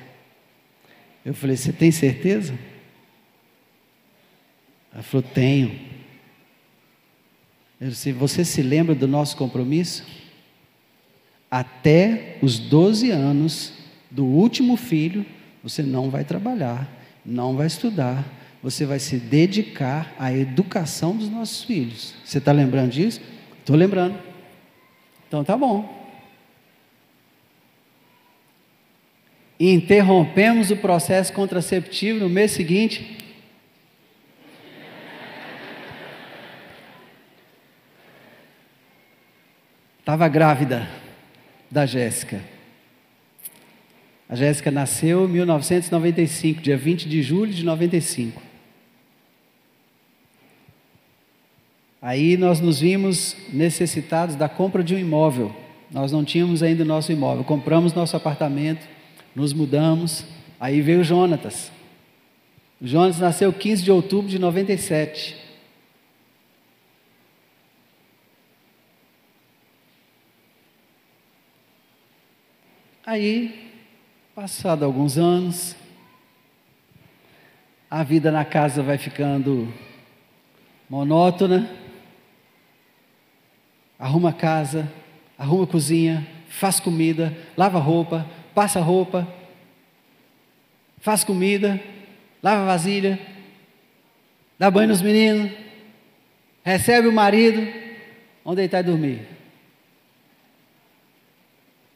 Eu 1.25 1.35
falei: 1.35 1.57
Você 1.57 1.73
tem 1.73 1.91
certeza? 1.93 2.59
Ela 4.93 5.03
falou: 5.03 5.23
Tenho. 5.23 5.90
Disse: 7.81 8.13
Você 8.13 8.45
se 8.45 8.63
lembra 8.63 8.95
do 8.95 9.09
nosso 9.09 9.37
compromisso? 9.37 10.05
Até 11.51 12.37
os 12.43 12.59
12 12.59 13.11
anos 13.11 13.73
do 14.11 14.25
último 14.25 14.77
filho, 14.77 15.25
você 15.63 15.83
não 15.83 16.11
vai 16.11 16.25
trabalhar, 16.25 16.89
não 17.25 17.57
vai 17.57 17.67
estudar, 17.67 18.25
você 18.63 18.85
vai 18.85 18.99
se 18.99 19.17
dedicar 19.17 20.15
à 20.19 20.33
educação 20.33 21.17
dos 21.17 21.29
nossos 21.29 21.65
filhos. 21.65 22.15
Você 22.25 22.39
está 22.39 22.53
lembrando 22.53 22.91
disso? 22.91 23.21
Estou 23.59 23.75
lembrando. 23.75 24.17
Então 25.27 25.43
tá 25.43 25.57
bom. 25.57 26.01
interrompemos 29.61 30.71
o 30.71 30.77
processo 30.77 31.35
contraceptivo 31.35 32.21
no 32.21 32.31
mês 32.31 32.53
seguinte. 32.53 33.19
Estava 40.11 40.27
grávida 40.27 40.89
da 41.71 41.87
Jéssica. 41.87 42.41
A 44.29 44.35
Jéssica 44.35 44.69
nasceu 44.69 45.25
em 45.25 45.29
1995, 45.29 46.61
dia 46.61 46.77
20 46.77 47.09
de 47.09 47.23
julho 47.23 47.53
de 47.53 47.65
95. 47.65 48.43
Aí 52.03 52.37
nós 52.37 52.59
nos 52.59 52.81
vimos 52.81 53.37
necessitados 53.53 54.35
da 54.35 54.49
compra 54.49 54.83
de 54.83 54.97
um 54.97 54.99
imóvel. 54.99 55.55
Nós 55.93 56.11
não 56.11 56.25
tínhamos 56.25 56.61
ainda 56.61 56.83
o 56.83 56.87
nosso 56.87 57.13
imóvel. 57.13 57.45
Compramos 57.45 57.95
nosso 57.95 58.17
apartamento 58.17 58.85
nos 59.33 59.53
mudamos, 59.53 60.25
aí 60.59 60.81
veio 60.81 61.05
Jonatas. 61.05 61.71
O 62.83 62.87
Jonas 62.89 63.21
nasceu 63.21 63.53
15 63.53 63.85
de 63.85 63.93
outubro 63.93 64.29
de 64.29 64.41
97. 64.41 65.50
Aí, 73.13 73.73
passado 74.37 74.85
alguns 74.85 75.19
anos, 75.19 75.75
a 77.91 78.05
vida 78.05 78.31
na 78.31 78.45
casa 78.45 78.85
vai 78.85 78.99
ficando 78.99 79.67
monótona. 80.89 81.69
Arruma 83.99 84.33
casa, 84.33 84.89
arruma 85.37 85.67
cozinha, 85.67 86.25
faz 86.49 86.79
comida, 86.79 87.37
lava 87.57 87.81
roupa, 87.81 88.25
passa 88.55 88.79
roupa, 88.79 89.27
faz 91.01 91.25
comida, 91.25 91.81
lava 92.41 92.65
vasilha, 92.65 93.19
dá 94.57 94.71
banho 94.71 94.91
nos 94.91 95.03
meninos, 95.03 95.51
recebe 96.63 97.09
o 97.09 97.13
marido, 97.13 97.61
vão 98.45 98.55
deitar 98.55 98.79
e 98.79 98.85
dormir. 98.85 99.40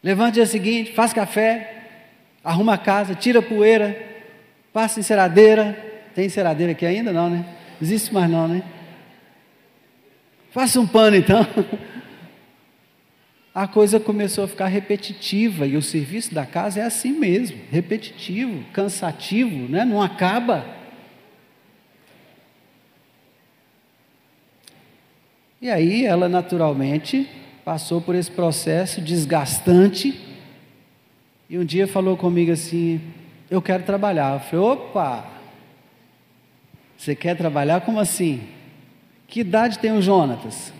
Levanta 0.04 0.28
o 0.28 0.32
dia 0.34 0.46
seguinte, 0.46 0.92
faz 0.92 1.14
café, 1.14 1.76
arruma 2.44 2.74
a 2.74 2.78
casa, 2.78 3.14
tira 3.14 3.38
a 3.38 3.42
poeira, 3.42 3.98
passa 4.70 5.00
enceradeira. 5.00 5.72
Tem 6.14 6.26
enceradeira 6.26 6.72
aqui 6.72 6.84
ainda? 6.84 7.10
Não, 7.10 7.30
né? 7.30 7.42
Existe 7.80 8.12
mais 8.12 8.30
não, 8.30 8.46
né? 8.46 8.62
Faça 10.50 10.78
um 10.78 10.86
pano 10.86 11.16
então. 11.16 11.40
A 13.54 13.68
coisa 13.68 14.00
começou 14.00 14.44
a 14.44 14.48
ficar 14.48 14.66
repetitiva 14.66 15.64
e 15.64 15.76
o 15.76 15.82
serviço 15.82 16.34
da 16.34 16.44
casa 16.44 16.80
é 16.80 16.82
assim 16.82 17.12
mesmo, 17.12 17.56
repetitivo, 17.70 18.64
cansativo, 18.72 19.70
né? 19.70 19.84
não 19.84 20.02
acaba. 20.02 20.66
E 25.62 25.70
aí 25.70 26.04
ela 26.04 26.28
naturalmente 26.28 27.30
passou 27.64 28.00
por 28.00 28.14
esse 28.14 28.30
processo 28.30 29.00
desgastante 29.00 30.20
e 31.48 31.58
um 31.58 31.64
dia 31.64 31.86
falou 31.86 32.16
comigo 32.16 32.52
assim: 32.52 33.00
Eu 33.50 33.62
quero 33.62 33.84
trabalhar. 33.84 34.34
Eu 34.34 34.40
falei: 34.40 34.64
opa, 34.64 35.26
você 36.96 37.14
quer 37.14 37.36
trabalhar? 37.36 37.80
Como 37.80 37.98
assim? 37.98 38.42
Que 39.26 39.40
idade 39.40 39.78
tem 39.78 39.92
o 39.92 40.02
Jonatas? 40.02 40.72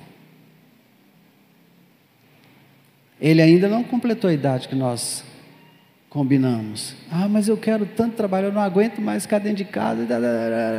Ele 3.21 3.41
ainda 3.41 3.69
não 3.69 3.83
completou 3.83 4.29
a 4.29 4.33
idade 4.33 4.69
que 4.69 4.75
nós 4.75 5.25
combinamos. 6.11 6.95
Ah, 7.11 7.29
mas 7.29 7.49
eu 7.49 7.57
quero 7.57 7.87
tanto 7.87 8.17
trabalhar, 8.17 8.49
eu 8.49 8.53
não 8.53 8.61
aguento 8.61 9.01
mais 9.01 9.23
ficar 9.23 9.39
dentro 9.39 9.59
de 9.59 9.65
casa. 9.65 10.03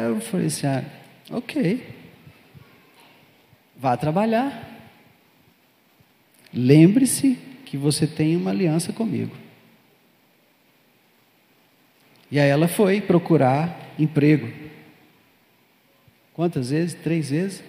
Eu 0.08 0.22
falei 0.22 0.48
assim: 0.48 0.68
ah, 0.68 0.84
ok. 1.32 1.96
Vá 3.78 3.98
trabalhar. 3.98 4.75
Lembre-se 6.56 7.38
que 7.66 7.76
você 7.76 8.08
tem 8.08 8.38
uma 8.38 8.52
aliança 8.52 8.94
comigo. 8.94 9.36
E 12.32 12.40
aí 12.40 12.50
ela 12.50 12.68
foi 12.68 13.02
procurar 13.02 13.94
emprego. 14.00 14.52
Quantas 16.34 16.70
vezes? 16.70 16.94
Três 16.94 17.30
vezes? 17.30 17.64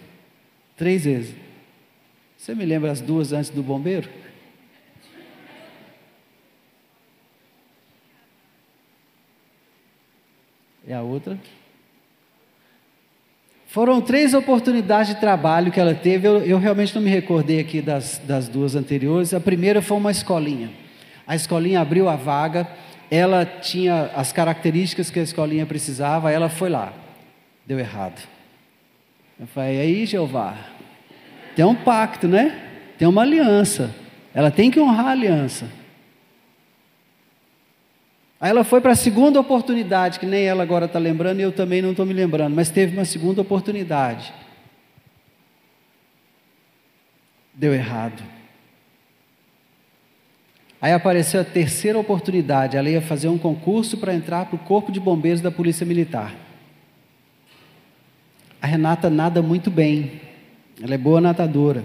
Três 0.76 1.04
vezes. 1.04 1.34
Você 2.36 2.54
me 2.54 2.64
lembra 2.64 2.92
as 2.92 3.00
duas 3.00 3.32
antes 3.32 3.50
do 3.50 3.62
bombeiro? 3.62 4.08
E 10.86 10.92
a 10.92 11.02
outra? 11.02 11.36
Foram 13.76 14.00
três 14.00 14.32
oportunidades 14.32 15.14
de 15.14 15.20
trabalho 15.20 15.70
que 15.70 15.78
ela 15.78 15.94
teve. 15.94 16.26
Eu, 16.26 16.38
eu 16.38 16.58
realmente 16.58 16.94
não 16.94 17.02
me 17.02 17.10
recordei 17.10 17.60
aqui 17.60 17.82
das, 17.82 18.18
das 18.24 18.48
duas 18.48 18.74
anteriores. 18.74 19.34
A 19.34 19.38
primeira 19.38 19.82
foi 19.82 19.98
uma 19.98 20.10
escolinha. 20.10 20.70
A 21.26 21.36
escolinha 21.36 21.82
abriu 21.82 22.08
a 22.08 22.16
vaga, 22.16 22.66
ela 23.10 23.44
tinha 23.44 24.10
as 24.16 24.32
características 24.32 25.10
que 25.10 25.20
a 25.20 25.22
escolinha 25.22 25.66
precisava, 25.66 26.32
ela 26.32 26.48
foi 26.48 26.70
lá. 26.70 26.90
Deu 27.66 27.78
errado. 27.78 28.26
Eu 29.38 29.46
falei, 29.46 29.78
aí 29.78 30.06
Jeová, 30.06 30.56
tem 31.54 31.62
um 31.62 31.74
pacto, 31.74 32.26
né? 32.26 32.58
Tem 32.96 33.06
uma 33.06 33.20
aliança. 33.20 33.94
Ela 34.32 34.50
tem 34.50 34.70
que 34.70 34.80
honrar 34.80 35.08
a 35.08 35.10
aliança. 35.10 35.66
Aí 38.40 38.50
ela 38.50 38.64
foi 38.64 38.80
para 38.80 38.92
a 38.92 38.96
segunda 38.96 39.40
oportunidade, 39.40 40.20
que 40.20 40.26
nem 40.26 40.44
ela 40.44 40.62
agora 40.62 40.84
está 40.84 40.98
lembrando 40.98 41.40
e 41.40 41.42
eu 41.42 41.52
também 41.52 41.80
não 41.80 41.92
estou 41.92 42.04
me 42.04 42.12
lembrando, 42.12 42.54
mas 42.54 42.68
teve 42.68 42.94
uma 42.96 43.04
segunda 43.04 43.40
oportunidade. 43.40 44.32
Deu 47.54 47.72
errado. 47.72 48.22
Aí 50.80 50.92
apareceu 50.92 51.40
a 51.40 51.44
terceira 51.44 51.98
oportunidade, 51.98 52.76
ela 52.76 52.90
ia 52.90 53.00
fazer 53.00 53.28
um 53.28 53.38
concurso 53.38 53.96
para 53.96 54.14
entrar 54.14 54.44
para 54.44 54.56
o 54.56 54.58
Corpo 54.58 54.92
de 54.92 55.00
Bombeiros 55.00 55.40
da 55.40 55.50
Polícia 55.50 55.86
Militar. 55.86 56.34
A 58.60 58.66
Renata 58.66 59.08
nada 59.08 59.40
muito 59.40 59.70
bem, 59.70 60.20
ela 60.82 60.94
é 60.94 60.98
boa 60.98 61.20
nadadora. 61.20 61.82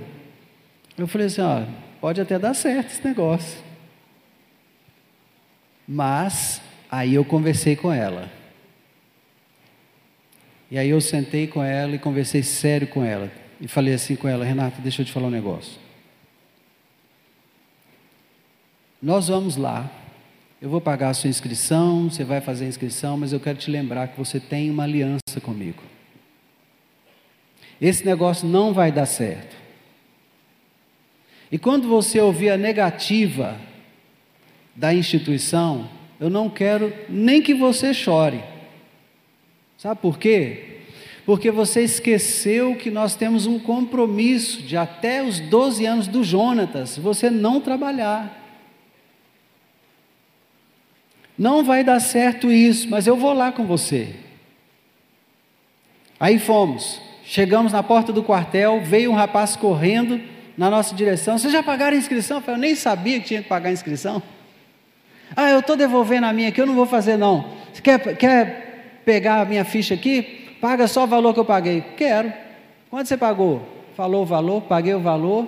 Eu 0.97 1.08
falei 1.08 1.28
assim: 1.28 1.41
ó, 1.41 1.64
pode 2.02 2.20
até 2.20 2.38
dar 2.38 2.54
certo 2.54 2.91
esse 2.91 3.08
negócio. 3.08 3.71
Mas 5.94 6.62
aí 6.89 7.16
eu 7.16 7.26
conversei 7.26 7.76
com 7.76 7.92
ela. 7.92 8.32
E 10.72 10.78
aí 10.78 10.89
eu 10.89 11.02
sentei 11.02 11.48
com 11.48 11.62
ela 11.62 11.94
e 11.94 12.00
conversei 12.00 12.42
sério 12.44 12.88
com 12.88 13.04
ela. 13.04 13.30
E 13.60 13.68
falei 13.68 13.94
assim 13.94 14.16
com 14.16 14.26
ela: 14.26 14.46
Renata, 14.46 14.82
deixa 14.82 15.02
eu 15.02 15.06
te 15.06 15.12
falar 15.12 15.28
um 15.28 15.32
negócio. 15.32 15.74
Nós 19.02 19.28
vamos 19.28 19.58
lá. 19.58 19.92
Eu 20.62 20.70
vou 20.70 20.80
pagar 20.80 21.10
a 21.10 21.14
sua 21.14 21.30
inscrição, 21.30 22.10
você 22.10 22.24
vai 22.24 22.39
fazer 22.39 22.64
a 22.64 22.68
inscrição, 22.70 23.18
mas 23.18 23.34
eu 23.34 23.39
quero 23.42 23.58
te 23.58 23.70
lembrar 23.70 24.08
que 24.08 24.18
você 24.18 24.39
tem 24.39 24.70
uma 24.70 24.84
aliança 24.84 25.42
comigo. 25.42 25.84
Esse 27.82 28.06
negócio 28.06 28.48
não 28.48 28.74
vai 28.74 28.94
dar 28.94 29.08
certo. 29.08 29.58
E 31.52 31.60
quando 31.60 31.89
você 31.89 32.22
ouvir 32.22 32.50
a 32.50 32.56
negativa 32.56 33.60
da 34.76 34.94
instituição, 34.94 35.90
eu 36.20 36.30
não 36.30 36.50
quero 36.50 36.94
nem 37.10 37.42
que 37.42 37.54
você 37.54 37.94
chore. 37.94 38.44
Sabe 39.78 40.00
por 40.00 40.18
quê? 40.20 40.82
Porque 41.26 41.50
você 41.50 41.82
esqueceu 41.82 42.76
que 42.76 42.92
nós 42.92 43.16
temos 43.16 43.46
um 43.46 43.60
compromisso 43.60 44.62
de 44.62 44.76
até 44.78 45.24
os 45.24 45.40
12 45.40 45.86
anos 45.86 46.08
do 46.08 46.24
Jonatas, 46.24 46.98
você 46.98 47.30
não 47.30 47.60
trabalhar. 47.60 48.40
Não 51.38 51.64
vai 51.64 51.84
dar 51.84 52.00
certo 52.00 52.52
isso, 52.52 52.90
mas 52.90 53.08
eu 53.08 53.16
vou 53.16 53.34
lá 53.34 53.52
com 53.52 53.66
você. 53.66 54.16
Aí 56.20 56.38
fomos, 56.38 57.02
chegamos 57.24 57.74
na 57.74 57.82
porta 57.82 58.14
do 58.14 58.22
quartel, 58.22 58.82
veio 58.82 59.10
um 59.10 59.16
rapaz 59.16 59.56
correndo 59.56 60.22
na 60.56 60.70
nossa 60.70 60.94
direção. 60.94 61.40
Vocês 61.40 61.52
já 61.52 61.64
pagaram 61.64 61.96
a 61.96 62.00
inscrição? 62.00 62.44
Eu 62.46 62.58
nem 62.58 62.76
sabia 62.76 63.20
que 63.20 63.26
tinha 63.26 63.42
que 63.42 63.50
pagar 63.50 63.70
a 63.70 63.74
inscrição. 63.74 64.22
Ah, 65.36 65.50
eu 65.50 65.60
estou 65.60 65.76
devolvendo 65.76 66.26
a 66.26 66.34
minha 66.34 66.50
aqui, 66.50 66.60
eu 66.62 66.66
não 66.66 66.76
vou 66.76 66.86
fazer 66.86 67.18
não. 67.18 67.46
Você 67.72 67.82
quer, 67.82 68.18
quer 68.18 69.02
pegar 69.06 69.42
a 69.42 69.46
minha 69.46 69.64
ficha 69.64 69.94
aqui? 69.94 70.58
Paga 70.60 70.88
só 70.88 71.04
o 71.06 71.08
valor 71.08 71.34
que 71.34 71.40
eu 71.40 71.46
paguei. 71.46 71.82
Quero. 71.98 72.32
Quanto 72.90 73.08
você 73.08 73.18
pagou? 73.18 73.62
Falou 73.96 74.24
o 74.24 74.26
valor, 74.26 74.62
paguei 74.62 74.94
o 74.94 75.00
valor. 75.00 75.48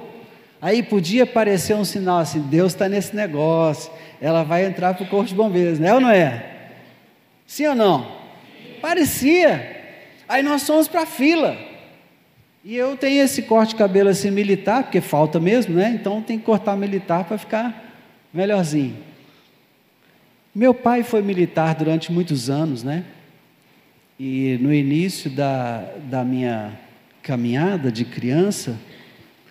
Aí 0.62 0.82
podia 0.82 1.24
aparecer 1.24 1.76
um 1.76 1.84
sinal 1.84 2.20
assim: 2.20 2.40
Deus 2.40 2.74
está 2.74 2.88
nesse 2.88 3.16
negócio. 3.16 3.92
Ela 4.22 4.44
vai 4.44 4.66
entrar 4.66 4.94
para 4.94 5.04
o 5.04 5.08
corpo 5.08 5.28
de 5.28 5.36
bombeiros, 5.36 5.80
não 5.80 5.88
é 5.88 5.94
ou 5.94 6.00
não 6.00 6.10
é? 6.10 6.46
Sim 7.46 7.68
ou 7.68 7.76
não? 7.76 8.08
Parecia. 8.82 9.82
Aí 10.28 10.42
nós 10.42 10.66
fomos 10.66 10.88
para 10.88 11.02
a 11.02 11.06
fila. 11.06 11.58
E 12.64 12.78
eu 12.78 12.96
tenho 12.96 13.22
esse 13.22 13.42
corte 13.42 13.72
de 13.72 13.76
cabelo 13.76 14.10
assim 14.10 14.32
militar, 14.32 14.84
porque 14.84 15.02
falta 15.02 15.38
mesmo, 15.38 15.76
né? 15.76 15.92
Então 16.00 16.22
tem 16.22 16.40
que 16.40 16.46
cortar 16.46 16.78
militar 16.78 17.26
para 17.26 17.38
ficar 17.38 17.94
melhorzinho. 18.34 18.96
Meu 20.56 20.72
pai 20.72 21.02
foi 21.02 21.24
militar 21.24 21.74
durante 21.74 22.12
muitos 22.12 22.48
anos, 22.48 22.84
né? 22.84 23.04
E 24.20 24.60
no 24.62 24.72
início 24.72 25.32
da, 25.32 25.84
da 26.08 26.24
minha 26.24 26.80
caminhada 27.24 27.92
de 27.92 28.06
criança, 28.06 28.80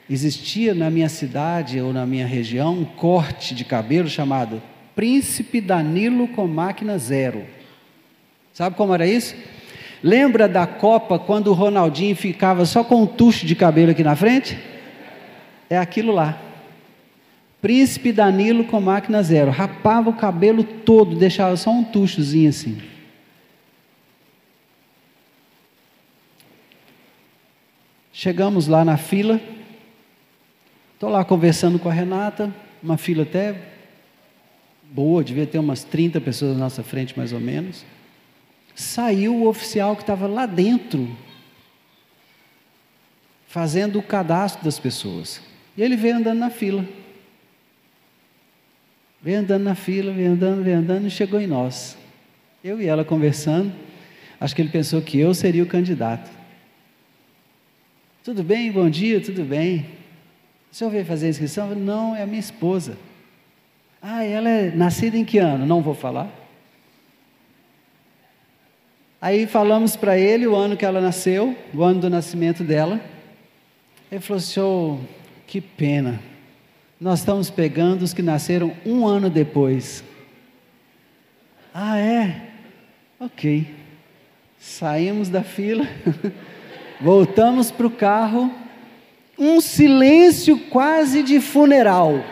existia 0.09 0.75
na 0.75 0.89
minha 0.91 1.09
cidade 1.09 1.81
ou 1.81 1.93
na 1.93 2.07
minha 2.07 2.25
região 2.25 2.79
um 2.79 2.85
corte 2.85 3.53
de 3.53 3.65
cabelo 3.65 4.09
chamado 4.09 4.63
Príncipe 4.95 5.61
Danilo 5.61 6.29
com 6.29 6.47
máquina 6.47 6.97
zero. 6.99 7.45
Sabe 8.53 8.77
como 8.77 8.95
era 8.95 9.05
isso? 9.05 9.35
Lembra 10.05 10.47
da 10.47 10.69
Copa 10.69 11.19
quando 11.19 11.49
o 11.49 11.53
Ronaldinho 11.53 12.15
ficava 12.15 12.65
só 12.65 12.85
com 12.85 13.03
um 13.03 13.07
tucho 13.07 13.45
de 13.45 13.57
cabelo 13.57 13.91
aqui 13.91 14.05
na 14.05 14.15
frente? 14.15 14.57
É 15.69 15.79
aquilo 15.79 16.13
lá. 16.13 16.39
Príncipe 17.63 18.13
Danilo 18.13 18.65
com 18.65 18.81
máquina 18.81 19.23
zero. 19.23 19.53
Rapava 19.53 20.11
o 20.11 20.17
cabelo 20.17 20.65
todo, 20.65 21.15
deixava 21.15 21.57
só 21.57 21.71
um 21.71 21.85
tuchozinho 21.85 22.51
assim. 22.51 22.83
Chegamos 28.13 28.67
lá 28.67 28.85
na 28.85 28.97
fila. 28.97 29.41
Estou 30.95 31.09
lá 31.09 31.25
conversando 31.25 31.79
com 31.79 31.89
a 31.89 31.93
Renata, 31.93 32.53
uma 32.83 32.97
fila 32.97 33.23
até 33.23 33.55
boa, 34.83 35.23
devia 35.23 35.47
ter 35.47 35.59
umas 35.59 35.85
30 35.85 36.21
pessoas 36.21 36.55
na 36.55 36.65
nossa 36.65 36.83
frente, 36.83 37.17
mais 37.17 37.33
ou 37.33 37.41
menos. 37.41 37.85
Saiu 38.75 39.37
o 39.37 39.49
oficial 39.49 39.95
que 39.95 40.03
estava 40.03 40.27
lá 40.27 40.47
dentro, 40.47 41.09
fazendo 43.47 44.01
o 44.01 44.03
cadastro 44.03 44.65
das 44.65 44.81
pessoas. 44.81 45.41
E 45.77 45.83
ele 45.83 45.97
veio 45.97 46.17
andando 46.17 46.39
na 46.39 46.51
fila. 46.51 46.85
Veio 49.23 49.39
andando 49.39 49.63
na 49.63 49.77
fila, 49.77 50.13
veio 50.13 50.33
andando, 50.33 50.65
veio 50.65 50.79
andando 50.79 51.07
e 51.07 51.11
chegou 51.11 51.41
em 51.41 51.47
nós. 51.47 51.97
Eu 52.63 52.81
e 52.81 52.87
ela 52.87 53.05
conversando. 53.05 53.73
Acho 54.41 54.57
que 54.57 54.61
ele 54.61 54.69
pensou 54.69 55.01
que 55.01 55.19
eu 55.19 55.33
seria 55.33 55.63
o 55.63 55.67
candidato. 55.67 56.29
Tudo 58.25 58.43
bem? 58.43 58.73
Bom 58.73 58.91
dia, 58.91 59.21
tudo 59.21 59.45
bem. 59.45 59.87
O 60.73 60.75
senhor 60.75 60.91
veio 60.91 61.05
fazer 61.05 61.27
a 61.27 61.31
inscrição? 61.31 61.73
Não, 61.75 62.17
é 62.17 62.23
a 62.23 62.27
minha 62.27 62.41
esposa. 62.41 62.97
Ah, 64.01 64.25
ela 64.25 64.49
é 64.49 64.71
nascida 64.73 65.17
em 65.17 65.25
que 65.25 65.39
ano? 65.39 65.65
Não 65.65 65.83
vou 65.83 65.95
falar. 65.95 66.29
Aí 69.21 69.47
falamos 69.47 69.95
para 69.95 70.19
ele 70.19 70.49
o 70.49 70.57
ano 70.57 70.77
que 70.77 70.85
ela 70.85 71.01
nasceu, 71.01 71.57
o 71.73 71.85
ano 71.85 72.01
do 72.01 72.11
nascimento 72.11 72.65
dela. 72.65 73.01
Ele 74.11 74.21
falou: 74.21 74.41
Senhor, 74.41 74.99
que 75.47 75.61
pena. 75.61 76.32
Nós 77.03 77.19
estamos 77.19 77.51
pegando 77.51 78.03
os 78.03 78.15
que 78.15 78.23
nasceram 78.23 78.73
um 78.87 79.05
ano 79.05 79.29
depois. 79.29 80.05
Ah, 81.75 81.99
é? 81.99 82.43
Ok. 83.19 83.67
Saímos 84.57 85.29
da 85.29 85.43
fila, 85.43 85.85
voltamos 87.03 87.73
para 87.73 87.89
o 87.89 87.91
carro, 87.91 88.55
um 89.37 89.61
silêncio 89.61 90.57
quase 90.71 91.25
de 91.25 91.41
funeral. 91.41 92.25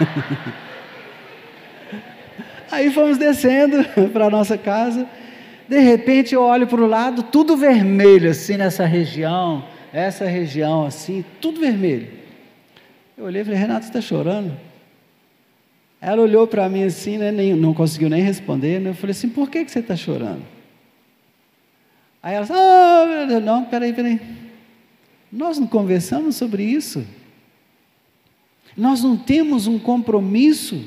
Aí 2.72 2.90
fomos 2.90 3.18
descendo 3.18 3.84
para 4.10 4.24
a 4.24 4.30
nossa 4.30 4.56
casa. 4.56 5.06
De 5.68 5.80
repente 5.80 6.34
eu 6.34 6.40
olho 6.40 6.66
para 6.66 6.80
o 6.80 6.86
lado, 6.86 7.24
tudo 7.24 7.58
vermelho 7.58 8.30
assim 8.30 8.56
nessa 8.56 8.86
região, 8.86 9.66
essa 9.92 10.24
região 10.24 10.86
assim, 10.86 11.22
tudo 11.42 11.60
vermelho. 11.60 12.16
Eu 13.16 13.24
olhei 13.24 13.42
e 13.42 13.44
falei, 13.44 13.58
Renato, 13.58 13.84
você 13.84 13.90
está 13.90 14.00
chorando? 14.00 14.56
Ela 16.00 16.20
olhou 16.20 16.46
para 16.46 16.68
mim 16.68 16.84
assim, 16.84 17.16
né, 17.16 17.32
nem, 17.32 17.54
não 17.54 17.72
conseguiu 17.72 18.10
nem 18.10 18.22
responder. 18.22 18.80
Né? 18.80 18.90
Eu 18.90 18.94
falei 18.94 19.12
assim, 19.12 19.28
por 19.28 19.48
que, 19.48 19.64
que 19.64 19.70
você 19.70 19.78
está 19.78 19.96
chorando? 19.96 20.42
Aí 22.22 22.34
ela 22.34 22.44
disse, 22.44 22.58
ah, 22.58 23.40
não, 23.40 23.64
peraí, 23.64 23.92
peraí. 23.92 24.20
Nós 25.32 25.58
não 25.58 25.66
conversamos 25.66 26.36
sobre 26.36 26.62
isso. 26.64 27.06
Nós 28.76 29.02
não 29.02 29.16
temos 29.16 29.66
um 29.66 29.78
compromisso 29.78 30.84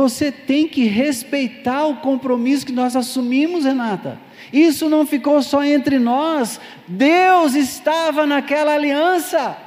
Você 0.00 0.32
tem 0.32 0.66
que 0.66 0.84
respeitar 0.84 1.84
o 1.84 1.96
compromisso 1.96 2.64
que 2.64 2.72
nós 2.72 2.96
assumimos, 2.96 3.66
Renata. 3.66 4.18
Isso 4.50 4.88
não 4.88 5.04
ficou 5.04 5.42
só 5.42 5.62
entre 5.62 5.98
nós, 5.98 6.58
Deus 6.88 7.54
estava 7.54 8.26
naquela 8.26 8.72
aliança, 8.72 9.58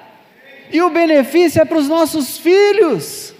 e 0.72 0.82
o 0.82 0.90
benefício 0.90 1.62
é 1.62 1.66
para 1.66 1.78
os 1.78 1.88
nossos 1.88 2.40
filhos. 2.40 3.36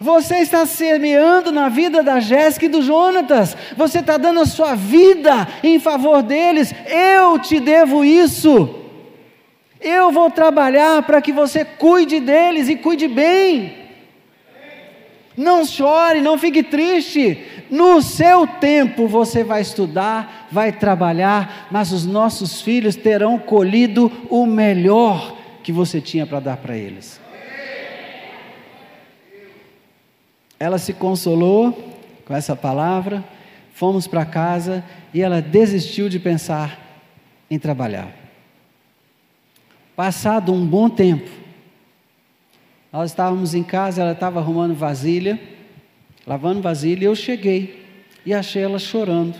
Você 0.00 0.38
está 0.38 0.66
semeando 0.66 1.52
na 1.52 1.68
vida 1.68 2.02
da 2.02 2.18
Jéssica 2.18 2.66
e 2.66 2.68
do 2.68 2.82
Jonatas, 2.82 3.56
você 3.76 4.00
está 4.00 4.16
dando 4.16 4.40
a 4.40 4.46
sua 4.46 4.74
vida 4.74 5.46
em 5.62 5.78
favor 5.78 6.24
deles, 6.24 6.74
eu 6.88 7.38
te 7.38 7.60
devo 7.60 8.04
isso. 8.04 8.80
Eu 9.80 10.10
vou 10.10 10.28
trabalhar 10.28 11.04
para 11.04 11.22
que 11.22 11.30
você 11.30 11.64
cuide 11.64 12.18
deles 12.18 12.68
e 12.68 12.74
cuide 12.74 13.06
bem. 13.06 13.81
Não 15.36 15.64
chore, 15.64 16.20
não 16.20 16.36
fique 16.36 16.62
triste. 16.62 17.38
No 17.70 18.02
seu 18.02 18.46
tempo 18.46 19.06
você 19.06 19.42
vai 19.42 19.62
estudar, 19.62 20.48
vai 20.50 20.72
trabalhar, 20.72 21.68
mas 21.70 21.92
os 21.92 22.04
nossos 22.04 22.60
filhos 22.60 22.96
terão 22.96 23.38
colhido 23.38 24.12
o 24.28 24.44
melhor 24.44 25.36
que 25.62 25.72
você 25.72 26.00
tinha 26.00 26.26
para 26.26 26.40
dar 26.40 26.56
para 26.58 26.76
eles. 26.76 27.20
Ela 30.60 30.78
se 30.78 30.92
consolou 30.92 31.72
com 32.24 32.34
essa 32.34 32.54
palavra, 32.54 33.24
fomos 33.74 34.06
para 34.06 34.24
casa 34.24 34.84
e 35.12 35.20
ela 35.20 35.42
desistiu 35.42 36.08
de 36.08 36.20
pensar 36.20 36.78
em 37.50 37.58
trabalhar. 37.58 38.08
Passado 39.96 40.52
um 40.52 40.64
bom 40.64 40.88
tempo, 40.88 41.28
nós 42.92 43.10
estávamos 43.10 43.54
em 43.54 43.62
casa, 43.62 44.02
ela 44.02 44.12
estava 44.12 44.38
arrumando 44.38 44.74
vasilha, 44.74 45.40
lavando 46.26 46.60
vasilha, 46.60 47.04
e 47.04 47.06
eu 47.06 47.16
cheguei 47.16 47.86
e 48.24 48.34
achei 48.34 48.62
ela 48.62 48.78
chorando, 48.78 49.34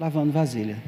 lavando 0.00 0.32
vasilha. 0.32 0.82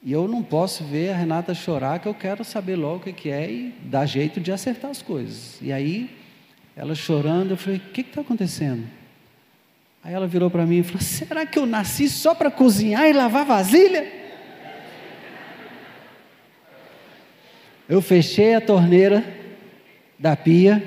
E 0.00 0.12
eu 0.12 0.28
não 0.28 0.42
posso 0.42 0.84
ver 0.84 1.10
a 1.10 1.16
Renata 1.16 1.54
chorar, 1.54 1.98
que 1.98 2.06
eu 2.06 2.14
quero 2.14 2.44
saber 2.44 2.76
logo 2.76 3.10
o 3.10 3.12
que 3.12 3.30
é 3.30 3.50
e 3.50 3.74
dar 3.82 4.06
jeito 4.06 4.40
de 4.40 4.52
acertar 4.52 4.90
as 4.92 5.02
coisas. 5.02 5.58
E 5.60 5.72
aí, 5.72 6.08
ela 6.76 6.94
chorando, 6.94 7.52
eu 7.52 7.56
falei: 7.56 7.78
O 7.78 7.92
que 7.92 8.00
está 8.00 8.20
acontecendo? 8.20 8.84
Aí 10.04 10.14
ela 10.14 10.26
virou 10.26 10.50
para 10.50 10.66
mim 10.66 10.78
e 10.78 10.82
falou: 10.82 11.00
Será 11.00 11.46
que 11.46 11.58
eu 11.58 11.66
nasci 11.66 12.08
só 12.08 12.34
para 12.34 12.50
cozinhar 12.50 13.08
e 13.08 13.12
lavar 13.12 13.44
vasilha? 13.44 14.06
Eu 17.88 18.00
fechei 18.00 18.54
a 18.54 18.60
torneira 18.60 19.41
da 20.22 20.36
pia. 20.36 20.78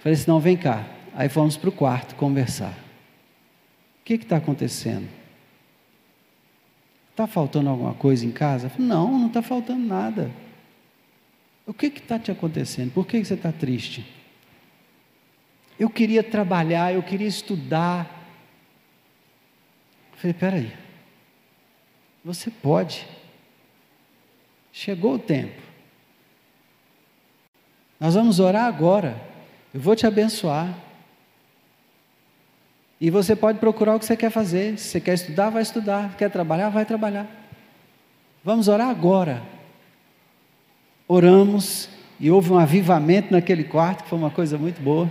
Falei 0.00 0.12
assim: 0.14 0.30
não, 0.30 0.38
vem 0.38 0.56
cá. 0.56 0.86
Aí 1.14 1.28
fomos 1.28 1.56
para 1.56 1.70
o 1.70 1.72
quarto 1.72 2.14
conversar. 2.14 2.74
O 4.00 4.04
que 4.04 4.14
está 4.14 4.36
acontecendo? 4.36 5.08
Está 7.10 7.26
faltando 7.26 7.70
alguma 7.70 7.94
coisa 7.94 8.24
em 8.24 8.30
casa? 8.30 8.70
Não, 8.78 9.18
não 9.18 9.26
está 9.26 9.42
faltando 9.42 9.84
nada. 9.84 10.30
O 11.66 11.72
que 11.72 11.86
está 11.86 12.18
te 12.18 12.30
acontecendo? 12.30 12.92
Por 12.92 13.06
que, 13.06 13.18
que 13.20 13.26
você 13.26 13.34
está 13.34 13.50
triste? 13.50 14.06
Eu 15.78 15.90
queria 15.90 16.22
trabalhar, 16.22 16.92
eu 16.92 17.02
queria 17.02 17.26
estudar. 17.26 18.28
falei, 20.12 20.34
peraí. 20.34 20.72
Você 22.24 22.50
pode. 22.50 23.06
Chegou 24.72 25.14
o 25.14 25.18
tempo. 25.18 25.67
Nós 28.00 28.14
vamos 28.14 28.38
orar 28.38 28.66
agora. 28.66 29.20
Eu 29.74 29.80
vou 29.80 29.96
te 29.96 30.06
abençoar. 30.06 30.72
E 33.00 33.10
você 33.10 33.36
pode 33.36 33.58
procurar 33.58 33.96
o 33.96 33.98
que 33.98 34.06
você 34.06 34.16
quer 34.16 34.30
fazer. 34.30 34.78
Se 34.78 34.88
você 34.88 35.00
quer 35.00 35.14
estudar, 35.14 35.50
vai 35.50 35.62
estudar. 35.62 36.16
Quer 36.16 36.30
trabalhar, 36.30 36.68
vai 36.68 36.84
trabalhar. 36.84 37.26
Vamos 38.44 38.68
orar 38.68 38.88
agora. 38.88 39.42
Oramos 41.06 41.88
e 42.20 42.30
houve 42.30 42.52
um 42.52 42.58
avivamento 42.58 43.32
naquele 43.32 43.64
quarto, 43.64 44.04
que 44.04 44.10
foi 44.10 44.18
uma 44.18 44.30
coisa 44.30 44.56
muito 44.58 44.80
boa. 44.80 45.10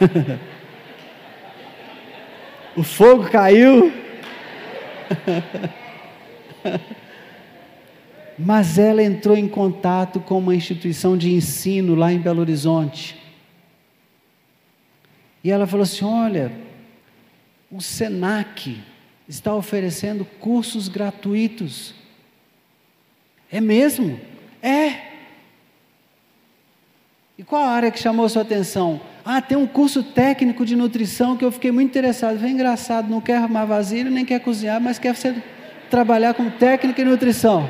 o 2.76 2.82
fogo 2.82 3.30
caiu. 3.30 3.92
Mas 8.38 8.78
ela 8.78 9.02
entrou 9.02 9.36
em 9.36 9.48
contato 9.48 10.20
com 10.20 10.38
uma 10.38 10.54
instituição 10.54 11.16
de 11.16 11.32
ensino 11.32 11.94
lá 11.94 12.12
em 12.12 12.18
Belo 12.18 12.40
Horizonte. 12.40 13.20
E 15.44 15.50
ela 15.50 15.66
falou 15.66 15.84
assim: 15.84 16.04
Olha, 16.04 16.52
o 17.70 17.80
SENAC 17.80 18.80
está 19.28 19.54
oferecendo 19.54 20.24
cursos 20.24 20.88
gratuitos. 20.88 21.94
É 23.50 23.60
mesmo? 23.60 24.20
É. 24.62 25.12
E 27.38 27.42
qual 27.42 27.64
a 27.64 27.70
área 27.70 27.90
que 27.90 27.98
chamou 27.98 28.28
sua 28.28 28.42
atenção? 28.42 29.00
Ah, 29.24 29.40
tem 29.40 29.56
um 29.56 29.66
curso 29.66 30.02
técnico 30.02 30.64
de 30.64 30.76
nutrição 30.76 31.36
que 31.36 31.44
eu 31.44 31.50
fiquei 31.52 31.70
muito 31.70 31.90
interessado. 31.90 32.44
É 32.44 32.48
engraçado, 32.48 33.10
não 33.10 33.20
quer 33.20 33.36
arrumar 33.36 33.64
vasilha, 33.64 34.10
nem 34.10 34.24
quer 34.24 34.40
cozinhar, 34.40 34.80
mas 34.80 34.98
quer 34.98 35.14
ser, 35.16 35.42
trabalhar 35.90 36.34
como 36.34 36.50
técnico 36.50 37.00
em 37.00 37.04
nutrição. 37.04 37.68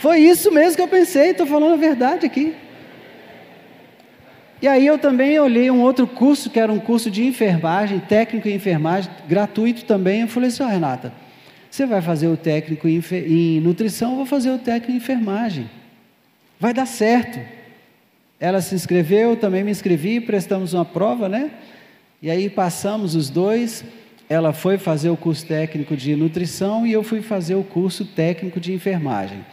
Foi 0.00 0.18
isso 0.18 0.50
mesmo 0.50 0.76
que 0.76 0.82
eu 0.82 0.88
pensei, 0.88 1.32
estou 1.32 1.46
falando 1.46 1.74
a 1.74 1.76
verdade 1.76 2.24
aqui. 2.24 2.54
E 4.62 4.66
aí 4.66 4.86
eu 4.86 4.98
também 4.98 5.38
olhei 5.38 5.70
um 5.70 5.82
outro 5.82 6.06
curso, 6.06 6.48
que 6.48 6.58
era 6.58 6.72
um 6.72 6.78
curso 6.78 7.10
de 7.10 7.22
enfermagem, 7.22 8.00
técnico 8.00 8.48
em 8.48 8.54
enfermagem, 8.54 9.10
gratuito 9.28 9.84
também. 9.84 10.22
Eu 10.22 10.28
falei 10.28 10.48
assim, 10.48 10.62
oh, 10.62 10.66
Renata, 10.66 11.12
você 11.70 11.84
vai 11.84 12.00
fazer 12.00 12.28
o 12.28 12.36
técnico 12.36 12.88
em, 12.88 13.02
em 13.12 13.60
nutrição, 13.60 14.12
eu 14.12 14.16
vou 14.16 14.26
fazer 14.26 14.50
o 14.50 14.58
técnico 14.58 14.92
em 14.92 14.96
enfermagem. 14.96 15.68
Vai 16.58 16.72
dar 16.72 16.86
certo. 16.86 17.38
Ela 18.40 18.62
se 18.62 18.74
inscreveu, 18.74 19.36
também 19.36 19.62
me 19.62 19.70
inscrevi, 19.70 20.18
prestamos 20.18 20.72
uma 20.72 20.84
prova, 20.84 21.28
né? 21.28 21.50
E 22.22 22.30
aí 22.30 22.48
passamos 22.48 23.14
os 23.14 23.28
dois. 23.28 23.84
ela 24.30 24.54
foi 24.54 24.78
fazer 24.78 25.10
o 25.10 25.16
curso 25.16 25.44
técnico 25.44 25.94
de 25.94 26.16
nutrição 26.16 26.86
e 26.86 26.92
eu 26.92 27.02
fui 27.02 27.20
fazer 27.20 27.54
o 27.54 27.62
curso 27.62 28.06
técnico 28.06 28.58
de 28.58 28.72
enfermagem. 28.72 29.44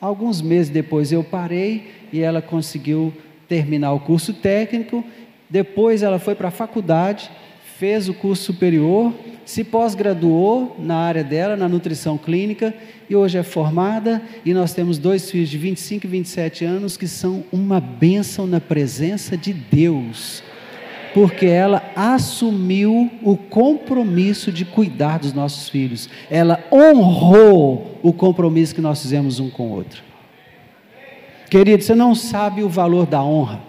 Alguns 0.00 0.42
meses 0.42 0.70
depois 0.70 1.10
eu 1.10 1.24
parei 1.24 1.90
e 2.12 2.20
ela 2.20 2.42
conseguiu 2.42 3.12
terminar 3.48 3.92
o 3.92 4.00
curso 4.00 4.34
técnico. 4.34 5.04
Depois 5.48 6.02
ela 6.02 6.18
foi 6.18 6.34
para 6.34 6.48
a 6.48 6.50
faculdade, 6.52 7.30
fez 7.78 8.08
o 8.08 8.14
curso 8.14 8.44
superior, 8.44 9.12
se 9.44 9.62
pós-graduou 9.62 10.76
na 10.78 10.96
área 10.96 11.22
dela, 11.22 11.56
na 11.56 11.68
nutrição 11.68 12.18
clínica, 12.18 12.74
e 13.08 13.14
hoje 13.14 13.38
é 13.38 13.42
formada. 13.42 14.20
E 14.44 14.52
nós 14.52 14.74
temos 14.74 14.98
dois 14.98 15.30
filhos 15.30 15.48
de 15.48 15.56
25 15.56 16.06
e 16.06 16.08
27 16.08 16.64
anos 16.64 16.96
que 16.96 17.06
são 17.06 17.44
uma 17.52 17.80
bênção 17.80 18.46
na 18.46 18.60
presença 18.60 19.36
de 19.36 19.52
Deus 19.52 20.42
porque 21.16 21.46
ela 21.46 21.82
assumiu 21.96 23.10
o 23.22 23.38
compromisso 23.38 24.52
de 24.52 24.66
cuidar 24.66 25.18
dos 25.18 25.32
nossos 25.32 25.66
filhos. 25.66 26.10
Ela 26.30 26.62
honrou 26.70 27.98
o 28.02 28.12
compromisso 28.12 28.74
que 28.74 28.82
nós 28.82 29.00
fizemos 29.00 29.40
um 29.40 29.48
com 29.48 29.68
o 29.68 29.76
outro. 29.76 30.02
Querido, 31.48 31.82
você 31.82 31.94
não 31.94 32.14
sabe 32.14 32.62
o 32.62 32.68
valor 32.68 33.06
da 33.06 33.22
honra. 33.22 33.62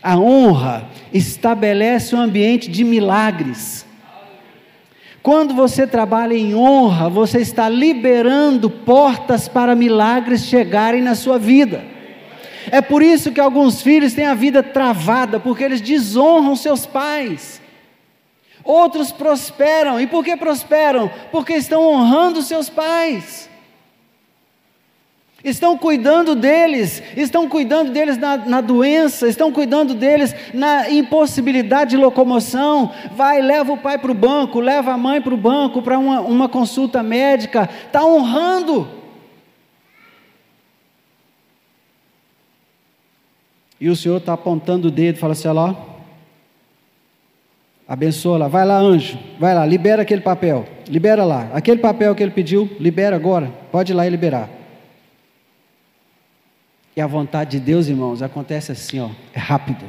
A 0.00 0.16
honra 0.16 0.86
estabelece 1.12 2.14
um 2.14 2.20
ambiente 2.20 2.70
de 2.70 2.84
milagres. 2.84 3.84
Quando 5.24 5.54
você 5.54 5.88
trabalha 5.88 6.34
em 6.34 6.54
honra, 6.54 7.08
você 7.08 7.40
está 7.40 7.68
liberando 7.68 8.70
portas 8.70 9.48
para 9.48 9.74
milagres 9.74 10.44
chegarem 10.44 11.02
na 11.02 11.16
sua 11.16 11.36
vida. 11.36 11.82
É 12.70 12.80
por 12.80 13.02
isso 13.02 13.32
que 13.32 13.40
alguns 13.40 13.82
filhos 13.82 14.12
têm 14.12 14.26
a 14.26 14.34
vida 14.34 14.62
travada, 14.62 15.38
porque 15.38 15.64
eles 15.64 15.80
desonram 15.80 16.56
seus 16.56 16.86
pais. 16.86 17.60
Outros 18.64 19.10
prosperam, 19.10 20.00
e 20.00 20.06
por 20.06 20.24
que 20.24 20.36
prosperam? 20.36 21.10
Porque 21.32 21.54
estão 21.54 21.82
honrando 21.82 22.42
seus 22.42 22.68
pais. 22.68 23.48
Estão 25.42 25.78
cuidando 25.78 26.34
deles, 26.34 27.02
estão 27.16 27.48
cuidando 27.48 27.90
deles 27.90 28.18
na, 28.18 28.36
na, 28.36 28.60
doença, 28.60 29.26
estão 29.26 29.50
cuidando 29.50 29.94
deles 29.94 30.34
na 30.52 30.90
impossibilidade 30.90 31.90
de 31.90 31.96
locomoção. 31.96 32.92
Vai, 33.16 33.40
leva 33.40 33.72
o 33.72 33.78
pai 33.78 33.96
para 33.96 34.12
o 34.12 34.14
banco, 34.14 34.60
leva 34.60 34.92
a 34.92 34.98
mãe 34.98 35.22
para 35.22 35.32
o 35.32 35.38
banco 35.38 35.80
para 35.80 35.98
uma, 35.98 36.20
uma 36.20 36.48
consulta 36.48 37.02
médica. 37.02 37.70
Está 37.86 38.04
honrando. 38.04 38.99
E 43.80 43.88
o 43.88 43.96
Senhor 43.96 44.18
está 44.18 44.34
apontando 44.34 44.88
o 44.88 44.90
dedo, 44.90 45.18
fala 45.18 45.32
assim: 45.32 45.48
olha 45.48 45.60
lá, 45.60 45.86
abençoa 47.88 48.36
lá, 48.36 48.48
vai 48.48 48.66
lá, 48.66 48.78
anjo, 48.78 49.18
vai 49.38 49.54
lá, 49.54 49.64
libera 49.64 50.02
aquele 50.02 50.20
papel, 50.20 50.66
libera 50.86 51.24
lá, 51.24 51.50
aquele 51.54 51.80
papel 51.80 52.14
que 52.14 52.22
ele 52.22 52.32
pediu, 52.32 52.70
libera 52.78 53.16
agora, 53.16 53.50
pode 53.72 53.92
ir 53.92 53.94
lá 53.94 54.06
e 54.06 54.10
liberar. 54.10 54.50
E 56.94 57.00
a 57.00 57.06
vontade 57.06 57.52
de 57.52 57.60
Deus, 57.60 57.88
irmãos, 57.88 58.20
acontece 58.20 58.72
assim, 58.72 59.00
ó, 59.00 59.08
é 59.32 59.38
rápido. 59.38 59.84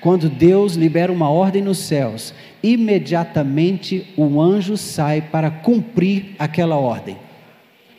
Quando 0.00 0.28
Deus 0.28 0.74
libera 0.74 1.12
uma 1.12 1.30
ordem 1.30 1.62
nos 1.62 1.78
céus, 1.78 2.34
imediatamente 2.60 4.12
o 4.16 4.40
anjo 4.40 4.76
sai 4.76 5.20
para 5.20 5.48
cumprir 5.48 6.34
aquela 6.40 6.76
ordem. 6.76 7.16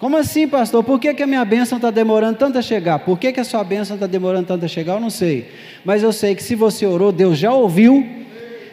Como 0.03 0.17
assim, 0.17 0.49
pastor? 0.49 0.83
Por 0.83 0.99
que, 0.99 1.13
que 1.13 1.23
a 1.23 1.25
minha 1.25 1.45
bênção 1.45 1.77
está 1.77 1.89
demorando 1.89 2.37
tanto 2.37 2.57
a 2.57 2.61
chegar? 2.61 2.99
Por 2.99 3.17
que, 3.17 3.31
que 3.31 3.39
a 3.39 3.43
sua 3.45 3.63
bênção 3.63 3.95
está 3.95 4.05
demorando 4.05 4.45
tanto 4.45 4.65
a 4.65 4.67
chegar? 4.67 4.95
Eu 4.95 4.99
não 4.99 5.09
sei. 5.09 5.47
Mas 5.85 6.03
eu 6.03 6.11
sei 6.11 6.35
que 6.35 6.43
se 6.43 6.55
você 6.55 6.85
orou, 6.85 7.09
Deus 7.09 7.37
já 7.37 7.53
ouviu, 7.53 8.05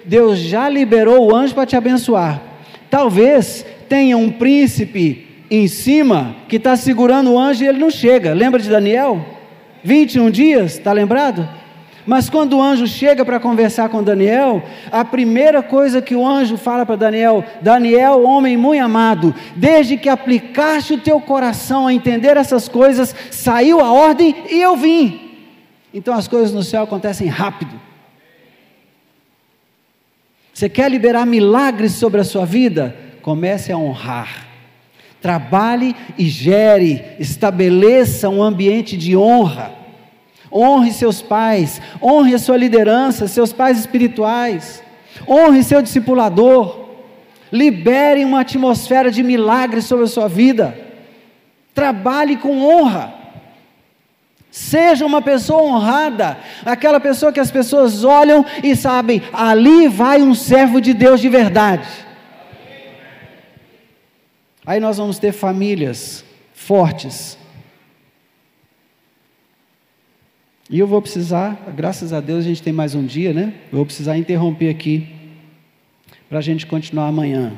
Deus 0.04 0.40
já 0.40 0.68
liberou 0.68 1.24
o 1.24 1.32
anjo 1.32 1.54
para 1.54 1.66
te 1.66 1.76
abençoar. 1.76 2.42
Talvez 2.90 3.64
tenha 3.88 4.18
um 4.18 4.28
príncipe 4.28 5.28
em 5.48 5.68
cima 5.68 6.34
que 6.48 6.56
está 6.56 6.74
segurando 6.74 7.30
o 7.30 7.38
anjo 7.38 7.62
e 7.62 7.68
ele 7.68 7.78
não 7.78 7.90
chega. 7.90 8.34
Lembra 8.34 8.58
de 8.58 8.68
Daniel? 8.68 9.24
21 9.84 10.32
dias, 10.32 10.78
está 10.78 10.92
lembrado? 10.92 11.48
Mas 12.06 12.30
quando 12.30 12.56
o 12.56 12.62
anjo 12.62 12.86
chega 12.86 13.24
para 13.24 13.38
conversar 13.38 13.88
com 13.88 14.02
Daniel, 14.02 14.62
a 14.90 15.04
primeira 15.04 15.62
coisa 15.62 16.00
que 16.00 16.14
o 16.14 16.26
anjo 16.26 16.56
fala 16.56 16.86
para 16.86 16.96
Daniel: 16.96 17.44
Daniel, 17.60 18.22
homem 18.24 18.56
muito 18.56 18.82
amado, 18.82 19.34
desde 19.54 19.96
que 19.96 20.08
aplicaste 20.08 20.94
o 20.94 21.00
teu 21.00 21.20
coração 21.20 21.86
a 21.86 21.94
entender 21.94 22.36
essas 22.36 22.68
coisas, 22.68 23.14
saiu 23.30 23.80
a 23.80 23.92
ordem 23.92 24.34
e 24.50 24.60
eu 24.60 24.76
vim. 24.76 25.30
Então 25.92 26.14
as 26.14 26.26
coisas 26.26 26.52
no 26.52 26.62
céu 26.62 26.84
acontecem 26.84 27.26
rápido. 27.28 27.78
Você 30.52 30.68
quer 30.68 30.90
liberar 30.90 31.26
milagres 31.26 31.92
sobre 31.92 32.20
a 32.20 32.24
sua 32.24 32.44
vida? 32.44 32.94
Comece 33.22 33.72
a 33.72 33.78
honrar. 33.78 34.46
Trabalhe 35.20 35.94
e 36.16 36.28
gere, 36.28 37.04
estabeleça 37.18 38.28
um 38.28 38.42
ambiente 38.42 38.96
de 38.96 39.16
honra. 39.16 39.79
Honre 40.52 40.92
seus 40.92 41.22
pais, 41.22 41.80
honre 42.02 42.34
a 42.34 42.38
sua 42.38 42.56
liderança, 42.56 43.28
seus 43.28 43.52
pais 43.52 43.78
espirituais, 43.78 44.82
honre 45.28 45.62
seu 45.62 45.80
discipulador, 45.80 46.88
libere 47.52 48.24
uma 48.24 48.40
atmosfera 48.40 49.10
de 49.10 49.22
milagres 49.22 49.84
sobre 49.84 50.04
a 50.04 50.08
sua 50.08 50.28
vida, 50.28 50.76
trabalhe 51.74 52.36
com 52.36 52.62
honra. 52.62 53.14
Seja 54.50 55.06
uma 55.06 55.22
pessoa 55.22 55.62
honrada, 55.62 56.36
aquela 56.64 56.98
pessoa 56.98 57.32
que 57.32 57.38
as 57.38 57.52
pessoas 57.52 58.02
olham 58.02 58.44
e 58.64 58.74
sabem, 58.74 59.22
ali 59.32 59.86
vai 59.86 60.20
um 60.20 60.34
servo 60.34 60.80
de 60.80 60.92
Deus 60.92 61.20
de 61.20 61.28
verdade. 61.28 61.86
Aí 64.66 64.80
nós 64.80 64.98
vamos 64.98 65.18
ter 65.18 65.32
famílias 65.32 66.24
fortes, 66.52 67.38
E 70.72 70.78
eu 70.78 70.86
vou 70.86 71.02
precisar, 71.02 71.72
graças 71.76 72.12
a 72.12 72.20
Deus 72.20 72.44
a 72.44 72.48
gente 72.48 72.62
tem 72.62 72.72
mais 72.72 72.94
um 72.94 73.04
dia, 73.04 73.32
né? 73.32 73.54
Eu 73.72 73.78
vou 73.78 73.84
precisar 73.84 74.16
interromper 74.16 74.68
aqui 74.68 75.08
para 76.28 76.38
a 76.38 76.40
gente 76.40 76.64
continuar 76.64 77.08
amanhã. 77.08 77.54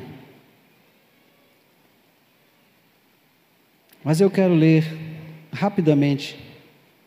Mas 4.03 4.19
eu 4.19 4.31
quero 4.31 4.55
ler 4.55 4.83
rapidamente 5.51 6.35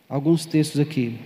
alguns 0.08 0.46
textos 0.46 0.80
aqui. 0.80 1.18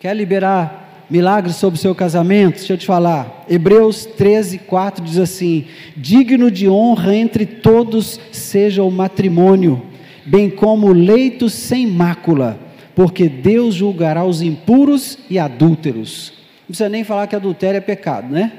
Quer 0.00 0.16
liberar 0.16 1.04
milagres 1.10 1.56
sobre 1.56 1.78
o 1.78 1.82
seu 1.82 1.94
casamento? 1.94 2.54
Deixa 2.54 2.72
eu 2.72 2.78
te 2.78 2.86
falar. 2.86 3.44
Hebreus 3.46 4.06
13, 4.06 4.60
4 4.60 5.04
diz 5.04 5.18
assim: 5.18 5.66
Digno 5.94 6.50
de 6.50 6.70
honra 6.70 7.14
entre 7.14 7.44
todos 7.44 8.18
seja 8.32 8.82
o 8.82 8.90
matrimônio, 8.90 9.82
bem 10.24 10.48
como 10.48 10.86
o 10.86 10.94
leito 10.94 11.50
sem 11.50 11.86
mácula 11.86 12.64
porque 12.94 13.28
Deus 13.28 13.74
julgará 13.74 14.24
os 14.24 14.40
impuros 14.40 15.18
e 15.28 15.38
adúlteros. 15.38 16.32
Não 16.60 16.68
precisa 16.68 16.88
nem 16.88 17.04
falar 17.04 17.26
que 17.26 17.36
adultério 17.36 17.78
é 17.78 17.80
pecado, 17.80 18.32
né? 18.32 18.52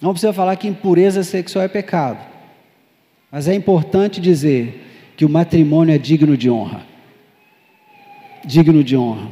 Não 0.00 0.12
precisa 0.12 0.32
falar 0.32 0.56
que 0.56 0.68
impureza 0.68 1.24
sexual 1.24 1.64
é 1.64 1.68
pecado. 1.68 2.24
Mas 3.30 3.48
é 3.48 3.54
importante 3.54 4.20
dizer 4.20 5.12
que 5.16 5.24
o 5.24 5.28
matrimônio 5.28 5.94
é 5.94 5.98
digno 5.98 6.36
de 6.36 6.50
honra. 6.50 6.82
Digno 8.44 8.84
de 8.84 8.96
honra. 8.96 9.28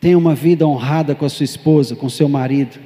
Tenha 0.00 0.18
uma 0.18 0.34
vida 0.34 0.66
honrada 0.66 1.14
com 1.14 1.24
a 1.24 1.28
sua 1.28 1.44
esposa, 1.44 1.96
com 1.96 2.08
seu 2.08 2.28
marido. 2.28 2.78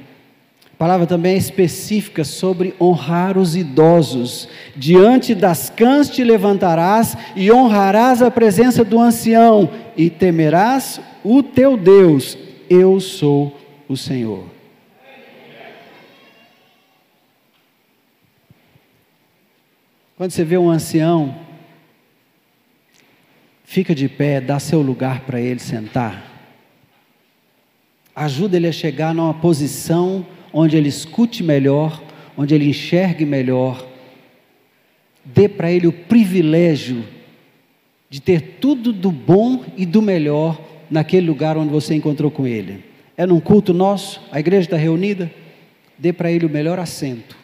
A 0.73 0.75
palavra 0.75 1.05
também 1.05 1.35
é 1.35 1.37
específica 1.37 2.23
sobre 2.23 2.75
honrar 2.81 3.37
os 3.37 3.55
idosos. 3.55 4.49
Diante 4.75 5.33
das 5.35 5.69
cãs 5.69 6.09
te 6.09 6.23
levantarás 6.23 7.15
e 7.35 7.51
honrarás 7.51 8.21
a 8.21 8.31
presença 8.31 8.83
do 8.83 8.99
ancião 8.99 9.69
e 9.95 10.09
temerás 10.09 10.99
o 11.23 11.43
teu 11.43 11.77
Deus. 11.77 12.37
Eu 12.69 12.99
sou 12.99 13.55
o 13.87 13.95
Senhor. 13.95 14.45
Quando 20.17 20.31
você 20.31 20.43
vê 20.43 20.57
um 20.57 20.69
ancião, 20.69 21.35
fica 23.63 23.93
de 23.93 24.09
pé, 24.09 24.41
dá 24.41 24.59
seu 24.59 24.81
lugar 24.81 25.21
para 25.21 25.39
ele 25.39 25.59
sentar. 25.59 26.31
Ajuda 28.15 28.57
ele 28.57 28.67
a 28.67 28.71
chegar 28.71 29.13
numa 29.13 29.33
posição 29.33 30.25
onde 30.53 30.77
ele 30.77 30.87
escute 30.87 31.43
melhor, 31.43 32.01
onde 32.37 32.53
ele 32.53 32.69
enxergue 32.69 33.25
melhor. 33.25 33.85
Dê 35.25 35.49
para 35.49 35.71
ele 35.71 35.87
o 35.87 35.91
privilégio 35.91 37.03
de 38.09 38.21
ter 38.21 38.57
tudo 38.61 38.93
do 38.93 39.11
bom 39.11 39.65
e 39.75 39.85
do 39.85 40.01
melhor 40.01 40.61
naquele 40.89 41.25
lugar 41.25 41.57
onde 41.57 41.71
você 41.71 41.95
encontrou 41.95 42.29
com 42.29 42.45
ele. 42.45 42.83
É 43.17 43.25
num 43.25 43.39
culto 43.39 43.73
nosso, 43.73 44.21
a 44.31 44.39
igreja 44.39 44.67
está 44.67 44.77
reunida, 44.77 45.31
dê 45.97 46.13
para 46.13 46.31
ele 46.31 46.45
o 46.45 46.49
melhor 46.49 46.77
assento. 46.77 47.35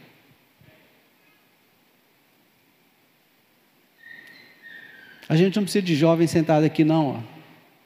A 5.27 5.36
gente 5.36 5.56
não 5.56 5.64
precisa 5.64 5.86
de 5.86 5.95
jovem 5.95 6.26
sentado 6.26 6.64
aqui, 6.64 6.84
não. 6.84 7.23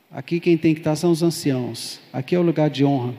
Aqui 0.09 0.39
quem 0.39 0.57
tem 0.57 0.73
que 0.73 0.79
estar 0.79 0.95
são 0.95 1.11
os 1.11 1.21
anciãos. 1.21 1.99
Aqui 2.11 2.35
é 2.35 2.39
o 2.39 2.41
lugar 2.41 2.69
de 2.69 2.85
honra. 2.85 3.13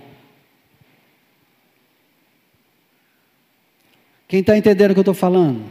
Quem 4.26 4.40
está 4.40 4.56
entendendo 4.56 4.90
o 4.90 4.94
que 4.94 5.00
eu 5.00 5.02
estou 5.02 5.14
falando? 5.14 5.62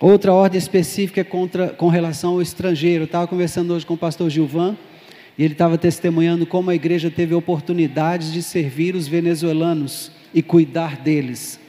Outra 0.00 0.32
ordem 0.32 0.58
específica 0.58 1.20
é 1.20 1.24
contra, 1.24 1.68
com 1.68 1.88
relação 1.88 2.34
ao 2.34 2.42
estrangeiro. 2.42 3.04
Estava 3.04 3.26
conversando 3.26 3.74
hoje 3.74 3.84
com 3.84 3.94
o 3.94 3.98
pastor 3.98 4.30
Gilvan 4.30 4.76
e 5.36 5.44
ele 5.44 5.52
estava 5.52 5.76
testemunhando 5.76 6.46
como 6.46 6.70
a 6.70 6.74
igreja 6.74 7.10
teve 7.10 7.34
oportunidades 7.34 8.32
de 8.32 8.42
servir 8.42 8.94
os 8.94 9.06
venezuelanos 9.06 10.10
e 10.32 10.42
cuidar 10.42 10.96
deles. 10.96 11.60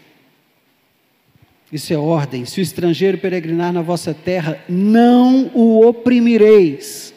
Isso 1.72 1.94
é 1.94 1.98
ordem. 1.98 2.46
Se 2.46 2.60
o 2.60 2.64
estrangeiro 2.64 3.18
peregrinar 3.18 3.74
na 3.74 3.82
vossa 3.82 4.14
terra, 4.14 4.58
não 4.70 5.52
o 5.54 5.86
oprimireis. 5.86 7.14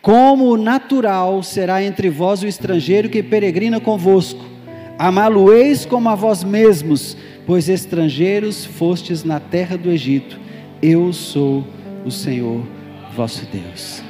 Como 0.00 0.56
natural 0.56 1.42
será 1.42 1.82
entre 1.82 2.08
vós 2.08 2.42
o 2.42 2.46
estrangeiro 2.46 3.08
que 3.08 3.22
peregrina 3.22 3.78
convosco. 3.78 4.57
Amá-lo-eis 4.98 5.86
como 5.86 6.08
a 6.08 6.16
vós 6.16 6.42
mesmos, 6.42 7.16
pois 7.46 7.68
estrangeiros 7.68 8.64
fostes 8.64 9.22
na 9.22 9.38
terra 9.38 9.78
do 9.78 9.90
Egito. 9.92 10.40
Eu 10.82 11.12
sou 11.12 11.64
o 12.04 12.10
Senhor 12.10 12.66
vosso 13.14 13.46
Deus. 13.46 14.02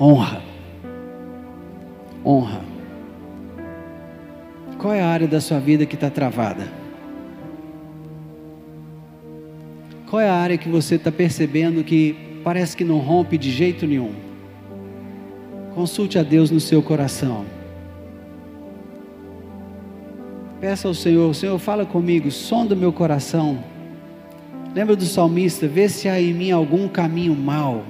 Honra. 0.00 0.42
Honra. 2.24 2.64
Qual 4.76 4.92
é 4.92 5.02
a 5.02 5.06
área 5.06 5.28
da 5.28 5.40
sua 5.40 5.60
vida 5.60 5.86
que 5.86 5.94
está 5.94 6.10
travada? 6.10 6.66
Qual 10.10 10.20
é 10.20 10.28
a 10.28 10.34
área 10.34 10.58
que 10.58 10.68
você 10.68 10.96
está 10.96 11.12
percebendo 11.12 11.84
que 11.84 12.40
parece 12.42 12.76
que 12.76 12.82
não 12.82 12.98
rompe 12.98 13.38
de 13.38 13.52
jeito 13.52 13.86
nenhum? 13.86 14.12
Consulte 15.76 16.18
a 16.18 16.24
Deus 16.24 16.50
no 16.50 16.58
seu 16.58 16.82
coração. 16.82 17.57
Peça 20.60 20.88
ao 20.88 20.94
Senhor, 20.94 21.32
Senhor, 21.34 21.56
fala 21.58 21.86
comigo, 21.86 22.30
sonda 22.32 22.74
meu 22.74 22.92
coração. 22.92 23.62
Lembra 24.74 24.96
do 24.96 25.04
salmista? 25.04 25.68
Vê 25.68 25.88
se 25.88 26.08
há 26.08 26.20
em 26.20 26.34
mim 26.34 26.50
algum 26.50 26.88
caminho 26.88 27.34
mau. 27.34 27.84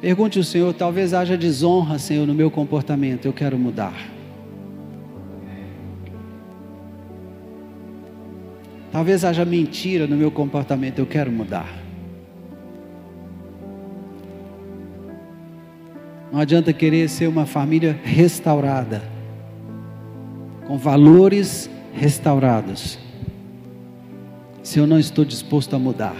Pergunte 0.00 0.38
ao 0.38 0.44
Senhor, 0.44 0.72
talvez 0.72 1.14
haja 1.14 1.36
desonra, 1.36 1.98
Senhor, 1.98 2.26
no 2.26 2.34
meu 2.34 2.50
comportamento, 2.50 3.26
eu 3.26 3.32
quero 3.32 3.58
mudar. 3.58 3.94
Talvez 8.90 9.24
haja 9.24 9.44
mentira 9.44 10.06
no 10.06 10.16
meu 10.16 10.30
comportamento, 10.30 10.98
eu 10.98 11.06
quero 11.06 11.30
mudar. 11.30 11.68
Não 16.32 16.40
adianta 16.40 16.72
querer 16.72 17.08
ser 17.08 17.26
uma 17.26 17.46
família 17.46 17.98
restaurada, 18.02 19.13
com 20.66 20.78
valores 20.78 21.68
restaurados, 21.92 22.98
se 24.62 24.78
eu 24.78 24.86
não 24.86 24.98
estou 24.98 25.24
disposto 25.24 25.74
a 25.76 25.78
mudar. 25.78 26.16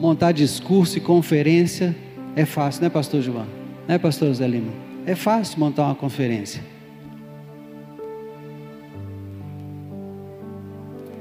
Montar 0.00 0.32
discurso 0.32 0.98
e 0.98 1.00
conferência 1.00 1.94
é 2.34 2.44
fácil, 2.44 2.82
né, 2.82 2.88
Pastor 2.88 3.22
João? 3.22 3.46
Né, 3.86 3.98
Pastor 3.98 4.32
Zé 4.34 4.46
Lima? 4.46 4.72
É 5.06 5.14
fácil 5.14 5.60
montar 5.60 5.84
uma 5.84 5.94
conferência. 5.94 6.62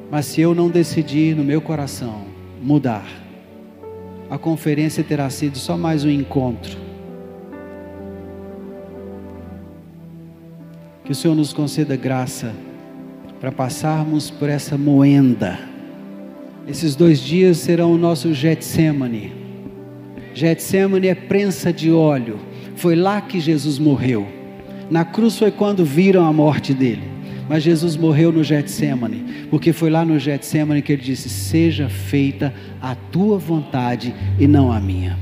Mas 0.09 0.25
se 0.25 0.41
eu 0.41 0.55
não 0.55 0.69
decidir 0.69 1.35
no 1.35 1.43
meu 1.43 1.61
coração 1.61 2.25
mudar, 2.61 3.05
a 4.29 4.37
conferência 4.37 5.03
terá 5.03 5.29
sido 5.29 5.57
só 5.57 5.77
mais 5.77 6.03
um 6.03 6.09
encontro. 6.09 6.84
Que 11.05 11.11
o 11.11 11.15
Senhor 11.15 11.35
nos 11.35 11.53
conceda 11.53 11.95
graça 11.95 12.51
para 13.39 13.51
passarmos 13.51 14.31
por 14.31 14.49
essa 14.49 14.75
moenda. 14.75 15.59
Esses 16.67 16.95
dois 16.95 17.19
dias 17.19 17.57
serão 17.57 17.93
o 17.93 17.97
nosso 17.97 18.33
Getsemane. 18.33 19.31
Getsemane 20.33 21.07
é 21.07 21.13
prensa 21.13 21.71
de 21.71 21.91
óleo. 21.91 22.39
Foi 22.75 22.95
lá 22.95 23.21
que 23.21 23.39
Jesus 23.39 23.77
morreu. 23.77 24.27
Na 24.89 25.05
cruz 25.05 25.37
foi 25.37 25.51
quando 25.51 25.85
viram 25.85 26.25
a 26.25 26.33
morte 26.33 26.73
dele. 26.73 27.03
Mas 27.47 27.61
Jesus 27.61 27.95
morreu 27.95 28.31
no 28.31 28.43
Getsemane, 28.43 29.47
porque 29.51 29.71
foi 29.71 29.91
lá 29.91 30.03
no 30.03 30.17
Getsemane 30.17 30.81
que 30.81 30.93
ele 30.93 31.03
disse: 31.03 31.29
Seja 31.29 31.87
feita 31.87 32.51
a 32.81 32.95
tua 32.95 33.37
vontade 33.37 34.15
e 34.39 34.47
não 34.47 34.71
a 34.71 34.79
minha. 34.79 35.15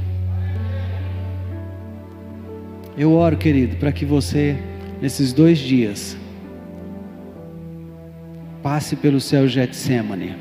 Eu 2.98 3.12
oro, 3.12 3.36
querido, 3.36 3.76
para 3.76 3.92
que 3.92 4.06
você, 4.06 4.56
nesses 5.04 5.34
dois 5.34 5.60
dias, 5.60 6.16
passe 8.64 8.96
pelo 8.96 9.20
céu 9.20 9.46
Getsemane, 9.50 10.34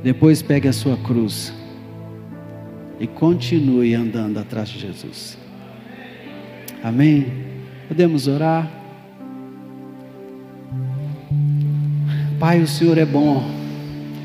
depois 0.00 0.42
pegue 0.42 0.68
a 0.68 0.72
sua 0.72 0.96
cruz 0.98 1.52
e 3.00 3.08
continue 3.08 3.96
andando 3.96 4.38
atrás 4.38 4.68
de 4.68 4.78
Jesus. 4.78 5.36
Amém? 6.84 7.32
Podemos 7.88 8.28
orar? 8.28 8.70
Pai, 12.38 12.60
o 12.62 12.66
Senhor 12.68 12.96
é 12.96 13.04
bom. 13.04 13.42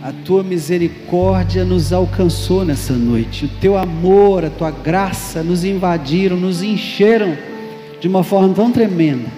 A 0.03 0.11
tua 0.11 0.43
misericórdia 0.43 1.65
nos 1.65 1.91
alcançou 1.91 2.63
nessa 2.63 2.93
noite. 2.93 3.45
O 3.45 3.49
teu 3.59 3.75
amor, 3.75 4.45
a 4.45 4.49
tua 4.51 4.69
graça 4.69 5.41
nos 5.41 5.63
invadiram, 5.63 6.37
nos 6.37 6.61
encheram 6.61 7.35
de 7.99 8.07
uma 8.07 8.23
forma 8.23 8.53
tão 8.53 8.71
tremenda. 8.71 9.29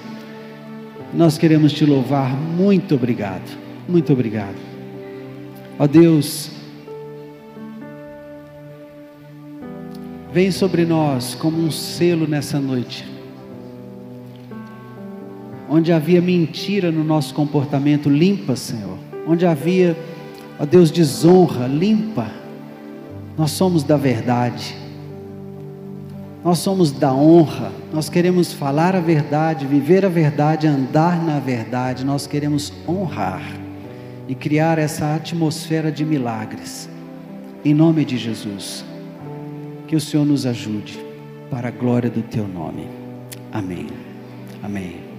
Nós 1.14 1.38
queremos 1.38 1.74
te 1.74 1.86
louvar. 1.86 2.36
Muito 2.36 2.96
obrigado. 2.96 3.58
Muito 3.88 4.14
obrigado. 4.14 4.56
Ó 5.78 5.88
Deus, 5.88 6.52
vem 10.32 10.52
sobre 10.52 10.86
nós 10.86 11.36
como 11.36 11.58
um 11.58 11.72
selo 11.72 12.28
nessa 12.28 12.60
noite 12.60 13.12
onde 15.74 15.94
havia 15.94 16.22
mentira 16.22 16.92
no 16.92 17.02
nosso 17.02 17.34
comportamento, 17.34 18.10
limpa, 18.10 18.58
Senhor. 18.58 18.98
Onde 19.26 19.46
havia, 19.46 19.98
ó 20.60 20.66
Deus, 20.66 20.92
desonra, 20.92 21.66
limpa. 21.66 22.30
Nós 23.38 23.52
somos 23.52 23.82
da 23.82 23.96
verdade. 23.96 24.76
Nós 26.44 26.60
somos 26.60 26.92
da 26.92 27.14
honra. 27.14 27.72
Nós 27.94 28.10
queremos 28.10 28.52
falar 28.52 28.96
a 28.96 29.00
verdade, 29.00 29.66
viver 29.66 30.06
a 30.06 30.10
verdade, 30.10 30.68
andar 30.68 31.24
na 31.24 31.40
verdade. 31.40 32.04
Nós 32.04 32.26
queremos 32.26 32.74
honrar 32.88 33.44
e 34.28 34.34
criar 34.34 34.80
essa 34.80 35.16
atmosfera 35.16 35.92
de 35.92 36.04
milagres. 36.04 36.90
Em 37.64 37.74
nome 37.74 38.04
de 38.04 38.18
Jesus. 38.18 38.84
Que 39.88 39.96
o 39.96 40.02
Senhor 40.02 40.26
nos 40.26 40.46
ajude 40.46 41.00
para 41.50 41.68
a 41.68 41.72
glória 41.72 42.10
do 42.10 42.22
teu 42.22 42.48
nome. 42.48 42.88
Amém. 43.52 43.88
Amém. 44.64 45.11